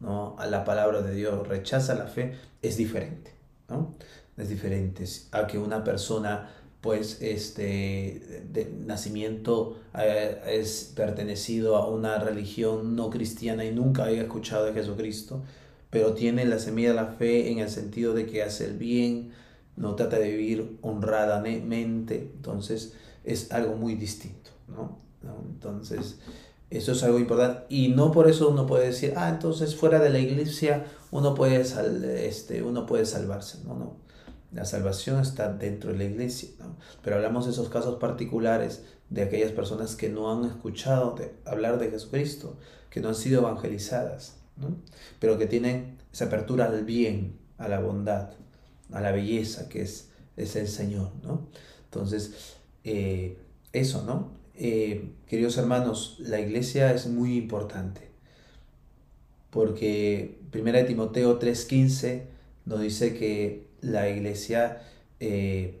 ¿no? 0.00 0.36
a 0.38 0.46
la 0.46 0.64
palabra 0.64 1.02
de 1.02 1.14
Dios, 1.14 1.46
rechaza 1.46 1.94
la 1.94 2.06
fe, 2.06 2.34
es 2.62 2.76
diferente. 2.76 3.32
¿no? 3.68 3.94
Es 4.36 4.48
diferente 4.48 5.04
a 5.32 5.46
que 5.46 5.58
una 5.58 5.84
persona 5.84 6.50
pues 6.80 7.20
este 7.20 8.42
de 8.50 8.72
nacimiento 8.86 9.78
eh, 9.98 10.40
es 10.46 10.92
pertenecido 10.96 11.76
a 11.76 11.86
una 11.88 12.18
religión 12.18 12.96
no 12.96 13.10
cristiana 13.10 13.64
y 13.64 13.72
nunca 13.72 14.04
haya 14.04 14.22
escuchado 14.22 14.64
de 14.64 14.72
Jesucristo, 14.72 15.42
pero 15.90 16.14
tiene 16.14 16.46
la 16.46 16.58
semilla 16.58 16.90
de 16.90 16.94
la 16.94 17.06
fe 17.06 17.50
en 17.50 17.58
el 17.58 17.68
sentido 17.68 18.14
de 18.14 18.24
que 18.24 18.42
hace 18.42 18.64
el 18.64 18.78
bien, 18.78 19.32
no 19.76 19.94
trata 19.94 20.18
de 20.18 20.30
vivir 20.30 20.78
honradamente, 20.80 22.30
entonces 22.34 22.94
es 23.24 23.52
algo 23.52 23.74
muy 23.74 23.94
distinto, 23.94 24.50
¿no? 24.68 24.98
Entonces, 25.22 26.18
eso 26.70 26.92
es 26.92 27.02
algo 27.02 27.18
importante 27.18 27.66
y 27.68 27.88
no 27.88 28.12
por 28.12 28.28
eso 28.28 28.48
uno 28.48 28.66
puede 28.66 28.86
decir, 28.86 29.14
ah, 29.16 29.28
entonces 29.28 29.76
fuera 29.76 29.98
de 29.98 30.10
la 30.10 30.18
iglesia 30.18 30.86
uno 31.10 31.34
puede, 31.34 31.60
este, 32.26 32.62
uno 32.62 32.86
puede 32.86 33.06
salvarse, 33.06 33.58
no, 33.64 33.74
no 33.74 34.10
la 34.52 34.64
salvación 34.64 35.20
está 35.20 35.52
dentro 35.52 35.92
de 35.92 35.98
la 35.98 36.04
iglesia, 36.04 36.48
pero 37.02 37.16
hablamos 37.16 37.44
de 37.44 37.52
esos 37.52 37.68
casos 37.68 37.96
particulares 38.00 38.82
de 39.08 39.22
aquellas 39.22 39.52
personas 39.52 39.94
que 39.94 40.08
no 40.08 40.32
han 40.32 40.44
escuchado 40.44 41.16
hablar 41.44 41.78
de 41.78 41.90
Jesucristo, 41.90 42.56
que 42.90 43.00
no 43.00 43.08
han 43.08 43.14
sido 43.14 43.40
evangelizadas, 43.42 44.36
pero 45.20 45.38
que 45.38 45.46
tienen 45.46 45.98
esa 46.12 46.26
apertura 46.26 46.66
al 46.66 46.84
bien, 46.84 47.38
a 47.58 47.68
la 47.68 47.80
bondad, 47.80 48.30
a 48.92 49.00
la 49.00 49.12
belleza 49.12 49.68
que 49.68 49.82
es, 49.82 50.08
es 50.36 50.56
el 50.56 50.66
Señor. 50.66 51.12
¿no? 51.22 51.46
Entonces, 51.84 52.56
eh, 52.82 53.38
eso, 53.72 54.02
¿no? 54.04 54.39
Eh, 54.62 55.14
queridos 55.26 55.56
hermanos, 55.56 56.16
la 56.18 56.38
iglesia 56.38 56.92
es 56.92 57.06
muy 57.06 57.38
importante, 57.38 58.10
porque 59.48 60.38
1 60.52 60.84
Timoteo 60.84 61.38
3:15 61.38 62.24
nos 62.66 62.82
dice 62.82 63.16
que 63.16 63.68
la 63.80 64.10
iglesia 64.10 64.82
eh, 65.18 65.80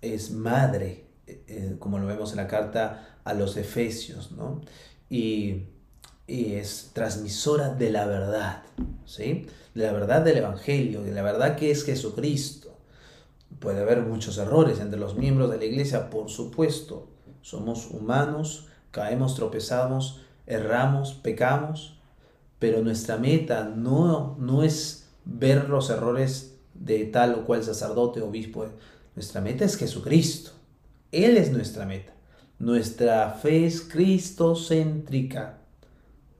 es 0.00 0.30
madre, 0.30 1.06
eh, 1.26 1.74
como 1.80 1.98
lo 1.98 2.06
vemos 2.06 2.30
en 2.30 2.36
la 2.36 2.46
carta 2.46 3.18
a 3.24 3.34
los 3.34 3.56
Efesios, 3.56 4.30
¿no? 4.30 4.60
Y, 5.10 5.64
es 6.28 6.90
transmisora 6.92 7.70
de 7.74 7.90
la 7.90 8.06
verdad, 8.06 8.62
¿sí? 9.06 9.46
De 9.74 9.82
la 9.82 9.92
verdad 9.92 10.24
del 10.24 10.36
Evangelio, 10.36 11.02
de 11.02 11.10
la 11.10 11.22
verdad 11.22 11.56
que 11.56 11.72
es 11.72 11.82
Jesucristo. 11.82 12.78
Puede 13.58 13.80
haber 13.80 14.02
muchos 14.02 14.38
errores 14.38 14.78
entre 14.78 15.00
los 15.00 15.16
miembros 15.16 15.50
de 15.50 15.58
la 15.58 15.64
iglesia, 15.64 16.08
por 16.08 16.30
supuesto. 16.30 17.08
Somos 17.42 17.90
humanos, 17.90 18.68
caemos, 18.90 19.34
tropezamos, 19.34 20.20
erramos, 20.46 21.14
pecamos, 21.14 21.98
pero 22.58 22.82
nuestra 22.82 23.16
meta 23.16 23.64
no, 23.64 24.36
no 24.38 24.62
es 24.62 25.08
ver 25.24 25.68
los 25.68 25.90
errores 25.90 26.58
de 26.74 27.04
tal 27.06 27.34
o 27.34 27.44
cual 27.46 27.62
sacerdote, 27.62 28.20
obispo. 28.20 28.66
Nuestra 29.14 29.40
meta 29.40 29.64
es 29.64 29.76
Jesucristo. 29.76 30.52
Él 31.12 31.36
es 31.36 31.52
nuestra 31.52 31.86
meta. 31.86 32.12
Nuestra 32.58 33.30
fe 33.30 33.66
es 33.66 33.80
cristocéntrica. 33.80 35.58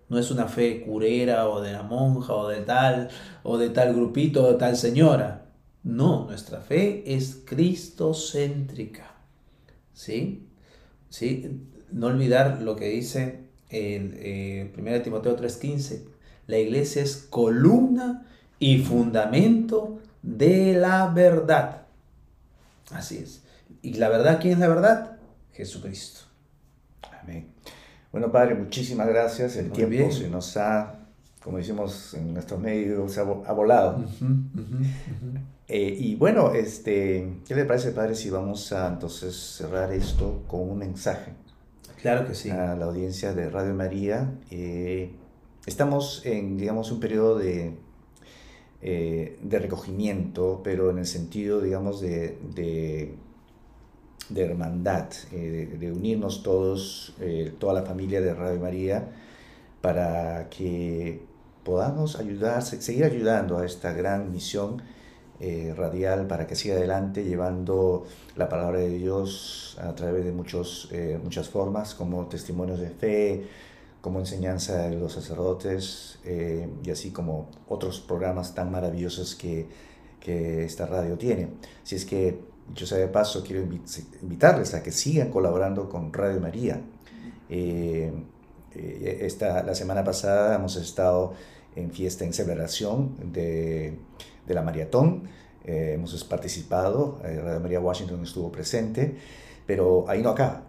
No 0.08 0.18
es 0.18 0.30
una 0.30 0.48
fe 0.48 0.82
curera 0.82 1.48
o 1.48 1.60
de 1.60 1.72
la 1.72 1.82
monja 1.82 2.34
o 2.34 2.48
de 2.48 2.60
tal 2.62 3.08
o 3.42 3.58
de 3.58 3.70
tal 3.70 3.94
grupito 3.94 4.44
o 4.44 4.52
de 4.52 4.58
tal 4.58 4.76
señora. 4.76 5.46
No, 5.82 6.26
nuestra 6.26 6.60
fe 6.60 7.04
es 7.06 7.42
cristocéntrica. 7.46 9.14
¿Sí? 9.94 10.49
¿Sí? 11.10 11.60
No 11.92 12.06
olvidar 12.06 12.62
lo 12.62 12.76
que 12.76 12.86
dice 12.86 13.40
el 13.68 14.70
1 14.76 14.90
eh, 14.90 15.00
Timoteo 15.04 15.36
3:15. 15.36 16.04
La 16.46 16.58
iglesia 16.58 17.02
es 17.02 17.16
columna 17.16 18.26
y 18.58 18.78
fundamento 18.78 20.00
de 20.22 20.74
la 20.74 21.08
verdad. 21.08 21.82
Así 22.90 23.18
es. 23.18 23.42
¿Y 23.82 23.94
la 23.94 24.08
verdad 24.08 24.38
quién 24.40 24.54
es 24.54 24.58
la 24.58 24.68
verdad? 24.68 25.16
Jesucristo. 25.52 26.20
Amén. 27.22 27.48
Bueno, 28.12 28.32
Padre, 28.32 28.54
muchísimas 28.54 29.06
gracias. 29.08 29.56
El 29.56 29.70
tiempo 29.70 30.10
se 30.10 30.28
nos 30.28 30.56
ha, 30.56 30.99
como 31.42 31.58
decimos 31.58 32.14
en 32.14 32.34
nuestros 32.34 32.60
medios, 32.60 33.16
ha, 33.18 33.52
volado. 33.52 34.04
Eh, 35.72 35.96
y 36.00 36.16
bueno, 36.16 36.52
este, 36.52 37.42
¿qué 37.46 37.54
le 37.54 37.64
parece, 37.64 37.92
Padre, 37.92 38.16
si 38.16 38.28
vamos 38.28 38.72
a 38.72 38.88
entonces 38.88 39.36
cerrar 39.36 39.92
esto 39.92 40.42
con 40.48 40.68
un 40.68 40.78
mensaje? 40.78 41.32
Claro 42.02 42.26
que 42.26 42.34
sí. 42.34 42.50
A 42.50 42.74
la 42.74 42.86
audiencia 42.86 43.34
de 43.34 43.50
Radio 43.50 43.74
María. 43.74 44.32
Eh, 44.50 45.12
estamos 45.66 46.22
en, 46.24 46.56
digamos, 46.56 46.90
un 46.90 47.00
periodo 47.00 47.38
de 47.38 47.74
eh, 48.82 49.38
de 49.42 49.58
recogimiento, 49.58 50.62
pero 50.64 50.90
en 50.90 50.98
el 50.98 51.06
sentido, 51.06 51.60
digamos, 51.60 52.00
de, 52.00 52.38
de, 52.54 54.42
hermandad, 54.42 55.08
eh, 55.32 55.76
de, 55.78 55.92
unirnos 55.92 56.42
todos, 56.42 57.14
toda 57.58 57.74
la 57.74 57.82
familia 57.82 58.22
de 58.22 58.32
Radio 58.32 58.58
María, 58.58 59.06
para 59.82 60.48
que 60.48 61.29
podamos 61.64 62.16
ayudar, 62.16 62.62
seguir 62.62 63.04
ayudando 63.04 63.58
a 63.58 63.66
esta 63.66 63.92
gran 63.92 64.32
misión 64.32 64.82
radial 65.74 66.26
para 66.26 66.46
que 66.46 66.54
siga 66.54 66.74
adelante 66.74 67.24
llevando 67.24 68.04
la 68.36 68.50
palabra 68.50 68.80
de 68.80 68.90
Dios 68.90 69.74
a 69.80 69.94
través 69.94 70.22
de 70.22 70.32
muchos, 70.32 70.90
muchas 71.24 71.48
formas, 71.48 71.94
como 71.94 72.26
testimonios 72.26 72.78
de 72.78 72.90
fe, 72.90 73.48
como 74.00 74.18
enseñanza 74.18 74.88
de 74.88 74.96
los 74.96 75.12
sacerdotes 75.12 76.18
eh, 76.24 76.68
y 76.82 76.90
así 76.90 77.10
como 77.10 77.48
otros 77.68 78.00
programas 78.00 78.54
tan 78.54 78.70
maravillosos 78.70 79.34
que, 79.34 79.66
que, 80.20 80.64
esta 80.64 80.86
radio 80.86 81.16
tiene. 81.18 81.48
Si 81.82 81.96
es 81.96 82.04
que 82.04 82.50
Dicho 82.68 82.86
sea 82.86 82.98
de 82.98 83.08
paso, 83.08 83.42
quiero 83.42 83.62
invitarles 84.22 84.74
a 84.74 84.82
que 84.82 84.92
sigan 84.92 85.30
colaborando 85.30 85.88
con 85.88 86.12
Radio 86.12 86.40
María. 86.40 86.80
Eh, 88.74 89.00
eh, 89.02 89.18
esta, 89.26 89.62
la 89.62 89.74
semana 89.74 90.04
pasada 90.04 90.56
hemos 90.56 90.76
estado 90.76 91.34
en 91.76 91.90
fiesta 91.90 92.24
en 92.24 92.32
celebración 92.32 93.16
de, 93.32 93.94
de 94.46 94.54
la 94.54 94.62
maratón. 94.62 95.24
Eh, 95.64 95.92
hemos 95.94 96.24
participado, 96.24 97.20
Radio 97.22 97.60
María 97.60 97.80
Washington 97.80 98.22
estuvo 98.22 98.50
presente, 98.50 99.16
pero 99.66 100.04
ahí 100.08 100.22
no 100.22 100.30
acaba. 100.30 100.64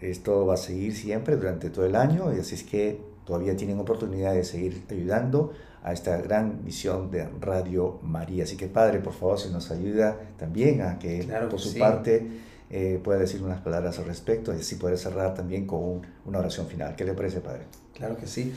Esto 0.00 0.46
va 0.46 0.54
a 0.54 0.56
seguir 0.56 0.94
siempre 0.94 1.36
durante 1.36 1.68
todo 1.70 1.84
el 1.84 1.94
año 1.94 2.34
y 2.34 2.40
así 2.40 2.54
es 2.54 2.62
que 2.62 3.00
todavía 3.24 3.54
tienen 3.54 3.78
oportunidad 3.78 4.32
de 4.32 4.44
seguir 4.44 4.82
ayudando 4.90 5.52
a 5.82 5.92
esta 5.92 6.16
gran 6.18 6.64
misión 6.64 7.10
de 7.10 7.28
Radio 7.40 7.98
María. 8.02 8.44
Así 8.44 8.56
que 8.56 8.66
Padre, 8.66 9.00
por 9.00 9.12
favor, 9.12 9.38
si 9.38 9.50
nos 9.50 9.70
ayuda 9.70 10.18
también 10.38 10.82
a 10.82 10.98
que 10.98 11.28
por 11.50 11.60
su 11.60 11.78
parte 11.78 12.26
eh, 12.70 13.00
pueda 13.02 13.18
decir 13.18 13.42
unas 13.42 13.60
palabras 13.60 13.98
al 13.98 14.04
respecto 14.04 14.54
y 14.54 14.60
así 14.60 14.76
poder 14.76 14.96
cerrar 14.96 15.34
también 15.34 15.66
con 15.66 16.02
una 16.24 16.38
oración 16.38 16.68
final. 16.68 16.94
¿Qué 16.94 17.04
le 17.04 17.14
parece, 17.14 17.40
Padre? 17.40 17.64
Claro 17.94 18.16
que 18.16 18.28
sí. 18.28 18.52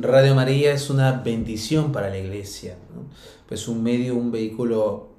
Radio 0.00 0.34
María 0.34 0.72
es 0.72 0.90
una 0.90 1.12
bendición 1.12 1.92
para 1.92 2.10
la 2.10 2.18
iglesia, 2.18 2.74
pues 3.48 3.68
un 3.68 3.82
medio, 3.82 4.16
un 4.16 4.32
vehículo 4.32 5.10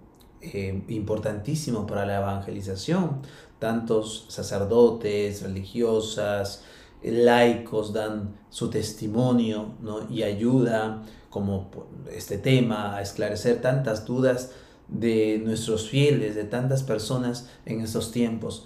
eh, 0.41 0.83
importantísimo 0.89 1.87
para 1.87 2.05
la 2.05 2.17
evangelización. 2.17 3.21
Tantos 3.59 4.25
sacerdotes, 4.27 5.41
religiosas, 5.41 6.63
laicos 7.01 7.93
dan 7.93 8.35
su 8.49 8.69
testimonio 8.69 9.75
¿no? 9.81 10.09
y 10.09 10.23
ayuda 10.23 11.01
como 11.29 11.69
este 12.11 12.37
tema 12.37 12.95
a 12.95 13.01
esclarecer 13.01 13.61
tantas 13.61 14.05
dudas 14.05 14.51
de 14.93 15.41
nuestros 15.43 15.89
fieles, 15.89 16.35
de 16.35 16.45
tantas 16.45 16.83
personas 16.83 17.49
en 17.65 17.81
estos 17.81 18.11
tiempos. 18.11 18.65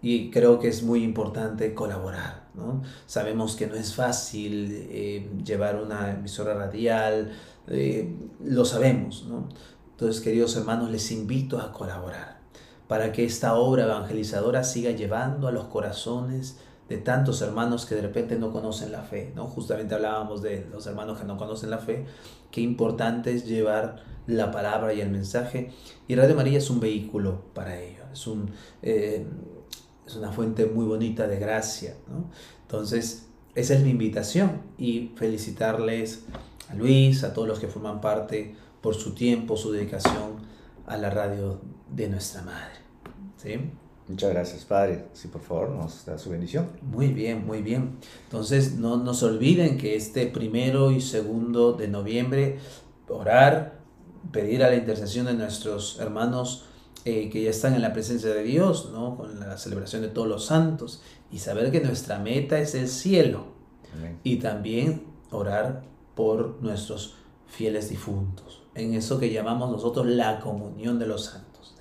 Y 0.00 0.30
creo 0.30 0.58
que 0.58 0.68
es 0.68 0.82
muy 0.82 1.02
importante 1.02 1.74
colaborar. 1.74 2.48
¿no? 2.54 2.82
Sabemos 3.06 3.56
que 3.56 3.66
no 3.66 3.74
es 3.74 3.94
fácil 3.94 4.68
eh, 4.90 5.28
llevar 5.44 5.82
una 5.82 6.12
emisora 6.12 6.54
radial, 6.54 7.32
eh, 7.68 8.14
lo 8.44 8.64
sabemos. 8.64 9.26
¿no? 9.28 9.48
Entonces, 9.92 10.22
queridos 10.22 10.56
hermanos, 10.56 10.90
les 10.90 11.10
invito 11.10 11.58
a 11.58 11.72
colaborar 11.72 12.34
para 12.88 13.12
que 13.12 13.24
esta 13.24 13.54
obra 13.54 13.84
evangelizadora 13.84 14.62
siga 14.62 14.90
llevando 14.90 15.48
a 15.48 15.52
los 15.52 15.64
corazones 15.64 16.58
de 16.88 16.98
tantos 16.98 17.40
hermanos 17.42 17.86
que 17.86 17.94
de 17.94 18.02
repente 18.02 18.36
no 18.36 18.52
conocen 18.52 18.92
la 18.92 19.02
fe, 19.02 19.32
¿no? 19.34 19.46
Justamente 19.46 19.94
hablábamos 19.94 20.42
de 20.42 20.66
los 20.70 20.86
hermanos 20.86 21.18
que 21.18 21.24
no 21.24 21.36
conocen 21.36 21.70
la 21.70 21.78
fe, 21.78 22.04
qué 22.50 22.60
importante 22.60 23.32
es 23.32 23.46
llevar 23.46 24.02
la 24.26 24.50
palabra 24.50 24.92
y 24.92 25.00
el 25.00 25.10
mensaje, 25.10 25.70
y 26.08 26.14
Radio 26.14 26.34
María 26.34 26.58
es 26.58 26.70
un 26.70 26.80
vehículo 26.80 27.42
para 27.54 27.80
ello, 27.80 28.04
es, 28.12 28.26
un, 28.26 28.50
eh, 28.82 29.26
es 30.06 30.16
una 30.16 30.32
fuente 30.32 30.66
muy 30.66 30.84
bonita 30.84 31.26
de 31.26 31.38
gracia, 31.38 31.94
¿no? 32.08 32.30
Entonces, 32.62 33.28
esa 33.54 33.74
es 33.74 33.82
mi 33.82 33.90
invitación 33.90 34.62
y 34.76 35.12
felicitarles 35.16 36.24
a 36.68 36.74
Luis, 36.74 37.24
a 37.24 37.32
todos 37.32 37.46
los 37.46 37.60
que 37.60 37.68
forman 37.68 38.00
parte 38.00 38.56
por 38.80 38.94
su 38.94 39.14
tiempo, 39.14 39.56
su 39.56 39.72
dedicación 39.72 40.42
a 40.86 40.96
la 40.96 41.10
radio 41.10 41.60
de 41.90 42.08
nuestra 42.08 42.42
madre. 42.42 42.74
¿sí? 43.36 43.58
Muchas 44.08 44.30
gracias, 44.30 44.64
Padre. 44.64 45.06
Sí, 45.14 45.28
por 45.28 45.40
favor, 45.40 45.70
nos 45.70 46.04
da 46.04 46.18
su 46.18 46.30
bendición. 46.30 46.68
Muy 46.82 47.08
bien, 47.08 47.46
muy 47.46 47.62
bien. 47.62 47.98
Entonces, 48.24 48.76
no 48.76 48.98
nos 48.98 49.22
olviden 49.22 49.78
que 49.78 49.96
este 49.96 50.26
primero 50.26 50.90
y 50.90 51.00
segundo 51.00 51.72
de 51.72 51.88
noviembre, 51.88 52.58
orar, 53.08 53.80
pedir 54.30 54.62
a 54.62 54.68
la 54.68 54.76
intercesión 54.76 55.26
de 55.26 55.34
nuestros 55.34 55.98
hermanos 56.00 56.66
eh, 57.06 57.28
que 57.30 57.42
ya 57.42 57.50
están 57.50 57.74
en 57.74 57.82
la 57.82 57.92
presencia 57.92 58.32
de 58.32 58.42
Dios, 58.42 58.90
¿no? 58.90 59.16
con 59.16 59.38
la 59.40 59.58
celebración 59.58 60.00
de 60.00 60.08
todos 60.08 60.26
los 60.28 60.46
santos, 60.46 61.02
y 61.30 61.38
saber 61.38 61.70
que 61.70 61.80
nuestra 61.80 62.18
meta 62.18 62.58
es 62.58 62.74
el 62.74 62.88
cielo. 62.88 63.52
Y 64.24 64.36
también 64.36 65.04
orar 65.30 65.84
por 66.16 66.60
nuestros 66.62 67.14
fieles 67.46 67.90
difuntos, 67.90 68.62
en 68.74 68.94
eso 68.94 69.20
que 69.20 69.30
llamamos 69.30 69.70
nosotros 69.70 70.06
la 70.06 70.40
comunión 70.40 70.98
de 70.98 71.06
los 71.06 71.26
santos. 71.26 71.76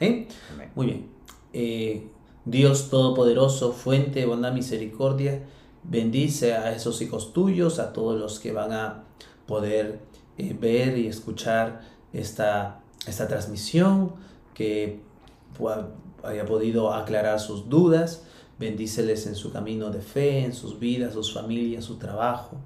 Muy 0.75 0.85
bien. 0.85 1.09
Eh, 1.53 2.09
Dios 2.45 2.89
Todopoderoso, 2.89 3.71
fuente 3.71 4.19
de 4.19 4.25
bondad 4.25 4.51
misericordia, 4.51 5.43
bendice 5.83 6.53
a 6.53 6.75
esos 6.75 7.01
hijos 7.01 7.33
tuyos, 7.33 7.79
a 7.79 7.93
todos 7.93 8.19
los 8.19 8.39
que 8.39 8.51
van 8.51 8.73
a 8.73 9.03
poder 9.45 9.99
eh, 10.37 10.55
ver 10.59 10.97
y 10.97 11.07
escuchar 11.07 11.81
esta, 12.11 12.81
esta 13.07 13.27
transmisión, 13.27 14.13
que 14.53 14.99
haya 16.23 16.45
podido 16.45 16.93
aclarar 16.93 17.39
sus 17.39 17.69
dudas. 17.69 18.23
Bendíceles 18.59 19.25
en 19.25 19.35
su 19.35 19.51
camino 19.51 19.89
de 19.89 20.01
fe, 20.01 20.43
en 20.45 20.53
sus 20.53 20.79
vidas, 20.79 21.13
sus 21.13 21.33
familias, 21.33 21.85
su 21.85 21.97
trabajo. 21.97 22.57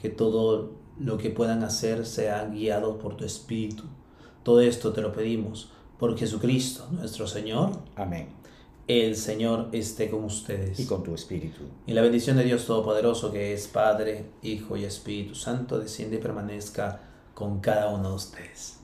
Que 0.00 0.08
todo 0.08 0.72
lo 0.98 1.16
que 1.16 1.30
puedan 1.30 1.62
hacer 1.62 2.06
sea 2.06 2.44
guiado 2.46 2.98
por 2.98 3.16
tu 3.16 3.24
Espíritu. 3.24 3.84
Todo 4.42 4.60
esto 4.60 4.92
te 4.92 5.00
lo 5.00 5.12
pedimos 5.12 5.70
por 5.98 6.16
Jesucristo, 6.16 6.88
nuestro 6.92 7.26
Señor. 7.26 7.72
Amén. 7.96 8.37
El 8.88 9.16
Señor 9.16 9.68
esté 9.72 10.08
con 10.08 10.24
ustedes. 10.24 10.80
Y 10.80 10.86
con 10.86 11.02
tu 11.02 11.14
espíritu. 11.14 11.60
Y 11.86 11.92
la 11.92 12.00
bendición 12.00 12.38
de 12.38 12.44
Dios 12.44 12.64
Todopoderoso, 12.64 13.30
que 13.30 13.52
es 13.52 13.68
Padre, 13.68 14.24
Hijo 14.40 14.78
y 14.78 14.84
Espíritu 14.84 15.34
Santo, 15.34 15.78
desciende 15.78 16.16
y 16.16 16.20
permanezca 16.20 17.02
con 17.34 17.60
cada 17.60 17.90
uno 17.90 18.08
de 18.08 18.14
ustedes. 18.14 18.78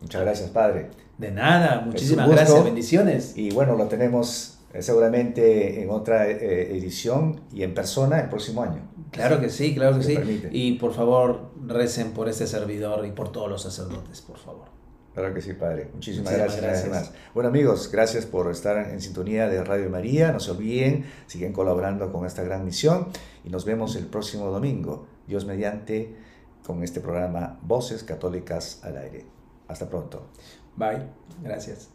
Muchas 0.00 0.22
gracias, 0.22 0.50
Padre. 0.50 0.90
De 1.18 1.30
nada, 1.30 1.82
muchísimas 1.86 2.28
gracias, 2.28 2.64
bendiciones. 2.64 3.36
Y 3.36 3.50
bueno, 3.50 3.76
lo 3.76 3.86
tenemos 3.86 4.58
eh, 4.72 4.82
seguramente 4.82 5.82
en 5.82 5.90
otra 5.90 6.28
eh, 6.28 6.76
edición 6.76 7.40
y 7.52 7.62
en 7.62 7.74
persona 7.74 8.18
el 8.18 8.28
próximo 8.28 8.62
año. 8.64 8.82
Claro 9.12 9.40
que 9.40 9.50
sí, 9.50 9.72
claro 9.72 9.96
que 9.98 10.02
sí. 10.02 10.48
Y 10.50 10.72
por 10.72 10.92
favor, 10.92 11.52
recen 11.64 12.10
por 12.10 12.28
este 12.28 12.48
servidor 12.48 13.06
y 13.06 13.12
por 13.12 13.30
todos 13.30 13.48
los 13.48 13.62
sacerdotes, 13.62 14.20
por 14.20 14.36
favor. 14.36 14.73
Claro 15.14 15.32
que 15.32 15.40
sí, 15.40 15.52
Padre. 15.52 15.88
Muchísimas, 15.94 16.36
gracias. 16.36 17.12
Bueno, 17.34 17.48
amigos, 17.48 17.88
gracias 17.90 18.26
por 18.26 18.50
estar 18.50 18.90
en 18.90 19.00
sintonía 19.00 19.48
de 19.48 19.62
Radio 19.62 19.88
María. 19.88 20.32
No 20.32 20.40
se 20.40 20.50
olviden, 20.50 21.04
siguen 21.26 21.52
colaborando 21.52 22.12
con 22.12 22.26
esta 22.26 22.42
gran 22.42 22.64
misión 22.64 23.08
y 23.44 23.48
nos 23.50 23.64
vemos 23.64 23.94
el 23.94 24.06
próximo 24.06 24.50
domingo, 24.50 25.06
Dios 25.28 25.44
mediante, 25.44 26.16
con 26.66 26.82
este 26.82 27.00
programa 27.00 27.60
Voces 27.62 28.02
Católicas 28.02 28.80
al 28.82 28.96
Aire. 28.96 29.24
Hasta 29.68 29.88
pronto. 29.88 30.30
Bye. 30.76 31.06
Gracias. 31.42 31.90